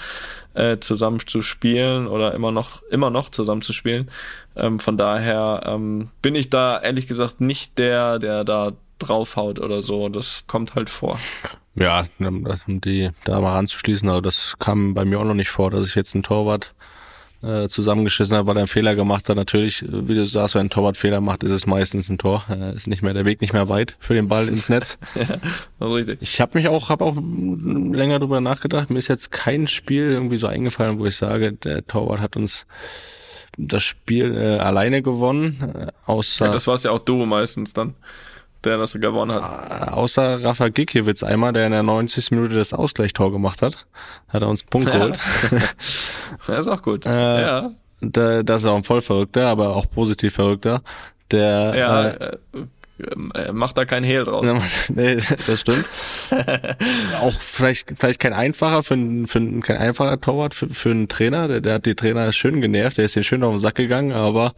äh, 0.54 0.78
zusammen 0.78 1.20
zu 1.26 1.42
spielen 1.42 2.06
oder 2.06 2.34
immer 2.34 2.52
noch, 2.52 2.82
immer 2.84 3.10
noch 3.10 3.28
zusammen 3.28 3.62
zu 3.62 3.74
spielen. 3.74 4.10
Ähm, 4.56 4.80
von 4.80 4.96
daher 4.96 5.62
ähm, 5.66 6.08
bin 6.22 6.34
ich 6.34 6.48
da 6.48 6.80
ehrlich 6.80 7.06
gesagt 7.06 7.40
nicht 7.42 7.76
der, 7.76 8.18
der 8.18 8.44
da 8.44 8.72
draufhaut 8.98 9.58
oder 9.58 9.82
so. 9.82 10.08
Das 10.08 10.44
kommt 10.46 10.74
halt 10.74 10.88
vor. 10.88 11.18
Ja, 11.74 12.06
um 12.18 12.80
die 12.80 13.10
da 13.24 13.40
mal 13.40 13.58
anzuschließen, 13.58 14.08
aber 14.08 14.22
das 14.22 14.56
kam 14.58 14.94
bei 14.94 15.04
mir 15.04 15.20
auch 15.20 15.24
noch 15.24 15.34
nicht 15.34 15.50
vor, 15.50 15.70
dass 15.70 15.86
ich 15.86 15.94
jetzt 15.94 16.14
einen 16.14 16.24
Torwart 16.24 16.74
äh, 17.42 17.68
zusammengeschissen 17.68 18.36
habe, 18.36 18.48
weil 18.48 18.56
er 18.56 18.60
einen 18.60 18.66
Fehler 18.66 18.94
gemacht 18.94 19.28
hat. 19.28 19.36
Natürlich, 19.36 19.84
wie 19.88 20.14
du 20.14 20.26
sagst, 20.26 20.54
wenn 20.54 20.66
ein 20.66 20.70
Torwart 20.70 20.96
Fehler 20.96 21.20
macht, 21.20 21.42
ist 21.42 21.52
es 21.52 21.66
meistens 21.66 22.08
ein 22.08 22.18
Tor. 22.18 22.44
Äh, 22.50 22.74
ist 22.74 22.86
nicht 22.86 23.02
mehr 23.02 23.14
der 23.14 23.24
Weg 23.24 23.40
nicht 23.40 23.52
mehr 23.52 23.68
weit 23.68 23.96
für 23.98 24.14
den 24.14 24.28
Ball 24.28 24.48
ins 24.48 24.68
Netz. 24.68 24.98
ja, 25.80 25.86
richtig. 25.86 26.18
Ich 26.20 26.40
habe 26.40 26.58
mich 26.58 26.68
auch, 26.68 26.88
habe 26.88 27.04
auch 27.04 27.16
länger 27.16 28.18
drüber 28.18 28.40
nachgedacht. 28.40 28.90
Mir 28.90 28.98
ist 28.98 29.08
jetzt 29.08 29.30
kein 29.30 29.66
Spiel 29.66 30.10
irgendwie 30.10 30.38
so 30.38 30.46
eingefallen, 30.46 30.98
wo 30.98 31.06
ich 31.06 31.16
sage, 31.16 31.52
der 31.52 31.86
Torwart 31.86 32.20
hat 32.20 32.36
uns 32.36 32.66
das 33.56 33.82
Spiel 33.82 34.36
äh, 34.36 34.58
alleine 34.58 35.02
gewonnen. 35.02 35.74
Äh, 35.74 35.86
außer 36.06 36.46
ja, 36.46 36.52
das 36.52 36.66
war 36.66 36.74
es 36.74 36.82
ja 36.82 36.90
auch 36.90 36.98
du 37.00 37.24
meistens 37.26 37.72
dann 37.72 37.94
der 38.64 38.78
das 38.78 38.92
gewonnen 38.94 39.32
hat. 39.32 39.88
Äh, 39.88 39.90
außer 39.90 40.44
Rafa 40.44 40.68
Gikiewicz 40.68 41.22
einmal, 41.22 41.52
der 41.52 41.66
in 41.66 41.72
der 41.72 41.82
90. 41.82 42.30
Minute 42.32 42.54
das 42.54 42.72
Ausgleichstor 42.72 43.32
gemacht 43.32 43.62
hat, 43.62 43.86
hat 44.28 44.42
er 44.42 44.48
uns 44.48 44.62
einen 44.62 44.70
Punkt 44.70 44.88
ja. 44.88 44.94
geholt. 44.94 45.18
ja, 46.48 46.54
ist 46.54 46.68
auch 46.68 46.82
gut. 46.82 47.06
Äh, 47.06 47.42
ja. 47.42 47.70
Da, 48.00 48.42
das 48.42 48.62
ist 48.62 48.66
auch 48.66 48.76
ein 48.76 48.84
voll 48.84 49.02
verrückter, 49.02 49.48
aber 49.48 49.76
auch 49.76 49.88
positiv 49.90 50.34
verrückter. 50.34 50.82
Der 51.30 51.74
ja, 51.76 52.08
äh, 52.08 52.36
äh, 52.54 52.66
macht 53.52 53.76
da 53.76 53.84
kein 53.84 54.04
Hehl 54.04 54.24
draus. 54.24 54.48
nee, 54.94 55.16
das 55.46 55.60
stimmt. 55.60 55.84
auch 57.20 57.40
vielleicht, 57.40 57.92
vielleicht 57.98 58.20
kein 58.20 58.32
einfacher 58.32 58.82
für, 58.82 58.96
für 59.26 59.60
kein 59.60 59.76
einfacher 59.76 60.20
Torwart 60.20 60.54
für, 60.54 60.68
für 60.68 60.90
einen 60.90 61.08
Trainer. 61.08 61.48
Der, 61.48 61.60
der 61.60 61.74
hat 61.74 61.86
die 61.86 61.94
Trainer 61.94 62.32
schön 62.32 62.60
genervt, 62.60 62.98
der 62.98 63.04
ist 63.04 63.16
den 63.16 63.24
schön 63.24 63.42
auf 63.42 63.54
den 63.54 63.58
Sack 63.58 63.76
gegangen, 63.76 64.12
aber 64.12 64.54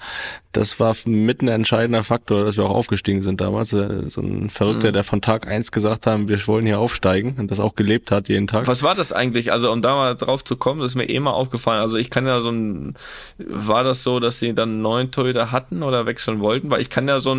das 0.52 0.78
war 0.78 0.94
mit 1.06 1.42
ein 1.42 1.48
entscheidender 1.48 2.04
Faktor, 2.04 2.44
dass 2.44 2.58
wir 2.58 2.64
auch 2.64 2.74
aufgestiegen 2.74 3.22
sind 3.22 3.40
damals. 3.40 3.72
Äh, 3.72 4.08
so 4.10 4.20
ein 4.20 4.50
Verrückter, 4.50 4.88
mhm. 4.88 4.92
der 4.92 5.04
von 5.04 5.22
Tag 5.22 5.46
eins 5.46 5.72
gesagt 5.72 6.06
haben, 6.06 6.28
wir 6.28 6.46
wollen 6.46 6.66
hier 6.66 6.78
aufsteigen 6.78 7.36
und 7.38 7.50
das 7.50 7.58
auch 7.58 7.74
gelebt 7.74 8.10
hat 8.10 8.28
jeden 8.28 8.46
Tag. 8.46 8.66
Was 8.66 8.82
war 8.82 8.94
das 8.94 9.12
eigentlich? 9.12 9.50
Also 9.50 9.72
um 9.72 9.80
da 9.80 9.94
mal 9.94 10.14
drauf 10.14 10.44
zu 10.44 10.56
kommen, 10.56 10.80
das 10.80 10.92
ist 10.92 10.96
mir 10.96 11.08
eh 11.08 11.18
mal 11.20 11.30
aufgefallen. 11.30 11.80
Also 11.80 11.96
ich 11.96 12.10
kann 12.10 12.26
ja 12.26 12.40
so 12.40 12.50
ein, 12.50 12.94
war 13.38 13.82
das 13.82 14.02
so, 14.02 14.20
dass 14.20 14.38
sie 14.38 14.54
dann 14.54 14.82
neun 14.82 15.10
Torhüter 15.10 15.52
hatten 15.52 15.82
oder 15.82 16.04
wechseln 16.04 16.40
wollten? 16.40 16.70
Weil 16.70 16.82
ich 16.82 16.90
kann 16.90 17.08
ja 17.08 17.20
so 17.20 17.32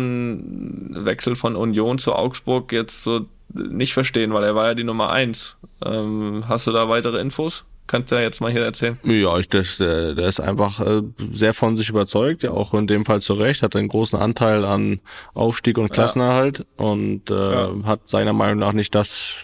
Wechsel 0.94 1.36
von 1.36 1.56
Union 1.56 1.98
zu 1.98 2.14
Augsburg 2.14 2.72
jetzt 2.72 3.04
so 3.04 3.26
nicht 3.52 3.94
verstehen, 3.94 4.32
weil 4.32 4.44
er 4.44 4.54
war 4.54 4.68
ja 4.68 4.74
die 4.74 4.84
Nummer 4.84 5.10
eins. 5.10 5.56
Ähm, 5.84 6.44
hast 6.48 6.66
du 6.66 6.72
da 6.72 6.88
weitere 6.88 7.20
Infos? 7.20 7.64
Kannst 7.86 8.10
du 8.10 8.16
ja 8.16 8.22
jetzt 8.22 8.40
mal 8.40 8.50
hier 8.50 8.64
erzählen. 8.64 8.98
Ja, 9.04 9.38
ich, 9.38 9.48
der, 9.50 10.14
der 10.14 10.26
ist 10.26 10.40
einfach 10.40 10.80
äh, 10.80 11.02
sehr 11.32 11.52
von 11.52 11.76
sich 11.76 11.90
überzeugt, 11.90 12.42
ja 12.42 12.50
auch 12.50 12.72
in 12.72 12.86
dem 12.86 13.04
Fall 13.04 13.20
zu 13.20 13.34
Recht, 13.34 13.62
hat 13.62 13.76
einen 13.76 13.88
großen 13.88 14.18
Anteil 14.18 14.64
an 14.64 15.00
Aufstieg 15.34 15.76
und 15.76 15.92
Klassenerhalt 15.92 16.60
ja. 16.60 16.84
und 16.84 17.30
äh, 17.30 17.34
ja. 17.34 17.74
hat 17.84 18.08
seiner 18.08 18.32
Meinung 18.32 18.58
nach 18.58 18.72
nicht 18.72 18.94
das 18.94 19.36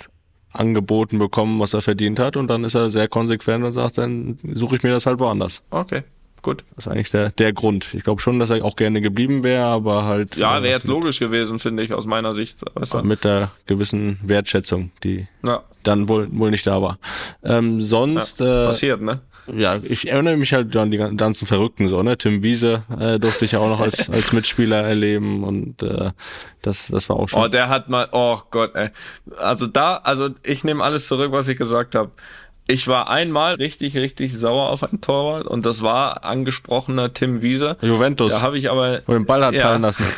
angeboten 0.52 1.18
bekommen, 1.18 1.60
was 1.60 1.74
er 1.74 1.82
verdient 1.82 2.18
hat 2.18 2.38
und 2.38 2.48
dann 2.48 2.64
ist 2.64 2.74
er 2.74 2.88
sehr 2.88 3.08
konsequent 3.08 3.62
und 3.62 3.72
sagt, 3.72 3.98
dann 3.98 4.38
suche 4.54 4.76
ich 4.76 4.82
mir 4.82 4.90
das 4.90 5.04
halt 5.04 5.20
woanders. 5.20 5.62
Okay. 5.70 6.02
Gut. 6.42 6.64
Das 6.76 6.86
ist 6.86 6.92
eigentlich 6.92 7.10
der, 7.10 7.30
der 7.30 7.52
Grund. 7.52 7.92
Ich 7.92 8.04
glaube 8.04 8.20
schon, 8.20 8.38
dass 8.38 8.50
er 8.50 8.64
auch 8.64 8.76
gerne 8.76 9.00
geblieben 9.00 9.42
wäre, 9.42 9.64
aber 9.64 10.04
halt. 10.04 10.36
Ja, 10.36 10.54
wäre 10.62 10.68
äh, 10.68 10.70
jetzt 10.70 10.86
logisch 10.86 11.18
gewesen, 11.18 11.58
finde 11.58 11.82
ich, 11.82 11.92
aus 11.92 12.06
meiner 12.06 12.34
Sicht. 12.34 12.58
Weißt 12.74 12.94
du? 12.94 13.02
Mit 13.02 13.24
der 13.24 13.50
gewissen 13.66 14.18
Wertschätzung, 14.22 14.90
die 15.04 15.26
ja. 15.44 15.62
dann 15.82 16.08
wohl, 16.08 16.28
wohl 16.30 16.50
nicht 16.50 16.66
da 16.66 16.80
war. 16.80 16.98
Ähm, 17.42 17.82
sonst. 17.82 18.40
Ja, 18.40 18.62
äh, 18.62 18.66
passiert, 18.66 19.02
ne? 19.02 19.20
Ja, 19.54 19.80
ich 19.82 20.08
erinnere 20.08 20.36
mich 20.36 20.52
halt 20.52 20.74
an 20.76 20.90
die 20.90 20.98
ganzen 20.98 21.46
Verrückten 21.46 21.88
so, 21.88 22.02
ne? 22.02 22.16
Tim 22.16 22.42
Wiese 22.42 22.84
äh, 22.98 23.18
durfte 23.18 23.44
ich 23.44 23.52
ja 23.52 23.58
auch 23.58 23.68
noch 23.68 23.80
als, 23.80 24.08
als 24.12 24.32
Mitspieler 24.32 24.82
erleben 24.82 25.44
und 25.44 25.82
äh, 25.82 26.12
das, 26.62 26.88
das 26.88 27.08
war 27.08 27.16
auch 27.16 27.28
schon. 27.28 27.42
Oh, 27.42 27.48
der 27.48 27.68
hat 27.68 27.88
mal, 27.88 28.08
oh 28.12 28.38
Gott, 28.50 28.74
ey. 28.74 28.90
Also 29.38 29.66
da, 29.66 29.96
also 29.96 30.30
ich 30.44 30.64
nehme 30.64 30.84
alles 30.84 31.06
zurück, 31.06 31.32
was 31.32 31.48
ich 31.48 31.56
gesagt 31.56 31.94
habe. 31.94 32.10
Ich 32.70 32.86
war 32.86 33.10
einmal 33.10 33.54
richtig, 33.54 33.96
richtig 33.96 34.32
sauer 34.32 34.70
auf 34.70 34.84
einen 34.84 35.00
Torwart 35.00 35.46
und 35.46 35.66
das 35.66 35.82
war 35.82 36.24
angesprochener 36.24 37.12
Tim 37.12 37.42
Wiese. 37.42 37.76
Juventus. 37.82 38.36
Da 38.36 38.42
habe 38.42 38.58
ich 38.58 38.70
aber. 38.70 39.02
Wo 39.06 39.12
den 39.12 39.26
Ball 39.26 39.44
hat 39.44 39.54
ja. 39.54 39.62
fallen 39.62 39.82
lassen. 39.82 40.04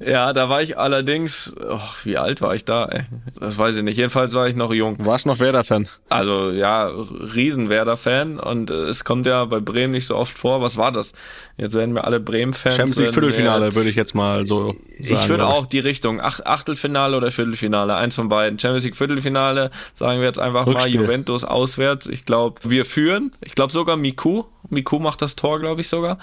Ja, 0.06 0.32
da 0.32 0.48
war 0.48 0.62
ich 0.62 0.78
allerdings, 0.78 1.52
oh, 1.60 1.78
wie 2.04 2.16
alt 2.16 2.40
war 2.40 2.54
ich 2.54 2.64
da? 2.64 2.86
Ey? 2.86 3.02
Das 3.38 3.58
weiß 3.58 3.76
ich 3.76 3.82
nicht. 3.82 3.98
Jedenfalls 3.98 4.32
war 4.32 4.48
ich 4.48 4.56
noch 4.56 4.72
jung. 4.72 4.96
Warst 5.04 5.26
noch 5.26 5.40
Werder-Fan? 5.40 5.88
Also 6.08 6.50
ja, 6.50 6.86
riesen 6.86 7.68
Werder-Fan 7.68 8.38
und 8.40 8.70
äh, 8.70 8.74
es 8.84 9.04
kommt 9.04 9.26
ja 9.26 9.44
bei 9.44 9.60
Bremen 9.60 9.92
nicht 9.92 10.06
so 10.06 10.16
oft 10.16 10.36
vor. 10.36 10.62
Was 10.62 10.78
war 10.78 10.90
das? 10.90 11.12
Jetzt 11.58 11.74
werden 11.74 11.94
wir 11.94 12.04
alle 12.04 12.18
Bremen-Fans. 12.18 12.76
Champions 12.76 12.98
League 12.98 13.12
Viertelfinale 13.12 13.74
würde 13.74 13.90
ich 13.90 13.94
jetzt 13.94 14.14
mal 14.14 14.46
so 14.46 14.68
sagen. 15.00 15.20
Ich 15.22 15.28
würde 15.28 15.46
auch 15.46 15.66
die 15.66 15.80
Richtung 15.80 16.20
Ach 16.20 16.40
Achtelfinale 16.40 17.16
oder 17.16 17.30
Viertelfinale, 17.30 17.94
eins 17.94 18.14
von 18.14 18.30
beiden. 18.30 18.58
Champions 18.58 18.84
League 18.84 18.96
Viertelfinale, 18.96 19.70
sagen 19.92 20.20
wir 20.20 20.26
jetzt 20.26 20.38
einfach 20.38 20.66
Rückspiel. 20.66 20.96
mal 20.96 21.02
Juventus 21.04 21.44
auswärts. 21.44 22.06
Ich 22.06 22.24
glaube, 22.24 22.60
wir 22.64 22.86
führen. 22.86 23.32
Ich 23.42 23.54
glaube 23.54 23.72
sogar 23.72 23.96
Miku. 23.98 24.44
Miku 24.70 24.98
macht 24.98 25.20
das 25.20 25.36
Tor, 25.36 25.60
glaube 25.60 25.82
ich 25.82 25.88
sogar. 25.88 26.18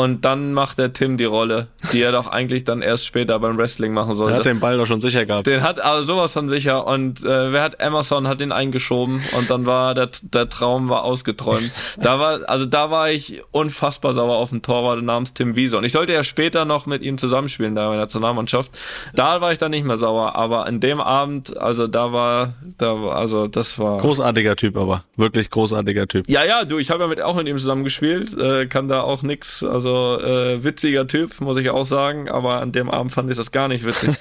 Und 0.00 0.24
dann 0.24 0.54
macht 0.54 0.78
der 0.78 0.94
Tim 0.94 1.18
die 1.18 1.26
Rolle, 1.26 1.66
die 1.92 2.00
er 2.00 2.10
doch 2.10 2.26
eigentlich 2.26 2.64
dann 2.64 2.80
erst 2.80 3.04
später 3.04 3.38
beim 3.38 3.58
Wrestling 3.58 3.92
machen 3.92 4.14
sollte. 4.14 4.32
Er 4.32 4.38
hat 4.38 4.46
den 4.46 4.58
Ball 4.58 4.78
doch 4.78 4.86
schon 4.86 5.02
sicher 5.02 5.26
gehabt. 5.26 5.46
Den 5.46 5.62
hat 5.62 5.78
also 5.78 6.14
sowas 6.14 6.32
von 6.32 6.48
sicher. 6.48 6.86
Und 6.86 7.22
äh, 7.22 7.52
wer 7.52 7.62
hat 7.62 7.80
Emerson 7.80 8.26
hat 8.26 8.40
ihn 8.40 8.50
eingeschoben 8.50 9.20
und 9.36 9.50
dann 9.50 9.66
war 9.66 9.92
der, 9.92 10.08
der 10.22 10.48
Traum 10.48 10.88
war 10.88 11.04
ausgeträumt. 11.04 11.70
da 12.00 12.18
war 12.18 12.48
also 12.48 12.64
da 12.64 12.90
war 12.90 13.10
ich 13.10 13.42
unfassbar 13.50 14.14
sauer 14.14 14.36
auf 14.36 14.48
den 14.48 14.62
Torwart 14.62 15.02
namens 15.02 15.34
Tim 15.34 15.54
Wiese. 15.54 15.76
Und 15.76 15.84
ich 15.84 15.92
sollte 15.92 16.14
ja 16.14 16.22
später 16.22 16.64
noch 16.64 16.86
mit 16.86 17.02
ihm 17.02 17.18
zusammenspielen 17.18 17.74
da 17.74 17.84
in 17.84 17.90
der 17.90 18.00
Nationalmannschaft. 18.00 18.70
Da 19.14 19.42
war 19.42 19.52
ich 19.52 19.58
dann 19.58 19.70
nicht 19.70 19.84
mehr 19.84 19.98
sauer. 19.98 20.34
Aber 20.34 20.64
an 20.64 20.80
dem 20.80 21.02
Abend, 21.02 21.58
also 21.58 21.86
da 21.86 22.10
war, 22.10 22.54
da 22.78 23.02
war, 23.02 23.16
also 23.16 23.48
das 23.48 23.78
war 23.78 23.98
großartiger 23.98 24.56
Typ, 24.56 24.78
aber 24.78 25.04
wirklich 25.16 25.50
großartiger 25.50 26.08
Typ. 26.08 26.26
Ja, 26.26 26.42
ja, 26.42 26.64
du, 26.64 26.78
ich 26.78 26.90
habe 26.90 27.02
ja 27.02 27.06
mit, 27.06 27.20
auch 27.20 27.36
mit 27.36 27.46
ihm 27.46 27.58
zusammengespielt, 27.58 28.34
äh, 28.38 28.64
kann 28.64 28.88
da 28.88 29.02
auch 29.02 29.22
nix. 29.22 29.62
Also 29.62 29.89
also 29.90 30.22
äh, 30.22 30.62
witziger 30.62 31.06
Typ, 31.06 31.40
muss 31.40 31.56
ich 31.56 31.70
auch 31.70 31.84
sagen, 31.84 32.28
aber 32.28 32.60
an 32.60 32.72
dem 32.72 32.90
Abend 32.90 33.12
fand 33.12 33.30
ich 33.30 33.36
das 33.36 33.50
gar 33.50 33.68
nicht 33.68 33.84
witzig. 33.84 34.14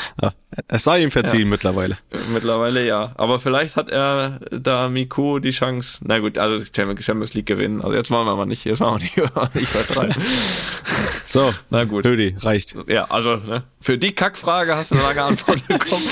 es 0.68 0.84
sei 0.84 1.02
ihm 1.02 1.10
verziehen 1.10 1.40
ja. 1.42 1.46
mittlerweile. 1.46 1.98
Mittlerweile 2.32 2.84
ja. 2.84 3.12
Aber 3.16 3.38
vielleicht 3.38 3.76
hat 3.76 3.90
er 3.90 4.40
da 4.50 4.88
Miku 4.88 5.38
die 5.38 5.50
Chance. 5.50 6.00
Na 6.04 6.18
gut, 6.18 6.38
also 6.38 6.64
Champions 6.64 7.34
League 7.34 7.46
gewinnen. 7.46 7.82
Also 7.82 7.94
jetzt 7.94 8.10
wollen 8.10 8.26
wir 8.26 8.36
mal 8.36 8.46
nicht, 8.46 8.64
jetzt 8.64 8.80
wollen 8.80 8.94
wir 8.94 9.02
nicht, 9.02 9.16
nicht 9.54 9.74
übertreiben. 9.74 10.14
so, 11.26 11.54
na 11.70 11.84
gut. 11.84 12.04
Hödi, 12.04 12.36
reicht. 12.40 12.74
Ja, 12.88 13.04
also 13.10 13.36
ne, 13.36 13.62
für 13.80 13.98
die 13.98 14.12
Kackfrage 14.12 14.74
hast 14.74 14.90
du 14.90 14.96
da 14.96 15.12
geantwortet 15.12 15.68
bekommen. 15.68 16.02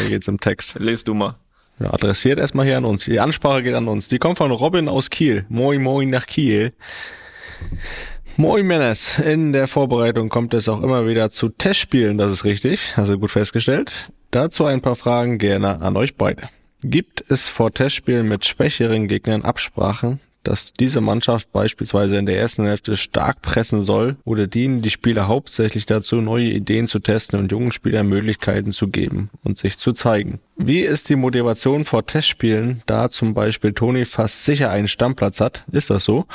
Hier 0.00 0.08
geht's 0.10 0.28
im 0.28 0.40
Text. 0.40 0.76
Lest 0.78 1.08
du 1.08 1.14
mal. 1.14 1.36
Ja, 1.84 1.92
adressiert 1.92 2.38
erstmal 2.38 2.64
hier 2.64 2.78
an 2.78 2.86
uns. 2.86 3.04
Die 3.04 3.20
Ansprache 3.20 3.62
geht 3.62 3.74
an 3.74 3.88
uns. 3.88 4.08
Die 4.08 4.18
kommt 4.18 4.38
von 4.38 4.50
Robin 4.50 4.88
aus 4.88 5.10
Kiel. 5.10 5.44
Moin, 5.50 5.82
moin 5.82 6.08
nach 6.08 6.26
Kiel. 6.26 6.72
Moin 8.38 8.66
Männers, 8.66 9.18
in 9.18 9.52
der 9.52 9.66
Vorbereitung 9.66 10.30
kommt 10.30 10.54
es 10.54 10.66
auch 10.66 10.82
immer 10.82 11.06
wieder 11.06 11.28
zu 11.28 11.50
Testspielen, 11.50 12.16
das 12.16 12.32
ist 12.32 12.44
richtig, 12.44 12.94
also 12.96 13.18
gut 13.18 13.30
festgestellt. 13.30 14.10
Dazu 14.30 14.64
ein 14.64 14.80
paar 14.80 14.96
Fragen 14.96 15.36
gerne 15.36 15.82
an 15.82 15.96
euch 15.96 16.16
beide. 16.16 16.48
Gibt 16.82 17.22
es 17.28 17.48
vor 17.48 17.70
Testspielen 17.70 18.28
mit 18.28 18.46
schwächeren 18.46 19.06
Gegnern 19.06 19.42
Absprachen, 19.42 20.20
dass 20.44 20.72
diese 20.72 21.00
Mannschaft 21.00 21.50
beispielsweise 21.52 22.16
in 22.16 22.26
der 22.26 22.38
ersten 22.38 22.64
Hälfte 22.64 22.96
stark 22.96 23.42
pressen 23.42 23.84
soll 23.84 24.16
oder 24.24 24.46
dienen 24.46 24.82
die 24.82 24.90
Spieler 24.90 25.26
hauptsächlich 25.26 25.86
dazu, 25.86 26.16
neue 26.16 26.50
Ideen 26.50 26.86
zu 26.86 27.00
testen 27.00 27.38
und 27.38 27.50
jungen 27.50 27.72
Spielern 27.72 28.06
Möglichkeiten 28.06 28.70
zu 28.70 28.88
geben 28.88 29.30
und 29.42 29.58
sich 29.58 29.78
zu 29.78 29.92
zeigen. 29.92 30.40
Wie 30.56 30.80
ist 30.80 31.08
die 31.08 31.16
Motivation 31.16 31.84
vor 31.84 32.06
Testspielen, 32.06 32.82
da 32.86 33.10
zum 33.10 33.34
Beispiel 33.34 33.72
Toni 33.72 34.04
fast 34.04 34.44
sicher 34.44 34.70
einen 34.70 34.88
Stammplatz 34.88 35.40
hat, 35.40 35.64
ist 35.72 35.90
das 35.90 36.04
so, 36.04 36.26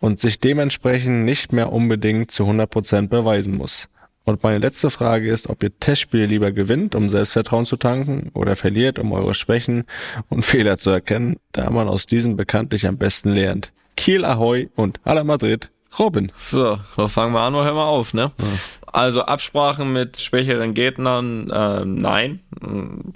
und 0.00 0.20
sich 0.20 0.38
dementsprechend 0.38 1.24
nicht 1.24 1.52
mehr 1.52 1.72
unbedingt 1.72 2.30
zu 2.30 2.44
100 2.44 2.70
Prozent 2.70 3.10
beweisen 3.10 3.56
muss? 3.56 3.88
Und 4.24 4.42
meine 4.42 4.58
letzte 4.58 4.90
Frage 4.90 5.30
ist, 5.30 5.48
ob 5.50 5.62
ihr 5.62 5.78
Testspiele 5.78 6.26
lieber 6.26 6.50
gewinnt, 6.50 6.94
um 6.94 7.08
Selbstvertrauen 7.08 7.66
zu 7.66 7.76
tanken, 7.76 8.30
oder 8.32 8.56
verliert, 8.56 8.98
um 8.98 9.12
eure 9.12 9.34
Schwächen 9.34 9.84
und 10.28 10.44
Fehler 10.44 10.78
zu 10.78 10.90
erkennen, 10.90 11.36
da 11.52 11.70
man 11.70 11.88
aus 11.88 12.06
diesen 12.06 12.36
bekanntlich 12.36 12.86
am 12.86 12.96
besten 12.96 13.30
lernt. 13.30 13.72
Kiel 13.96 14.24
Ahoy 14.24 14.70
und 14.74 14.98
Hala 15.04 15.24
Madrid, 15.24 15.70
Robin. 15.98 16.32
So, 16.38 16.78
fangen 17.08 17.32
wir 17.32 17.40
an, 17.40 17.54
hören 17.54 17.76
wir 17.76 17.84
auf, 17.86 18.14
ne? 18.14 18.32
Ja. 18.38 18.46
Also 18.94 19.22
Absprachen 19.22 19.92
mit 19.92 20.20
schwächeren 20.20 20.72
Gegnern, 20.72 21.50
äh, 21.50 21.84
nein. 21.84 22.38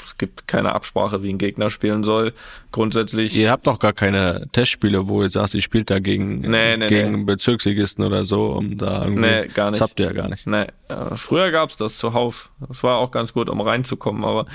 Es 0.03 0.19
gibt 0.19 0.49
keine 0.49 0.75
Absprache, 0.75 1.23
wie 1.23 1.33
ein 1.33 1.39
Gegner 1.39 1.71
spielen 1.71 2.03
soll. 2.03 2.33
Grundsätzlich. 2.73 3.37
Ihr 3.37 3.53
habt 3.53 3.69
doch 3.69 3.79
gar 3.79 3.93
keine 3.93 4.49
Testspiele, 4.51 5.07
wo 5.07 5.23
ihr 5.23 5.29
sagt, 5.29 5.55
ihr 5.55 5.63
spielt 5.63 5.89
da 5.89 6.01
gegen, 6.01 6.41
Nee, 6.41 6.77
nee, 6.77 6.89
gegen 6.89 7.21
nee. 7.21 7.25
Bezirksligisten 7.25 8.05
oder 8.05 8.25
so, 8.25 8.47
um 8.47 8.77
da 8.77 9.05
irgendwie. 9.05 9.21
Nee, 9.21 9.47
gar 9.55 9.71
nicht. 9.71 9.81
Das 9.81 9.89
habt 9.89 10.01
ihr 10.01 10.07
ja 10.07 10.13
gar 10.13 10.29
nicht. 10.29 10.49
Nee, 10.49 10.67
äh, 10.89 11.15
früher 11.15 11.53
gab's 11.53 11.77
das 11.77 11.97
zuhauf. 11.97 12.51
Das 12.67 12.83
war 12.83 12.99
auch 12.99 13.13
ganz 13.13 13.33
gut, 13.33 13.49
um 13.49 13.61
reinzukommen, 13.61 14.25
aber 14.25 14.47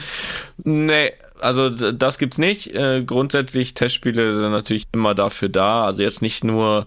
nee, 0.66 1.14
also 1.40 1.70
das 1.70 2.18
gibt's 2.18 2.38
nicht. 2.38 2.76
Äh, 2.76 3.04
grundsätzlich 3.06 3.76
Testspiele 3.76 4.38
sind 4.38 4.52
natürlich 4.52 4.88
immer 4.92 5.16
dafür 5.16 5.48
da. 5.48 5.86
Also 5.86 6.02
jetzt 6.02 6.22
nicht 6.22 6.44
nur 6.44 6.86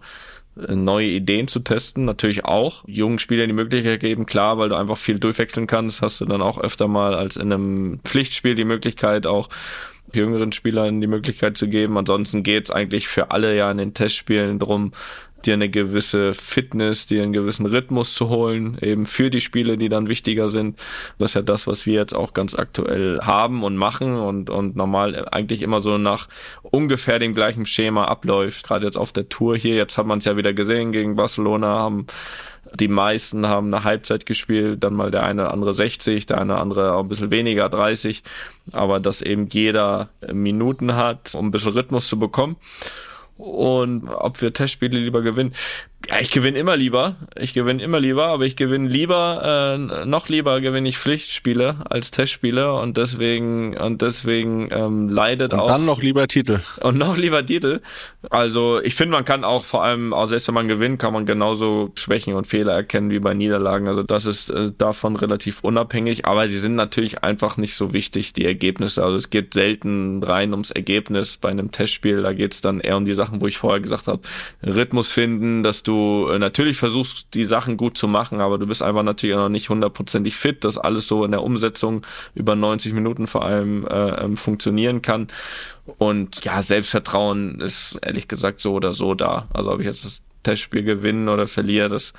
neue 0.56 1.08
Ideen 1.08 1.48
zu 1.48 1.60
testen, 1.60 2.04
natürlich 2.04 2.44
auch. 2.44 2.84
Jungen 2.86 3.18
Spielern 3.18 3.48
die 3.48 3.54
Möglichkeit 3.54 4.00
geben, 4.00 4.26
klar, 4.26 4.58
weil 4.58 4.70
du 4.70 4.76
einfach 4.76 4.96
viel 4.96 5.18
durchwechseln 5.18 5.66
kannst, 5.66 6.02
hast 6.02 6.20
du 6.20 6.24
dann 6.24 6.42
auch 6.42 6.58
öfter 6.58 6.88
mal 6.88 7.14
als 7.14 7.36
in 7.36 7.52
einem 7.52 8.00
Pflichtspiel 8.04 8.54
die 8.54 8.64
Möglichkeit 8.64 9.26
auch 9.26 9.48
jüngeren 10.12 10.52
Spielern 10.52 11.00
die 11.00 11.06
Möglichkeit 11.06 11.56
zu 11.56 11.68
geben. 11.68 11.98
Ansonsten 11.98 12.42
geht's 12.42 12.70
eigentlich 12.70 13.08
für 13.08 13.30
alle 13.30 13.56
ja 13.56 13.70
in 13.70 13.78
den 13.78 13.94
Testspielen 13.94 14.58
drum, 14.58 14.92
dir 15.46 15.54
eine 15.54 15.68
gewisse 15.68 16.34
Fitness, 16.34 17.06
dir 17.06 17.22
einen 17.22 17.32
gewissen 17.32 17.66
Rhythmus 17.66 18.14
zu 18.14 18.28
holen, 18.28 18.78
eben 18.80 19.06
für 19.06 19.30
die 19.30 19.40
Spiele, 19.40 19.78
die 19.78 19.88
dann 19.88 20.08
wichtiger 20.08 20.50
sind. 20.50 20.78
Das 21.18 21.30
ist 21.30 21.34
ja 21.34 21.42
das, 21.42 21.66
was 21.66 21.86
wir 21.86 21.94
jetzt 21.94 22.14
auch 22.14 22.34
ganz 22.34 22.54
aktuell 22.54 23.20
haben 23.22 23.64
und 23.64 23.76
machen 23.76 24.16
und, 24.16 24.50
und 24.50 24.76
normal 24.76 25.28
eigentlich 25.30 25.62
immer 25.62 25.80
so 25.80 25.98
nach 25.98 26.28
ungefähr 26.62 27.18
dem 27.18 27.34
gleichen 27.34 27.66
Schema 27.66 28.04
abläuft. 28.06 28.66
Gerade 28.66 28.86
jetzt 28.86 28.96
auf 28.96 29.12
der 29.12 29.28
Tour 29.28 29.56
hier, 29.56 29.76
jetzt 29.76 29.98
hat 29.98 30.06
man 30.06 30.18
es 30.18 30.24
ja 30.24 30.36
wieder 30.36 30.52
gesehen 30.52 30.92
gegen 30.92 31.16
Barcelona, 31.16 31.78
haben 31.78 32.06
die 32.74 32.88
meisten 32.88 33.46
haben 33.46 33.72
eine 33.72 33.84
Halbzeit 33.84 34.26
gespielt, 34.26 34.82
dann 34.82 34.94
mal 34.94 35.10
der 35.10 35.22
eine 35.22 35.42
oder 35.42 35.52
andere 35.52 35.74
60, 35.74 36.26
der 36.26 36.40
eine 36.40 36.54
oder 36.54 36.62
andere 36.62 36.92
auch 36.94 37.02
ein 37.02 37.08
bisschen 37.08 37.30
weniger, 37.30 37.68
30. 37.68 38.22
Aber 38.72 39.00
dass 39.00 39.22
eben 39.22 39.46
jeder 39.48 40.08
Minuten 40.32 40.96
hat, 40.96 41.34
um 41.34 41.46
ein 41.46 41.50
bisschen 41.50 41.72
Rhythmus 41.72 42.08
zu 42.08 42.18
bekommen. 42.18 42.56
Und 43.38 44.08
ob 44.08 44.40
wir 44.40 44.52
Testspiele 44.52 44.98
lieber 44.98 45.22
gewinnen. 45.22 45.52
Ja, 46.08 46.20
ich 46.20 46.30
gewinne 46.30 46.56
immer 46.58 46.76
lieber. 46.76 47.16
Ich 47.34 47.52
gewinne 47.52 47.82
immer 47.82 47.98
lieber, 47.98 48.28
aber 48.28 48.44
ich 48.44 48.54
gewinne 48.54 48.88
lieber, 48.88 49.76
äh, 49.76 50.06
noch 50.06 50.28
lieber 50.28 50.60
gewinne 50.60 50.88
ich 50.88 50.98
Pflichtspiele 50.98 51.76
als 51.90 52.12
Testspiele 52.12 52.72
und 52.74 52.96
deswegen, 52.96 53.76
und 53.76 54.02
deswegen 54.02 54.68
ähm, 54.70 55.08
leidet 55.08 55.52
Und 55.52 55.60
auch. 55.60 55.66
dann 55.66 55.84
noch 55.84 56.02
lieber 56.02 56.28
Titel. 56.28 56.60
Und 56.80 56.96
noch 56.96 57.16
lieber 57.16 57.44
Titel. 57.44 57.80
Also 58.30 58.80
ich 58.80 58.94
finde, 58.94 59.12
man 59.16 59.24
kann 59.24 59.42
auch 59.42 59.64
vor 59.64 59.82
allem, 59.82 60.12
auch 60.12 60.26
selbst 60.26 60.46
wenn 60.46 60.54
man 60.54 60.68
gewinnt, 60.68 61.00
kann 61.00 61.12
man 61.12 61.26
genauso 61.26 61.90
Schwächen 61.96 62.34
und 62.34 62.46
Fehler 62.46 62.72
erkennen 62.72 63.10
wie 63.10 63.18
bei 63.18 63.34
Niederlagen. 63.34 63.88
Also 63.88 64.04
das 64.04 64.26
ist 64.26 64.50
äh, 64.50 64.70
davon 64.78 65.16
relativ 65.16 65.64
unabhängig, 65.64 66.24
aber 66.24 66.48
sie 66.48 66.58
sind 66.58 66.76
natürlich 66.76 67.24
einfach 67.24 67.56
nicht 67.56 67.74
so 67.74 67.92
wichtig, 67.92 68.32
die 68.32 68.44
Ergebnisse. 68.44 69.02
Also 69.02 69.16
es 69.16 69.30
geht 69.30 69.54
selten 69.54 70.22
rein 70.22 70.52
ums 70.52 70.70
Ergebnis 70.70 71.36
bei 71.36 71.48
einem 71.48 71.72
Testspiel. 71.72 72.22
Da 72.22 72.32
geht 72.32 72.54
es 72.54 72.60
dann 72.60 72.78
eher 72.78 72.96
um 72.96 73.06
die 73.06 73.14
Sachen, 73.14 73.40
wo 73.40 73.48
ich 73.48 73.58
vorher 73.58 73.80
gesagt 73.80 74.06
habe, 74.06 74.20
Rhythmus 74.64 75.10
finden, 75.10 75.64
dass 75.64 75.82
du 75.82 75.95
äh, 76.30 76.38
natürlich 76.38 76.76
versuchst, 76.76 77.34
die 77.34 77.44
Sachen 77.44 77.76
gut 77.76 77.96
zu 77.96 78.08
machen, 78.08 78.40
aber 78.40 78.58
du 78.58 78.66
bist 78.66 78.82
einfach 78.82 79.02
natürlich 79.02 79.36
auch 79.36 79.40
noch 79.40 79.48
nicht 79.48 79.68
hundertprozentig 79.68 80.36
fit, 80.36 80.64
dass 80.64 80.78
alles 80.78 81.06
so 81.06 81.24
in 81.24 81.30
der 81.30 81.42
Umsetzung 81.42 82.06
über 82.34 82.56
90 82.56 82.92
Minuten 82.92 83.26
vor 83.26 83.44
allem 83.44 83.86
äh, 83.86 84.24
ähm, 84.24 84.36
funktionieren 84.36 85.02
kann. 85.02 85.28
Und 85.98 86.44
ja, 86.44 86.62
Selbstvertrauen 86.62 87.60
ist 87.60 87.98
ehrlich 88.02 88.28
gesagt 88.28 88.60
so 88.60 88.74
oder 88.74 88.94
so 88.94 89.14
da. 89.14 89.48
Also 89.52 89.72
ob 89.72 89.80
ich 89.80 89.86
jetzt 89.86 90.04
das 90.04 90.22
Testspiel 90.46 90.84
gewinnen 90.84 91.28
oder 91.28 91.48
verliere, 91.48 91.88
das, 91.88 92.12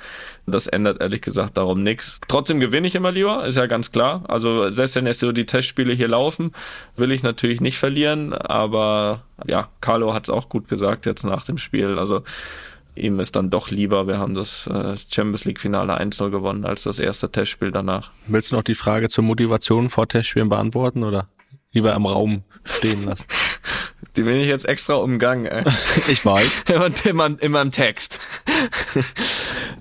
das 0.46 0.66
ändert 0.66 1.00
ehrlich 1.00 1.22
gesagt 1.22 1.56
darum 1.56 1.82
nichts. 1.82 2.20
Trotzdem 2.28 2.60
gewinne 2.60 2.86
ich 2.86 2.94
immer 2.94 3.10
lieber, 3.10 3.46
ist 3.46 3.56
ja 3.56 3.66
ganz 3.66 3.90
klar. 3.90 4.24
Also 4.28 4.70
selbst 4.70 4.96
wenn 4.96 5.06
jetzt 5.06 5.20
so 5.20 5.32
die 5.32 5.46
Testspiele 5.46 5.94
hier 5.94 6.08
laufen, 6.08 6.52
will 6.94 7.10
ich 7.10 7.22
natürlich 7.22 7.62
nicht 7.62 7.78
verlieren, 7.78 8.34
aber 8.34 9.22
ja, 9.46 9.68
Carlo 9.80 10.12
hat 10.12 10.24
es 10.24 10.30
auch 10.30 10.50
gut 10.50 10.68
gesagt 10.68 11.06
jetzt 11.06 11.24
nach 11.24 11.46
dem 11.46 11.56
Spiel. 11.56 11.98
Also 11.98 12.22
ihm 12.98 13.20
ist 13.20 13.36
dann 13.36 13.50
doch 13.50 13.70
lieber, 13.70 14.06
wir 14.06 14.18
haben 14.18 14.34
das 14.34 14.66
äh, 14.66 14.96
Champions 14.96 15.44
League 15.44 15.60
Finale 15.60 16.00
1-0 16.00 16.30
gewonnen 16.30 16.64
als 16.64 16.82
das 16.82 16.98
erste 16.98 17.30
Testspiel 17.30 17.70
danach. 17.70 18.12
Willst 18.26 18.52
du 18.52 18.56
noch 18.56 18.62
die 18.62 18.74
Frage 18.74 19.08
zur 19.08 19.24
Motivation 19.24 19.90
vor 19.90 20.08
Testspielen 20.08 20.48
beantworten 20.48 21.04
oder 21.04 21.28
lieber 21.72 21.94
im 21.94 22.06
Raum 22.06 22.42
stehen 22.64 23.04
lassen? 23.04 23.26
Die 24.16 24.22
bin 24.22 24.36
ich 24.36 24.48
jetzt 24.48 24.66
extra 24.66 24.94
umgangen, 24.94 25.46
ey. 25.46 25.64
Ich 26.08 26.24
weiß. 26.24 26.64
Und 26.84 27.06
immer, 27.06 27.30
immer 27.40 27.62
im 27.62 27.70
Text. 27.70 28.18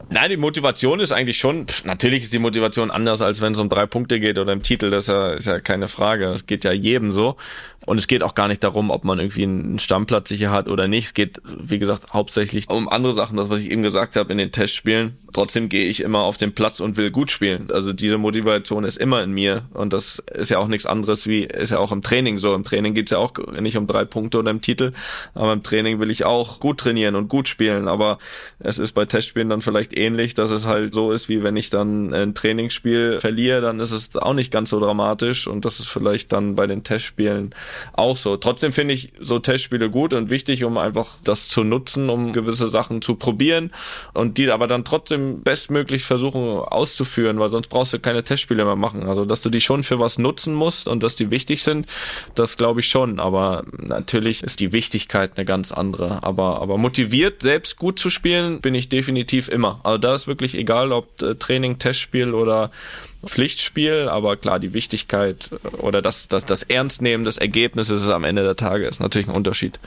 Nein, 0.09 0.29
die 0.29 0.37
Motivation 0.37 0.99
ist 0.99 1.11
eigentlich 1.11 1.37
schon, 1.37 1.67
pff, 1.67 1.85
natürlich 1.85 2.23
ist 2.23 2.33
die 2.33 2.39
Motivation 2.39 2.91
anders, 2.91 3.21
als 3.21 3.41
wenn 3.41 3.53
es 3.53 3.59
um 3.59 3.69
drei 3.69 3.85
Punkte 3.85 4.19
geht 4.19 4.37
oder 4.37 4.53
im 4.53 4.63
Titel, 4.63 4.89
das 4.89 5.05
ist 5.05 5.09
ja, 5.09 5.29
ist 5.31 5.47
ja 5.47 5.59
keine 5.59 5.87
Frage. 5.87 6.25
Das 6.27 6.45
geht 6.45 6.63
ja 6.63 6.71
jedem 6.71 7.11
so. 7.11 7.35
Und 7.85 7.97
es 7.97 8.07
geht 8.07 8.21
auch 8.21 8.35
gar 8.35 8.49
nicht 8.49 8.63
darum, 8.63 8.89
ob 8.89 9.05
man 9.05 9.17
irgendwie 9.17 9.43
einen 9.43 9.79
Stammplatz 9.79 10.27
sicher 10.27 10.51
hat 10.51 10.67
oder 10.67 10.89
nicht. 10.89 11.05
Es 11.05 11.13
geht, 11.13 11.41
wie 11.45 11.79
gesagt, 11.79 12.13
hauptsächlich 12.13 12.69
um 12.69 12.89
andere 12.89 13.13
Sachen, 13.13 13.37
das, 13.37 13.49
was 13.49 13.61
ich 13.61 13.71
eben 13.71 13.81
gesagt 13.81 14.17
habe 14.17 14.31
in 14.31 14.37
den 14.37 14.51
Testspielen. 14.51 15.17
Trotzdem 15.31 15.69
gehe 15.69 15.87
ich 15.87 16.01
immer 16.01 16.23
auf 16.23 16.35
den 16.35 16.53
Platz 16.53 16.81
und 16.81 16.97
will 16.97 17.11
gut 17.11 17.31
spielen. 17.31 17.69
Also 17.71 17.93
diese 17.93 18.17
Motivation 18.17 18.83
ist 18.83 18.97
immer 18.97 19.23
in 19.23 19.31
mir. 19.31 19.63
Und 19.73 19.93
das 19.93 20.19
ist 20.33 20.49
ja 20.49 20.57
auch 20.57 20.67
nichts 20.67 20.85
anderes 20.85 21.27
wie, 21.27 21.43
ist 21.43 21.69
ja 21.69 21.79
auch 21.79 21.93
im 21.93 22.01
Training 22.01 22.39
so. 22.39 22.53
Im 22.55 22.65
Training 22.65 22.93
geht's 22.93 23.11
ja 23.11 23.19
auch 23.19 23.33
nicht 23.67 23.77
um 23.77 23.85
drei 23.85 24.05
Punkte 24.05 24.39
oder 24.39 24.51
im 24.51 24.61
Titel. 24.61 24.93
Aber 25.33 25.53
im 25.53 25.63
Training 25.63 25.99
will 25.99 26.09
ich 26.09 26.25
auch 26.25 26.59
gut 26.59 26.79
trainieren 26.79 27.15
und 27.15 27.27
gut 27.27 27.47
spielen. 27.47 27.87
Aber 27.87 28.17
es 28.59 28.79
ist 28.79 28.93
bei 28.93 29.05
Testspielen 29.05 29.49
dann 29.49 29.61
vielleicht 29.61 29.95
ähnlich, 29.95 30.33
dass 30.33 30.51
es 30.51 30.65
halt 30.65 30.93
so 30.93 31.11
ist, 31.11 31.29
wie 31.29 31.43
wenn 31.43 31.55
ich 31.55 31.69
dann 31.69 32.13
ein 32.13 32.33
Trainingsspiel 32.33 33.19
verliere, 33.19 33.61
dann 33.61 33.79
ist 33.79 33.91
es 33.91 34.15
auch 34.15 34.33
nicht 34.33 34.51
ganz 34.51 34.69
so 34.69 34.79
dramatisch. 34.79 35.47
Und 35.47 35.65
das 35.65 35.79
ist 35.79 35.87
vielleicht 35.87 36.31
dann 36.33 36.55
bei 36.55 36.65
den 36.67 36.83
Testspielen 36.83 37.51
auch 37.93 38.17
so. 38.17 38.37
Trotzdem 38.37 38.73
finde 38.73 38.93
ich 38.93 39.13
so 39.19 39.39
Testspiele 39.39 39.89
gut 39.89 40.13
und 40.13 40.29
wichtig, 40.29 40.63
um 40.63 40.77
einfach 40.77 41.17
das 41.23 41.47
zu 41.49 41.63
nutzen, 41.63 42.09
um 42.09 42.33
gewisse 42.33 42.69
Sachen 42.69 43.01
zu 43.01 43.15
probieren 43.15 43.71
und 44.13 44.37
die 44.37 44.49
aber 44.49 44.67
dann 44.67 44.85
trotzdem 44.85 45.41
bestmöglich 45.41 46.03
versuchen 46.03 46.59
auszuführen, 46.59 47.39
weil 47.39 47.49
sonst 47.49 47.67
brauchst 47.67 47.93
du 47.93 47.99
keine 47.99 48.23
Testspiele 48.23 48.65
mehr 48.65 48.75
machen. 48.75 49.07
Also, 49.07 49.25
dass 49.25 49.41
du 49.41 49.49
die 49.49 49.61
schon 49.61 49.83
für 49.83 49.99
was 49.99 50.17
nutzen 50.17 50.53
musst 50.53 50.87
und 50.87 51.03
dass 51.03 51.15
die 51.15 51.31
wichtig 51.31 51.63
sind, 51.63 51.87
das 52.35 52.57
glaube 52.57 52.79
ich 52.79 52.87
schon. 52.87 53.19
Aber 53.19 53.56
natürlich 53.77 54.43
ist 54.43 54.59
die 54.59 54.73
Wichtigkeit 54.73 55.31
eine 55.35 55.45
ganz 55.45 55.71
andere. 55.71 56.23
Aber, 56.23 56.61
aber 56.61 56.77
motiviert, 56.77 57.41
selbst 57.41 57.77
gut 57.77 57.99
zu 57.99 58.09
spielen, 58.09 58.61
bin 58.61 58.75
ich 58.75 58.89
definitiv 58.89 59.49
immer. 59.49 59.79
Also, 59.83 59.97
da 59.97 60.15
ist 60.15 60.27
wirklich 60.27 60.55
egal, 60.55 60.91
ob 60.91 61.21
äh, 61.21 61.35
Training, 61.35 61.79
Testspiel 61.79 62.33
oder 62.33 62.71
Pflichtspiel, 63.25 64.07
aber 64.09 64.37
klar, 64.37 64.59
die 64.59 64.73
Wichtigkeit 64.73 65.51
oder 65.79 66.01
das, 66.01 66.27
das, 66.27 66.45
das 66.45 66.63
Ernstnehmen 66.63 67.25
des 67.25 67.37
Ergebnisses 67.37 68.07
am 68.09 68.23
Ende 68.23 68.43
der 68.43 68.55
Tage 68.55 68.85
ist 68.85 68.99
natürlich 68.99 69.27
ein 69.27 69.35
Unterschied. 69.35 69.79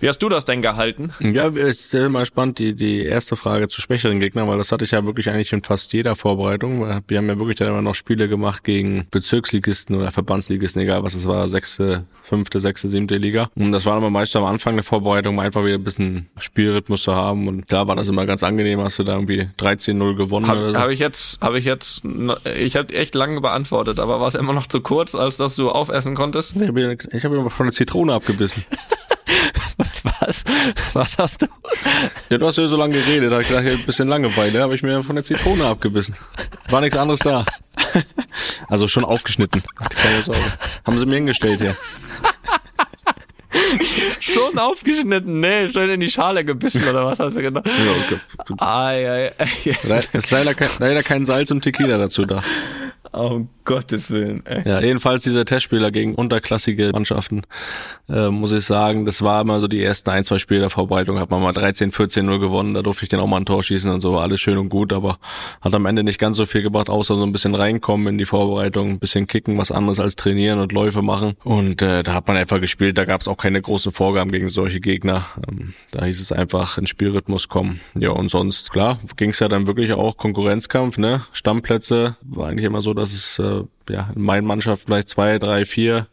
Wie 0.00 0.08
hast 0.08 0.18
du 0.22 0.30
das 0.30 0.46
denn 0.46 0.62
gehalten? 0.62 1.12
Ja, 1.20 1.48
es 1.48 1.84
ist 1.84 1.94
immer 1.94 2.24
spannend, 2.24 2.58
die, 2.58 2.74
die 2.74 3.04
erste 3.04 3.36
Frage 3.36 3.68
zu 3.68 3.82
schwächeren 3.82 4.18
Gegnern, 4.18 4.48
weil 4.48 4.56
das 4.56 4.72
hatte 4.72 4.86
ich 4.86 4.92
ja 4.92 5.04
wirklich 5.04 5.28
eigentlich 5.28 5.52
in 5.52 5.62
fast 5.62 5.92
jeder 5.92 6.16
Vorbereitung. 6.16 6.80
Wir 7.06 7.18
haben 7.18 7.28
ja 7.28 7.38
wirklich 7.38 7.58
dann 7.58 7.68
immer 7.68 7.82
noch 7.82 7.94
Spiele 7.94 8.26
gemacht 8.26 8.64
gegen 8.64 9.06
Bezirksligisten 9.10 9.94
oder 9.96 10.10
Verbandsligisten, 10.10 10.80
egal 10.80 11.02
was 11.02 11.14
es 11.14 11.26
war, 11.26 11.48
sechste, 11.48 12.06
fünfte, 12.22 12.60
sechste, 12.60 12.88
siebte 12.88 13.18
Liga. 13.18 13.50
Und 13.56 13.72
das 13.72 13.84
war 13.84 13.98
immer 13.98 14.08
meist 14.08 14.34
am 14.36 14.44
Anfang 14.44 14.74
der 14.74 14.84
Vorbereitung, 14.84 15.34
um 15.34 15.40
einfach 15.40 15.66
wieder 15.66 15.74
ein 15.74 15.84
bisschen 15.84 16.30
Spielrhythmus 16.38 17.02
zu 17.02 17.14
haben. 17.14 17.46
Und 17.46 17.70
da 17.70 17.86
war 17.86 17.94
das 17.94 18.08
immer 18.08 18.24
ganz 18.24 18.42
angenehm, 18.42 18.80
hast 18.80 18.98
du 18.98 19.04
da 19.04 19.12
irgendwie 19.12 19.48
13-0 19.58 20.16
gewonnen 20.16 20.46
Habe 20.46 20.72
so. 20.72 20.78
hab 20.78 20.88
ich 20.88 20.98
jetzt, 20.98 21.42
habe 21.42 21.58
ich 21.58 21.66
jetzt, 21.66 22.04
ich 22.58 22.76
habe 22.76 22.94
echt 22.94 23.14
lange 23.14 23.42
beantwortet, 23.42 24.00
aber 24.00 24.18
war 24.18 24.28
es 24.28 24.34
immer 24.34 24.54
noch 24.54 24.66
zu 24.66 24.80
kurz, 24.80 25.14
als 25.14 25.36
dass 25.36 25.56
du 25.56 25.68
aufessen 25.68 26.14
konntest? 26.14 26.56
Ich 26.56 26.68
habe 26.68 26.96
ich 27.12 27.24
hab 27.24 27.32
immer 27.32 27.50
von 27.50 27.66
der 27.66 27.74
Zitrone 27.74 28.14
abgebissen. 28.14 28.64
Was? 30.20 30.44
Was 30.92 31.18
hast 31.18 31.42
du? 31.42 31.46
Ja, 32.28 32.38
du 32.38 32.46
hast 32.46 32.58
ja 32.58 32.66
so 32.66 32.76
lange 32.76 32.94
geredet, 32.94 33.32
hab 33.32 33.40
ich 33.40 33.48
gedacht, 33.48 33.66
ein 33.66 33.86
bisschen 33.86 34.08
Langeweile, 34.08 34.60
habe 34.60 34.74
ich 34.74 34.82
mir 34.82 35.02
von 35.02 35.16
der 35.16 35.24
Zitrone 35.24 35.64
abgebissen. 35.64 36.14
War 36.68 36.80
nichts 36.80 36.96
anderes 36.96 37.20
da. 37.20 37.44
Also 38.68 38.88
schon 38.88 39.04
aufgeschnitten. 39.04 39.62
Keine 39.96 40.22
Sorge. 40.22 40.40
Haben 40.84 40.98
sie 40.98 41.06
mir 41.06 41.16
hingestellt 41.16 41.60
hier. 41.60 41.76
Schon 44.20 44.58
aufgeschnitten? 44.58 45.40
Nee, 45.40 45.66
schön 45.68 45.90
in 45.90 46.00
die 46.00 46.10
Schale 46.10 46.44
gebissen 46.44 46.82
oder 46.88 47.04
was 47.04 47.18
hast 47.18 47.36
du 47.36 47.42
gedacht? 47.42 47.66
Ja, 47.66 48.16
okay. 48.16 48.20
Ai, 48.58 49.10
ai, 49.10 49.32
ai. 49.38 50.00
Ist 50.12 50.30
leider 50.30 50.54
kein, 50.54 50.68
leider 50.78 51.02
kein 51.02 51.24
Salz 51.24 51.50
und 51.50 51.62
Tequila 51.62 51.98
dazu 51.98 52.26
da. 52.26 52.42
Um 53.12 53.48
Gottes 53.64 54.10
Willen, 54.10 54.44
ey. 54.46 54.68
Ja, 54.68 54.80
jedenfalls 54.80 55.22
diese 55.22 55.44
Testspieler 55.44 55.90
gegen 55.90 56.14
unterklassige 56.14 56.90
Mannschaften, 56.92 57.42
äh, 58.08 58.28
muss 58.28 58.52
ich 58.52 58.64
sagen, 58.64 59.04
das 59.04 59.22
war 59.22 59.40
immer 59.42 59.60
so 59.60 59.68
die 59.68 59.82
ersten 59.82 60.10
ein, 60.10 60.24
zwei 60.24 60.38
Spiele 60.38 60.60
der 60.60 60.70
Vorbereitung, 60.70 61.20
hat 61.20 61.30
man 61.30 61.40
mal 61.40 61.52
13, 61.52 61.92
14 61.92 62.24
0 62.26 62.40
gewonnen, 62.40 62.74
da 62.74 62.82
durfte 62.82 63.04
ich 63.04 63.10
dann 63.10 63.20
auch 63.20 63.28
mal 63.28 63.36
ein 63.36 63.46
Tor 63.46 63.62
schießen 63.62 63.90
und 63.90 64.00
so, 64.00 64.14
war 64.14 64.22
alles 64.22 64.40
schön 64.40 64.58
und 64.58 64.70
gut, 64.70 64.92
aber 64.92 65.18
hat 65.60 65.74
am 65.74 65.86
Ende 65.86 66.02
nicht 66.02 66.18
ganz 66.18 66.36
so 66.36 66.46
viel 66.46 66.62
gebracht, 66.62 66.90
außer 66.90 67.14
so 67.14 67.22
ein 67.22 67.32
bisschen 67.32 67.54
reinkommen 67.54 68.08
in 68.08 68.18
die 68.18 68.24
Vorbereitung, 68.24 68.90
ein 68.90 68.98
bisschen 68.98 69.26
kicken, 69.26 69.58
was 69.58 69.70
anderes 69.70 70.00
als 70.00 70.16
trainieren 70.16 70.58
und 70.58 70.72
Läufe 70.72 71.02
machen. 71.02 71.34
Und 71.44 71.82
äh, 71.82 72.02
da 72.02 72.14
hat 72.14 72.26
man 72.26 72.36
einfach 72.36 72.60
gespielt, 72.60 72.98
da 72.98 73.04
gab 73.04 73.20
es 73.20 73.28
auch 73.28 73.36
keine 73.36 73.60
großen 73.60 73.92
Vorgaben 73.92 74.32
gegen 74.32 74.48
solche 74.48 74.80
Gegner. 74.80 75.26
Ähm, 75.48 75.74
da 75.92 76.04
hieß 76.04 76.20
es 76.20 76.32
einfach 76.32 76.78
in 76.78 76.86
Spielrhythmus 76.86 77.48
kommen. 77.48 77.80
Ja, 77.94 78.10
und 78.10 78.30
sonst, 78.30 78.72
klar, 78.72 78.98
ging 79.16 79.30
es 79.30 79.38
ja 79.38 79.48
dann 79.48 79.66
wirklich 79.66 79.92
auch 79.92 80.16
Konkurrenzkampf, 80.16 80.98
ne? 80.98 81.22
Stammplätze, 81.32 82.16
war 82.22 82.48
eigentlich 82.48 82.64
immer 82.64 82.82
so, 82.82 82.94
dass 83.00 83.12
es 83.12 83.38
äh, 83.38 83.64
ja, 83.90 84.10
in 84.14 84.22
meinen 84.22 84.46
Mannschaft 84.46 84.84
vielleicht 84.86 85.08
zwei, 85.08 85.38
drei, 85.38 85.64
vier 85.64 86.06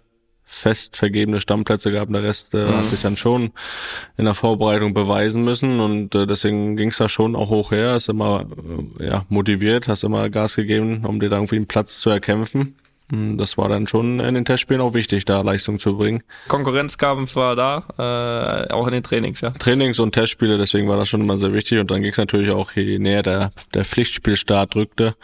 fest 0.49 0.95
vergebene 0.95 1.41
Stammplätze 1.41 1.91
gab. 1.91 2.09
Der 2.09 2.23
Rest 2.23 2.53
äh, 2.53 2.65
mhm. 2.65 2.77
hat 2.77 2.85
sich 2.85 3.01
dann 3.01 3.17
schon 3.17 3.51
in 4.15 4.25
der 4.25 4.33
Vorbereitung 4.33 4.93
beweisen 4.93 5.43
müssen 5.43 5.81
und 5.81 6.15
äh, 6.15 6.25
deswegen 6.25 6.77
ging 6.77 6.89
es 6.89 6.97
da 6.97 7.09
schon 7.09 7.35
auch 7.35 7.49
hoch 7.49 7.71
her. 7.71 7.97
Ist 7.97 8.07
immer 8.07 8.45
äh, 8.99 9.05
ja, 9.05 9.25
motiviert, 9.27 9.89
hast 9.89 10.03
immer 10.03 10.29
Gas 10.29 10.55
gegeben, 10.55 11.05
um 11.05 11.19
dir 11.19 11.29
da 11.29 11.35
irgendwie 11.35 11.57
einen 11.57 11.67
Platz 11.67 11.99
zu 11.99 12.09
erkämpfen. 12.09 12.75
Hm, 13.10 13.38
das 13.38 13.58
war 13.58 13.70
dann 13.70 13.88
schon 13.88 14.20
in 14.20 14.36
den 14.36 14.43
Testspielen 14.43 14.82
auch 14.82 14.93
wichtig, 14.93 15.24
da 15.24 15.41
Leistung 15.41 15.80
zu 15.80 15.97
bringen. 15.97 16.24
Konkurrenzkampf 16.49 17.38
war 17.38 17.55
da, 17.55 17.86
äh, 17.97 18.74
auch 18.74 18.86
in 18.88 18.93
den 18.93 19.03
Trainings, 19.03 19.39
ja. 19.39 19.51
Trainings 19.51 19.99
und 19.99 20.12
Testspiele, 20.12 20.58
deswegen 20.58 20.89
war 20.89 20.97
das 20.97 21.08
schon 21.08 21.22
immer 21.22 21.38
sehr 21.38 21.53
wichtig. 21.53 21.80
Und 21.80 21.89
dann 21.89 22.01
ging 22.01 22.12
es 22.12 22.18
natürlich 22.18 22.51
auch, 22.51 22.74
je 22.74 22.99
näher 22.99 23.24
der, 23.24 23.51
der 23.74 23.86
Pflichtspielstart 23.86 24.76
rückte, 24.76 25.16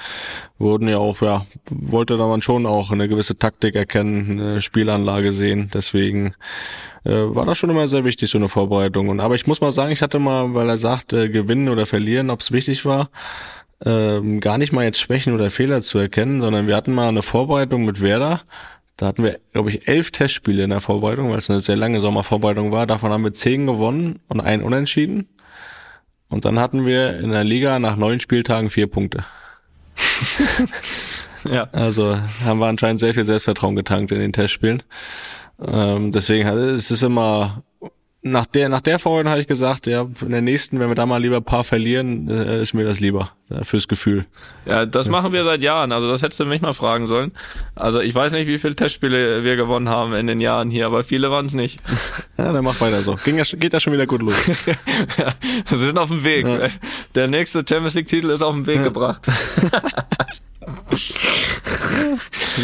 wurden 0.60 0.88
ja 0.88 0.98
auch, 0.98 1.22
ja, 1.22 1.46
wollte 1.70 2.18
da 2.18 2.26
man 2.26 2.42
schon 2.42 2.66
auch 2.66 2.92
eine 2.92 3.10
gewisse 3.10 3.38
Taktik 3.38 3.76
erkennen, 3.76 4.40
eine 4.40 4.62
Spielanlage 4.62 5.34
sehen. 5.34 5.70
Deswegen 5.74 6.36
äh, 7.04 7.12
war 7.12 7.46
das 7.46 7.58
schon 7.58 7.70
immer 7.70 7.88
sehr 7.88 8.06
wichtig, 8.06 8.32
so 8.32 8.38
eine 8.38 8.48
Vorbereitung. 8.48 9.10
Und 9.10 9.20
aber 9.20 9.36
ich 9.36 9.46
muss 9.46 9.60
mal 9.60 9.72
sagen, 9.72 9.92
ich 9.92 10.02
hatte 10.02 10.20
mal, 10.20 10.54
weil 10.56 10.70
er 10.70 10.78
sagt, 10.78 11.12
äh, 11.12 11.28
gewinnen 11.28 11.68
oder 11.68 11.86
verlieren, 11.86 12.30
ob 12.30 12.40
es 12.40 12.54
wichtig 12.54 12.86
war, 12.86 13.10
ähm, 13.86 14.40
gar 14.40 14.58
nicht 14.58 14.72
mal 14.72 14.86
jetzt 14.86 15.00
Schwächen 15.00 15.34
oder 15.34 15.50
Fehler 15.50 15.82
zu 15.82 15.98
erkennen, 15.98 16.42
sondern 16.42 16.68
wir 16.68 16.76
hatten 16.76 16.94
mal 16.94 17.10
eine 17.10 17.22
Vorbereitung 17.22 17.86
mit 17.86 18.02
Werder. 18.02 18.42
Da 18.98 19.08
hatten 19.08 19.24
wir, 19.24 19.40
glaube 19.52 19.70
ich, 19.70 19.88
elf 19.88 20.12
Testspiele 20.12 20.64
in 20.64 20.70
der 20.70 20.82
Vorbereitung, 20.82 21.32
weil 21.32 21.40
es 21.40 21.50
eine 21.50 21.62
sehr 21.62 21.76
lange 21.76 22.00
Sommervorbereitung 22.00 22.72
war. 22.72 22.86
Davon 22.86 23.12
haben 23.12 23.24
wir 23.24 23.34
zehn 23.34 23.66
gewonnen 23.66 24.20
und 24.28 24.40
einen 24.40 24.64
unentschieden. 24.64 25.28
Und 26.30 26.46
dann 26.46 26.60
hatten 26.60 26.86
wir 26.86 27.20
in 27.20 27.32
der 27.32 27.44
Liga 27.44 27.80
nach 27.80 27.96
neun 27.96 28.20
Spieltagen 28.20 28.70
vier 28.70 28.88
Punkte. 28.88 29.24
ja. 31.44 31.68
Also 31.72 32.18
haben 32.46 32.60
wir 32.60 32.68
anscheinend 32.68 33.00
sehr 33.00 33.14
viel 33.14 33.26
Selbstvertrauen 33.26 33.76
getankt 33.76 34.12
in 34.12 34.20
den 34.20 34.34
Testspielen. 34.34 34.84
Ähm, 35.62 36.12
deswegen 36.12 36.48
es 36.48 36.90
ist 36.92 37.04
immer 37.04 37.64
nach 38.24 38.45
der, 38.45 38.69
nach 38.69 38.80
der 38.80 38.99
Vorrunde 38.99 39.30
habe 39.30 39.41
ich 39.41 39.47
gesagt, 39.47 39.86
ja, 39.86 40.07
in 40.21 40.32
der 40.32 40.41
nächsten, 40.41 40.80
wenn 40.80 40.88
wir 40.88 40.95
da 40.95 41.05
mal 41.05 41.21
lieber 41.21 41.38
ein 41.38 41.43
paar 41.43 41.65
verlieren, 41.65 42.30
äh, 42.30 42.61
ist 42.61 42.74
mir 42.74 42.86
das 42.86 43.01
lieber, 43.01 43.32
äh, 43.49 43.65
fürs 43.65 43.89
Gefühl. 43.89 44.26
Ja, 44.65 44.86
das 44.86 45.09
machen 45.09 45.34
wir 45.34 45.43
seit 45.43 45.61
Jahren. 45.61 45.91
Also 45.91 46.07
das 46.07 46.21
hättest 46.21 46.39
du 46.39 46.45
mich 46.45 46.61
mal 46.61 46.74
fragen 46.74 47.07
sollen. 47.07 47.34
Also 47.76 47.99
ich 47.99 48.15
weiß 48.15 48.32
nicht, 48.32 48.47
wie 48.47 48.57
viele 48.57 48.76
Testspiele 48.76 49.43
wir 49.43 49.57
gewonnen 49.57 49.89
haben 49.89 50.13
in 50.13 50.28
den 50.28 50.39
Jahren 50.39 50.71
hier, 50.71 50.86
aber 50.86 51.03
viele 51.03 51.30
waren 51.32 51.45
es 51.45 51.53
nicht. 51.53 51.80
Ja, 52.36 52.51
dann 52.51 52.63
mach 52.63 52.82
weiter 52.82 53.03
so. 53.03 53.15
Ging 53.24 53.38
ja, 53.38 53.43
geht 53.43 53.74
ja 53.74 53.80
schon 53.80 53.93
wieder 53.93 54.07
gut 54.07 54.24
los. 54.24 54.36
ja, 55.17 55.34
wir 55.69 55.78
sind 55.78 55.99
auf 55.99 56.09
dem 56.09 56.24
Weg. 56.24 56.47
Ja. 56.47 56.67
Der 57.13 57.28
nächste 57.28 57.59
Champions 57.59 57.93
League 57.93 58.07
Titel 58.07 58.32
ist 58.32 58.41
auf 58.41 58.55
den 58.55 58.65
Weg 58.65 58.78
ja. 58.78 58.84
gebracht. 58.84 59.21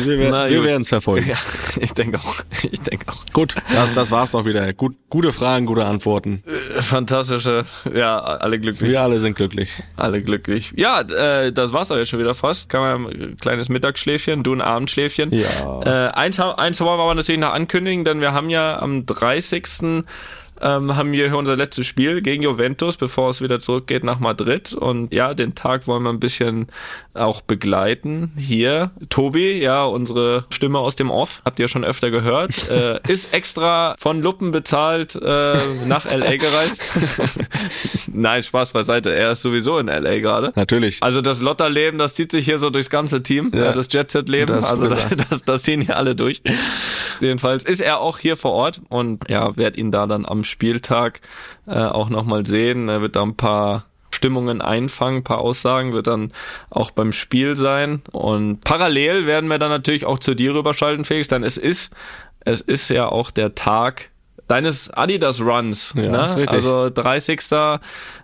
wir, 0.05 0.17
wir 0.49 0.63
werden 0.63 0.81
es 0.81 0.89
verfolgen. 0.89 1.29
Ja, 1.29 1.37
ich 1.79 1.93
denke 1.93 2.19
auch. 2.19 2.35
Ich 2.71 2.79
denke 2.81 3.05
auch. 3.11 3.25
Gut, 3.33 3.55
das, 3.73 3.93
das 3.93 4.11
war's 4.11 4.31
doch 4.31 4.45
wieder. 4.45 4.73
Gut, 4.73 4.95
gute 5.09 5.33
Fragen, 5.33 5.65
gute 5.65 5.85
Antworten. 5.85 6.43
Äh, 6.45 6.81
fantastische. 6.81 7.65
Ja, 7.93 8.19
alle 8.19 8.59
glücklich. 8.59 8.89
Wir 8.89 9.01
alle 9.01 9.19
sind 9.19 9.35
glücklich. 9.35 9.71
Alle 9.95 10.21
glücklich. 10.21 10.73
Ja, 10.75 11.01
äh, 11.01 11.51
das 11.51 11.73
war's 11.73 11.91
auch 11.91 11.97
jetzt 11.97 12.09
schon 12.09 12.19
wieder 12.19 12.33
fast. 12.33 12.69
Kann 12.69 12.81
man 12.81 13.11
ein 13.11 13.37
kleines 13.37 13.69
Mittagsschläfchen, 13.69 14.43
du 14.43 14.53
ein 14.53 14.61
Abendschläfchen. 14.61 15.33
Ja. 15.33 15.81
Äh, 16.07 16.11
eins, 16.11 16.39
eins 16.39 16.79
wollen 16.81 16.97
wir 16.97 17.03
aber 17.03 17.15
natürlich 17.15 17.41
noch 17.41 17.53
ankündigen, 17.53 18.05
denn 18.05 18.21
wir 18.21 18.33
haben 18.33 18.49
ja 18.49 18.79
am 18.79 19.05
30 19.05 19.67
ähm, 20.61 20.95
haben 20.95 21.11
wir 21.11 21.27
hier 21.27 21.37
unser 21.37 21.55
letztes 21.55 21.87
Spiel 21.87 22.21
gegen 22.21 22.43
Juventus, 22.43 22.97
bevor 22.97 23.29
es 23.29 23.41
wieder 23.41 23.59
zurückgeht 23.59 24.03
nach 24.03 24.19
Madrid. 24.19 24.73
Und 24.73 25.13
ja, 25.13 25.33
den 25.33 25.55
Tag 25.55 25.87
wollen 25.87 26.03
wir 26.03 26.09
ein 26.09 26.19
bisschen 26.19 26.67
auch 27.13 27.41
begleiten. 27.41 28.31
Hier, 28.37 28.91
Tobi, 29.09 29.61
ja, 29.61 29.83
unsere 29.83 30.45
Stimme 30.49 30.79
aus 30.79 30.95
dem 30.95 31.11
Off, 31.11 31.41
habt 31.45 31.59
ihr 31.59 31.67
schon 31.67 31.83
öfter 31.83 32.11
gehört, 32.11 32.69
äh, 32.71 32.99
ist 33.07 33.33
extra 33.33 33.95
von 33.97 34.21
Luppen 34.21 34.51
bezahlt 34.51 35.15
äh, 35.15 35.57
nach 35.87 36.05
LA 36.05 36.37
gereist. 36.37 36.91
Nein, 38.11 38.43
Spaß 38.43 38.71
beiseite. 38.71 39.13
Er 39.13 39.31
ist 39.31 39.41
sowieso 39.41 39.77
in 39.79 39.87
LA 39.87 40.19
gerade. 40.19 40.51
Natürlich. 40.55 41.01
Also 41.01 41.21
das 41.21 41.41
Lotterleben, 41.41 41.99
das 41.99 42.13
zieht 42.13 42.31
sich 42.31 42.45
hier 42.45 42.59
so 42.59 42.69
durchs 42.69 42.89
ganze 42.89 43.23
Team, 43.23 43.51
ja. 43.53 43.71
das 43.71 43.87
Jet-Set-Leben. 43.91 44.63
Also 44.63 44.87
das, 44.87 45.07
das, 45.29 45.43
das 45.43 45.63
ziehen 45.63 45.81
hier 45.81 45.97
alle 45.97 46.15
durch. 46.15 46.41
Jedenfalls 47.19 47.63
ist 47.63 47.81
er 47.81 47.99
auch 47.99 48.17
hier 48.17 48.37
vor 48.37 48.51
Ort 48.51 48.81
und 48.89 49.29
ja, 49.29 49.55
werd 49.57 49.77
ihn 49.77 49.91
da 49.91 50.07
dann 50.07 50.25
am 50.25 50.43
Spieltag 50.49 51.21
äh, 51.67 51.73
auch 51.73 52.09
nochmal 52.09 52.45
sehen. 52.45 52.89
Er 52.89 53.01
wird 53.01 53.15
da 53.15 53.23
ein 53.23 53.35
paar 53.35 53.85
Stimmungen 54.11 54.61
einfangen, 54.61 55.19
ein 55.19 55.23
paar 55.23 55.39
Aussagen 55.39 55.93
wird 55.93 56.07
dann 56.07 56.33
auch 56.69 56.91
beim 56.91 57.13
Spiel 57.13 57.55
sein. 57.55 58.01
Und 58.11 58.61
parallel 58.61 59.25
werden 59.25 59.49
wir 59.49 59.59
dann 59.59 59.69
natürlich 59.69 60.05
auch 60.05 60.19
zu 60.19 60.35
dir 60.35 60.53
rüberschalten, 60.53 61.05
Felix, 61.05 61.27
denn 61.27 61.43
es 61.43 61.57
ist, 61.57 61.93
es 62.41 62.61
ist 62.61 62.89
ja 62.89 63.07
auch 63.07 63.31
der 63.31 63.55
Tag 63.55 64.09
deines 64.49 64.89
Adidas 64.89 65.39
Runs. 65.39 65.93
Ja, 65.95 66.11
ne? 66.11 66.47
Also 66.47 66.89
30. 66.89 67.39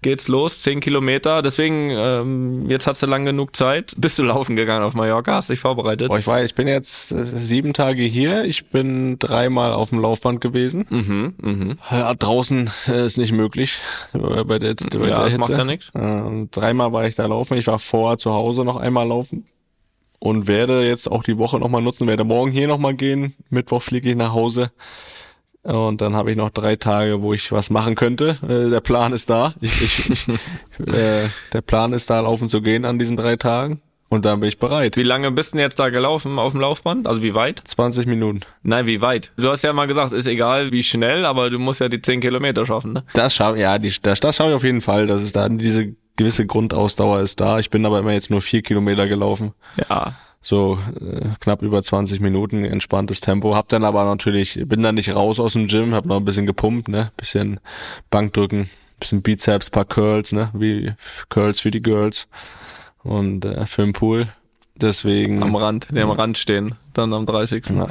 geht's 0.01 0.28
los, 0.28 0.63
10 0.63 0.80
Kilometer. 0.80 1.41
Deswegen, 1.41 1.91
ähm, 1.91 2.69
jetzt 2.69 2.88
hast 2.88 3.03
du 3.03 3.05
lang 3.05 3.26
genug 3.26 3.55
Zeit. 3.55 3.93
Bist 3.95 4.17
du 4.17 4.23
laufen 4.23 4.55
gegangen 4.55 4.84
auf 4.84 4.95
Mallorca? 4.95 5.36
Hast 5.36 5.51
dich 5.51 5.59
vorbereitet? 5.59 6.09
Oh, 6.09 6.17
ich 6.17 6.26
war, 6.26 6.43
ich 6.43 6.55
bin 6.55 6.67
jetzt 6.67 7.11
äh, 7.11 7.23
sieben 7.23 7.73
Tage 7.73 8.01
hier. 8.01 8.43
Ich 8.43 8.69
bin 8.69 9.19
dreimal 9.19 9.71
auf 9.73 9.89
dem 9.89 9.99
Laufband 9.99 10.41
gewesen. 10.41 10.88
Mhm, 10.89 11.36
mh. 11.38 11.76
ja, 11.91 12.13
draußen 12.13 12.71
äh, 12.88 13.05
ist 13.05 13.17
nicht 13.17 13.32
möglich. 13.32 13.80
Äh, 14.13 14.43
bei 14.43 14.57
der, 14.57 14.73
bei 14.76 15.07
ja, 15.07 15.15
der 15.15 15.26
das 15.26 15.38
macht 15.38 15.57
ja 15.57 15.63
nichts. 15.63 15.91
Äh, 15.93 16.47
dreimal 16.51 16.91
war 16.91 17.05
ich 17.05 17.15
da 17.15 17.28
laufen. 17.28 17.55
Ich 17.57 17.67
war 17.67 17.78
vorher 17.78 18.17
zu 18.17 18.34
Hause 18.34 18.65
noch 18.65 18.78
einmal 18.78 19.07
laufen 19.07 19.45
und 20.17 20.47
werde 20.47 20.88
jetzt 20.88 21.11
auch 21.11 21.21
die 21.21 21.38
Woche 21.38 21.59
nochmal 21.59 21.84
nutzen, 21.84 22.07
werde 22.07 22.23
morgen 22.23 22.51
hier 22.51 22.67
nochmal 22.67 22.95
gehen. 22.95 23.36
Mittwoch 23.51 23.84
fliege 23.84 24.09
ich 24.09 24.15
nach 24.15 24.34
Hause. 24.34 24.71
Und 25.66 26.01
dann 26.01 26.16
habe 26.16 26.30
ich 26.30 26.38
noch 26.38 26.51
drei 26.51 26.76
Tage, 26.76 27.24
wo 27.24 27.34
ich 27.34 27.51
was 27.51 27.72
machen 27.72 27.95
könnte. 27.95 28.38
Äh, 28.43 28.70
der 28.70 28.82
Plan 28.82 29.13
ist 29.13 29.32
da. 29.32 29.55
Ich, 29.61 30.09
ich, 30.11 30.28
äh, 30.80 31.28
der 31.53 31.61
Plan 31.61 31.91
ist 31.91 32.09
da, 32.09 32.20
laufen 32.20 32.47
zu 32.47 32.61
gehen 32.61 32.86
an 32.86 32.99
diesen 32.99 33.18
drei 33.18 33.36
Tagen. 33.36 33.82
Und 34.07 34.26
dann 34.26 34.39
bin 34.39 34.49
ich 34.49 34.59
bereit. 34.59 34.95
Wie 34.95 35.03
lange 35.03 35.32
bist 35.32 35.53
du 35.53 35.57
denn 35.57 35.63
jetzt 35.63 35.80
da 35.80 35.89
gelaufen 35.89 36.38
auf 36.38 36.51
dem 36.51 36.61
Laufband? 36.61 37.07
Also 37.07 37.24
wie 37.24 37.34
weit? 37.34 37.61
20 37.66 38.05
Minuten. 38.05 38.41
Nein, 38.61 38.86
wie 38.86 39.01
weit? 39.01 39.32
Du 39.38 39.49
hast 39.49 39.63
ja 39.63 39.74
mal 39.74 39.88
gesagt, 39.88 40.13
ist 40.13 40.28
egal 40.28 40.72
wie 40.72 40.84
schnell, 40.84 41.26
aber 41.26 41.49
du 41.49 41.57
musst 41.57 41.82
ja 41.82 41.89
die 41.89 42.01
10 42.01 42.22
Kilometer 42.22 42.63
schaffen, 42.68 42.93
ne? 42.93 43.03
Das 43.13 43.34
schaffe 43.34 43.59
ja, 43.59 43.80
die, 43.80 43.91
das, 44.03 44.20
das 44.20 44.36
schaffe 44.36 44.51
ich 44.51 44.55
auf 44.55 44.63
jeden 44.63 44.82
Fall. 44.82 45.07
Das 45.07 45.24
ist 45.24 45.36
da 45.36 45.49
diese 45.49 45.95
gewisse 46.16 46.45
Grundausdauer 46.45 47.22
ist 47.22 47.41
da. 47.41 47.57
Ich 47.57 47.72
bin 47.72 47.84
aber 47.86 47.97
immer 47.97 48.13
jetzt 48.13 48.30
nur 48.30 48.41
vier 48.41 48.61
Kilometer 48.61 49.07
gelaufen. 49.07 49.53
Ja 49.89 50.13
so 50.46 50.78
äh, 51.02 51.30
knapp 51.39 51.64
über 51.64 51.82
20 51.82 52.20
Minuten 52.20 52.66
entspanntes 52.66 53.20
Tempo. 53.20 53.56
Hab 53.56 53.68
dann 53.70 53.84
aber 53.84 54.06
natürlich, 54.06 54.62
bin 54.66 54.84
dann 54.84 54.93
nicht 54.93 55.16
raus 55.16 55.39
aus 55.39 55.54
dem 55.54 55.66
Gym, 55.66 55.96
hab 55.96 56.06
noch 56.06 56.18
ein 56.18 56.26
bisschen 56.26 56.46
gepumpt, 56.46 56.88
ne, 56.88 57.12
bisschen 57.18 57.60
Bankdrücken, 58.12 58.70
bisschen 59.00 59.24
Bizeps, 59.24 59.72
paar 59.72 59.86
Curls, 59.86 60.34
ne, 60.34 60.52
wie 60.54 60.93
Curls 61.30 61.60
für 61.60 61.72
die 61.72 61.82
Girls 61.82 62.28
und 63.02 63.43
äh, 63.43 63.66
für 63.66 63.82
den 63.82 63.93
Pool. 63.93 64.28
Deswegen. 64.76 65.41
Am 65.41 65.56
Rand, 65.56 65.88
die 65.89 66.00
am 66.00 66.12
Rand 66.12 66.38
stehen 66.38 66.76
dann 66.98 67.14
am 67.14 67.26
30. 67.26 67.66
Ja. 67.70 67.88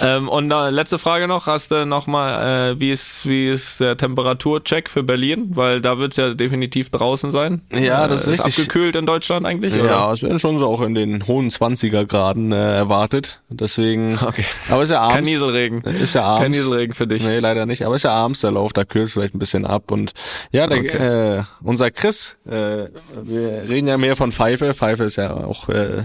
Ähm, 0.00 0.28
und 0.28 0.50
äh, 0.50 0.70
letzte 0.70 0.98
Frage 0.98 1.28
noch, 1.28 1.46
hast 1.46 1.70
du 1.70 1.86
noch 1.86 2.06
mal, 2.06 2.72
äh, 2.72 2.80
wie 2.80 2.90
ist 2.90 3.26
wie 3.26 3.48
ist 3.48 3.80
der 3.80 3.96
Temperaturcheck 3.96 4.88
für 4.88 5.02
Berlin? 5.02 5.50
Weil 5.54 5.80
da 5.80 5.98
wird 5.98 6.12
es 6.12 6.16
ja 6.16 6.34
definitiv 6.34 6.90
draußen 6.90 7.30
sein. 7.30 7.62
Ja, 7.70 8.08
das 8.08 8.26
äh, 8.26 8.32
ist, 8.32 8.40
ist 8.40 8.44
abgekühlt 8.44 8.96
in 8.96 9.06
Deutschland 9.06 9.46
eigentlich. 9.46 9.74
Oder? 9.74 9.84
Ja, 9.84 10.12
es 10.12 10.22
werden 10.22 10.38
schon 10.38 10.58
so 10.58 10.66
auch 10.66 10.80
in 10.80 10.94
den 10.94 11.26
hohen 11.26 11.50
20er 11.50 12.04
Graden 12.04 12.52
äh, 12.52 12.76
erwartet. 12.76 13.40
Deswegen. 13.48 14.18
Okay. 14.24 14.44
Aber 14.70 14.82
ist 14.82 14.90
ja 14.90 15.00
abends. 15.00 15.14
Kein 15.14 15.24
Nieselregen. 15.24 15.82
Ist 15.82 16.14
ja 16.14 16.22
abends. 16.22 16.42
Kein 16.42 16.50
Nieselregen 16.52 16.94
für 16.94 17.06
dich. 17.06 17.24
Nee, 17.24 17.38
leider 17.38 17.66
nicht. 17.66 17.84
Aber 17.84 17.94
ist 17.94 18.04
ja 18.04 18.12
abends 18.12 18.40
der 18.40 18.52
Lauf, 18.52 18.72
da 18.72 18.84
kühlt 18.84 19.10
vielleicht 19.10 19.34
ein 19.34 19.38
bisschen 19.38 19.66
ab 19.66 19.90
und 19.90 20.12
ja, 20.50 20.66
der, 20.66 20.78
okay. 20.78 21.38
äh, 21.38 21.42
unser 21.62 21.90
Chris, 21.90 22.36
äh, 22.46 22.88
wir 23.22 23.68
reden 23.68 23.88
ja 23.88 23.98
mehr 23.98 24.16
von 24.16 24.32
Pfeife. 24.32 24.72
Pfeife 24.74 25.04
ist 25.04 25.16
ja 25.16 25.34
auch 25.34 25.68
äh, 25.68 26.04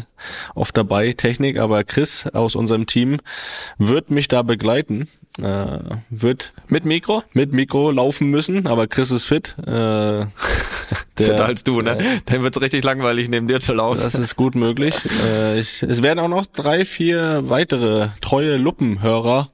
oft 0.56 0.76
dabei, 0.76 1.14
Technik, 1.14 1.60
aber 1.60 1.84
Chris 1.84 2.28
aus 2.40 2.56
unserem 2.56 2.86
Team 2.86 3.18
wird 3.78 4.10
mich 4.10 4.28
da 4.28 4.42
begleiten 4.42 5.08
Äh, 5.40 5.80
wird 6.10 6.52
Mit 6.68 6.84
Mikro? 6.84 7.24
mit 7.34 7.54
Mikro 7.54 7.92
laufen 7.92 8.28
müssen, 8.30 8.68
aber 8.68 8.88
Chris 8.88 9.12
ist 9.12 9.24
fit. 9.26 9.56
Äh, 9.60 9.64
der, 9.68 10.28
Fitter 11.16 11.46
als 11.46 11.64
du, 11.64 11.82
ne? 11.82 11.98
Dann 12.26 12.44
wird's 12.44 12.60
richtig 12.60 12.84
langweilig, 12.84 13.30
neben 13.30 13.48
dir 13.48 13.60
zu 13.62 13.74
laufen. 13.74 14.02
Das 14.02 14.16
ist 14.16 14.36
gut 14.36 14.56
möglich. 14.56 14.96
Äh, 15.24 15.60
ich, 15.60 15.84
es 15.84 16.04
werden 16.04 16.20
auch 16.20 16.28
noch 16.28 16.46
drei, 16.46 16.84
vier 16.84 17.48
weitere 17.50 18.10
treue 18.20 18.58
Luppenhörer 18.58 19.50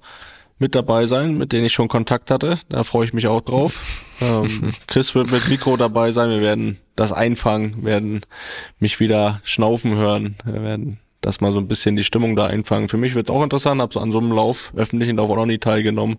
mit 0.58 0.74
dabei 0.74 1.06
sein, 1.06 1.38
mit 1.38 1.52
denen 1.52 1.66
ich 1.66 1.74
schon 1.74 1.88
Kontakt 1.88 2.32
hatte. 2.32 2.60
Da 2.70 2.84
freue 2.84 3.06
ich 3.06 3.14
mich 3.14 3.28
auch 3.28 3.42
drauf. 3.42 3.84
Ähm, 4.22 4.72
Chris 4.88 5.14
wird 5.14 5.30
mit 5.30 5.50
Mikro 5.50 5.76
dabei 5.76 6.12
sein. 6.14 6.30
Wir 6.30 6.40
werden 6.40 6.78
das 6.96 7.12
einfangen, 7.12 7.84
werden 7.84 8.22
mich 8.80 9.02
wieder 9.02 9.42
schnaufen 9.44 9.96
hören. 9.96 10.38
Wir 10.46 10.64
werden 10.64 11.02
das 11.26 11.42
mal 11.42 11.52
so 11.52 11.58
ein 11.58 11.68
bisschen 11.68 11.96
die 11.96 12.04
Stimmung 12.04 12.36
da 12.36 12.46
einfangen. 12.46 12.88
Für 12.88 12.98
mich 12.98 13.16
wird 13.16 13.30
auch 13.30 13.44
interessant. 13.44 13.82
Hab 13.82 13.92
so 13.94 14.00
an 14.00 14.12
so 14.12 14.20
einem 14.20 14.32
Lauf, 14.32 14.72
öffentlichen 14.76 15.18
Lauf 15.18 15.32
auch 15.32 15.36
noch 15.36 15.46
nie 15.46 15.58
teilgenommen. 15.58 16.18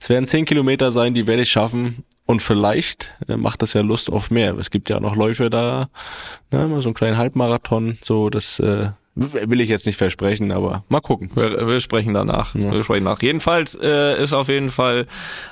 Es 0.00 0.08
werden 0.08 0.26
zehn 0.26 0.44
Kilometer 0.44 0.90
sein, 0.90 1.14
die 1.14 1.28
werde 1.28 1.42
ich 1.42 1.50
schaffen. 1.50 2.04
Und 2.26 2.42
vielleicht 2.42 3.14
äh, 3.28 3.36
macht 3.36 3.62
das 3.62 3.72
ja 3.72 3.82
Lust 3.82 4.10
auf 4.10 4.30
mehr. 4.30 4.56
Es 4.58 4.70
gibt 4.70 4.90
ja 4.90 4.98
noch 5.00 5.16
Läufe 5.16 5.48
da, 5.48 5.88
ne, 6.50 6.80
so 6.80 6.88
einen 6.88 6.94
kleinen 6.94 7.18
Halbmarathon. 7.18 7.98
So, 8.02 8.30
das 8.30 8.58
äh, 8.58 8.90
will 9.14 9.60
ich 9.60 9.68
jetzt 9.68 9.84
nicht 9.84 9.98
versprechen, 9.98 10.52
aber 10.52 10.84
mal 10.88 11.00
gucken. 11.00 11.30
Wir, 11.34 11.66
wir 11.66 11.80
sprechen 11.80 12.14
danach. 12.14 12.54
Ja. 12.54 12.72
Wir 12.72 12.82
sprechen 12.82 13.04
nach. 13.04 13.20
Jedenfalls 13.20 13.74
äh, 13.74 14.22
ist 14.22 14.32
auf 14.32 14.48
jeden 14.48 14.70
Fall 14.70 15.06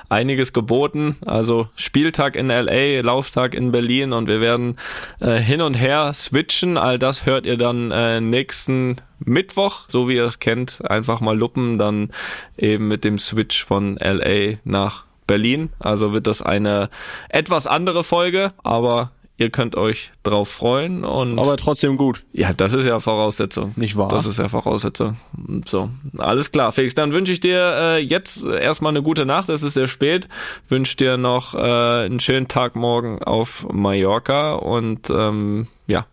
einiges 0.09 0.51
geboten. 0.51 1.17
Also 1.25 1.69
Spieltag 1.75 2.35
in 2.35 2.47
LA, 2.47 3.01
Lauftag 3.01 3.53
in 3.53 3.71
Berlin 3.71 4.13
und 4.13 4.27
wir 4.27 4.41
werden 4.41 4.77
äh, 5.19 5.35
hin 5.35 5.61
und 5.61 5.75
her 5.75 6.11
switchen. 6.13 6.77
All 6.77 6.97
das 6.97 7.27
hört 7.27 7.45
ihr 7.45 7.57
dann 7.57 7.91
äh, 7.91 8.19
nächsten 8.19 8.97
Mittwoch, 9.19 9.85
so 9.87 10.09
wie 10.09 10.15
ihr 10.15 10.25
es 10.25 10.39
kennt. 10.39 10.83
Einfach 10.89 11.21
mal 11.21 11.37
luppen, 11.37 11.77
dann 11.77 12.09
eben 12.57 12.87
mit 12.87 13.03
dem 13.03 13.19
Switch 13.19 13.63
von 13.63 13.97
LA 13.97 14.57
nach 14.63 15.05
Berlin. 15.27 15.69
Also 15.77 16.13
wird 16.13 16.25
das 16.25 16.41
eine 16.41 16.89
etwas 17.29 17.67
andere 17.67 18.03
Folge, 18.03 18.53
aber 18.63 19.11
ihr 19.41 19.49
könnt 19.49 19.75
euch 19.75 20.11
drauf 20.23 20.49
freuen 20.49 21.03
und 21.03 21.39
Aber 21.39 21.57
trotzdem 21.57 21.97
gut. 21.97 22.23
ja, 22.31 22.53
das 22.53 22.73
ist 22.73 22.85
ja 22.85 22.99
Voraussetzung. 22.99 23.73
Nicht 23.75 23.97
wahr? 23.97 24.07
Das 24.07 24.25
ist 24.25 24.39
ja 24.39 24.47
Voraussetzung. 24.47 25.17
So, 25.65 25.89
alles 26.17 26.51
klar, 26.51 26.71
Felix. 26.71 26.93
Dann 26.93 27.11
wünsche 27.11 27.33
ich 27.33 27.39
dir 27.39 27.57
äh, 27.57 27.97
jetzt 27.97 28.43
erstmal 28.43 28.91
eine 28.91 29.01
gute 29.01 29.25
Nacht. 29.25 29.49
Es 29.49 29.63
ist 29.63 29.73
sehr 29.73 29.87
spät. 29.87 30.29
Wünsche 30.69 30.95
dir 30.95 31.17
noch 31.17 31.55
äh, 31.55 31.57
einen 32.05 32.19
schönen 32.19 32.47
Tag 32.47 32.75
morgen 32.75 33.21
auf 33.23 33.67
Mallorca 33.71 34.53
und 34.53 35.09
ähm, 35.09 35.67
ja, 35.87 36.05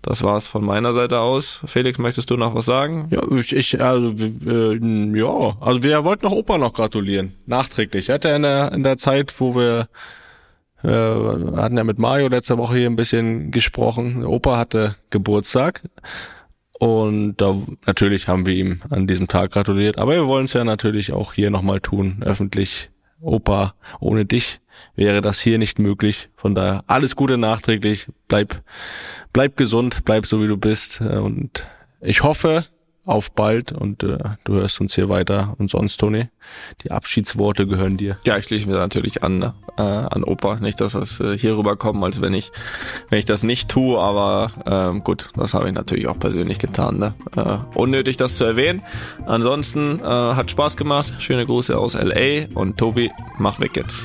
das 0.00 0.22
war's 0.22 0.48
von 0.48 0.64
meiner 0.64 0.92
Seite 0.92 1.20
aus. 1.20 1.60
Felix, 1.66 1.98
möchtest 1.98 2.30
du 2.30 2.36
noch 2.36 2.54
was 2.54 2.66
sagen? 2.66 3.08
Ja, 3.10 3.22
ich, 3.32 3.54
ich 3.54 3.82
also 3.82 4.14
äh, 4.46 4.78
ja, 5.18 5.56
also 5.60 5.82
wir 5.82 6.04
wollten 6.04 6.24
noch 6.24 6.32
Opa 6.32 6.56
noch 6.56 6.72
gratulieren, 6.72 7.34
nachträglich. 7.46 8.08
Er 8.08 8.14
hatte 8.14 8.28
in 8.30 8.42
der 8.42 8.72
in 8.72 8.84
der 8.84 8.96
Zeit, 8.96 9.34
wo 9.38 9.54
wir 9.56 9.88
äh, 10.86 11.56
hatten 11.56 11.76
ja 11.76 11.84
mit 11.84 11.98
Mario 11.98 12.28
letzte 12.28 12.58
Woche 12.58 12.76
hier 12.76 12.88
ein 12.88 12.96
bisschen 12.96 13.50
gesprochen. 13.50 14.24
Opa 14.24 14.56
hatte 14.56 14.96
Geburtstag 15.10 15.82
und 16.78 17.36
da 17.36 17.56
natürlich 17.86 18.28
haben 18.28 18.46
wir 18.46 18.54
ihm 18.54 18.80
an 18.90 19.06
diesem 19.06 19.28
Tag 19.28 19.52
gratuliert. 19.52 19.98
Aber 19.98 20.12
wir 20.12 20.26
wollen 20.26 20.44
es 20.44 20.52
ja 20.52 20.64
natürlich 20.64 21.12
auch 21.12 21.32
hier 21.32 21.50
nochmal 21.50 21.80
tun, 21.80 22.22
öffentlich. 22.24 22.90
Opa, 23.20 23.74
ohne 23.98 24.26
dich 24.26 24.60
wäre 24.94 25.22
das 25.22 25.40
hier 25.40 25.58
nicht 25.58 25.78
möglich. 25.78 26.28
Von 26.36 26.54
daher 26.54 26.84
alles 26.86 27.16
Gute 27.16 27.38
nachträglich. 27.38 28.08
Bleib, 28.28 28.62
bleib 29.32 29.56
gesund, 29.56 30.04
bleib 30.04 30.26
so 30.26 30.42
wie 30.42 30.46
du 30.46 30.56
bist. 30.56 31.00
Äh, 31.00 31.16
Und 31.16 31.66
ich 32.00 32.22
hoffe 32.22 32.66
auf 33.06 33.30
bald 33.30 33.72
und 33.72 34.02
äh, 34.02 34.18
du 34.44 34.54
hörst 34.54 34.80
uns 34.80 34.94
hier 34.94 35.08
weiter. 35.08 35.54
Und 35.58 35.70
sonst, 35.70 35.96
Toni, 35.98 36.28
die 36.82 36.90
Abschiedsworte 36.90 37.66
gehören 37.66 37.96
dir. 37.96 38.18
Ja, 38.24 38.36
ich 38.36 38.46
schließe 38.46 38.68
mir 38.68 38.74
natürlich 38.74 39.22
an, 39.22 39.54
äh, 39.78 39.82
an 39.82 40.24
Opa. 40.24 40.56
Nicht, 40.56 40.80
dass 40.80 40.92
das 40.92 41.20
äh, 41.20 41.38
hier 41.38 41.56
rüberkommt, 41.56 42.02
als 42.02 42.20
wenn 42.20 42.34
ich, 42.34 42.50
wenn 43.08 43.18
ich 43.18 43.24
das 43.24 43.44
nicht 43.44 43.68
tue, 43.68 43.98
aber 43.98 44.50
ähm, 44.66 45.04
gut, 45.04 45.30
das 45.36 45.54
habe 45.54 45.68
ich 45.68 45.74
natürlich 45.74 46.08
auch 46.08 46.18
persönlich 46.18 46.58
getan. 46.58 46.98
Ne? 46.98 47.14
Äh, 47.36 47.78
unnötig, 47.78 48.16
das 48.16 48.36
zu 48.36 48.44
erwähnen. 48.44 48.82
Ansonsten 49.24 50.00
äh, 50.00 50.02
hat 50.02 50.50
Spaß 50.50 50.76
gemacht. 50.76 51.14
Schöne 51.18 51.46
Grüße 51.46 51.78
aus 51.78 51.94
LA 51.94 52.46
und 52.54 52.76
Tobi, 52.76 53.10
mach 53.38 53.60
weg 53.60 53.76
jetzt. 53.76 54.04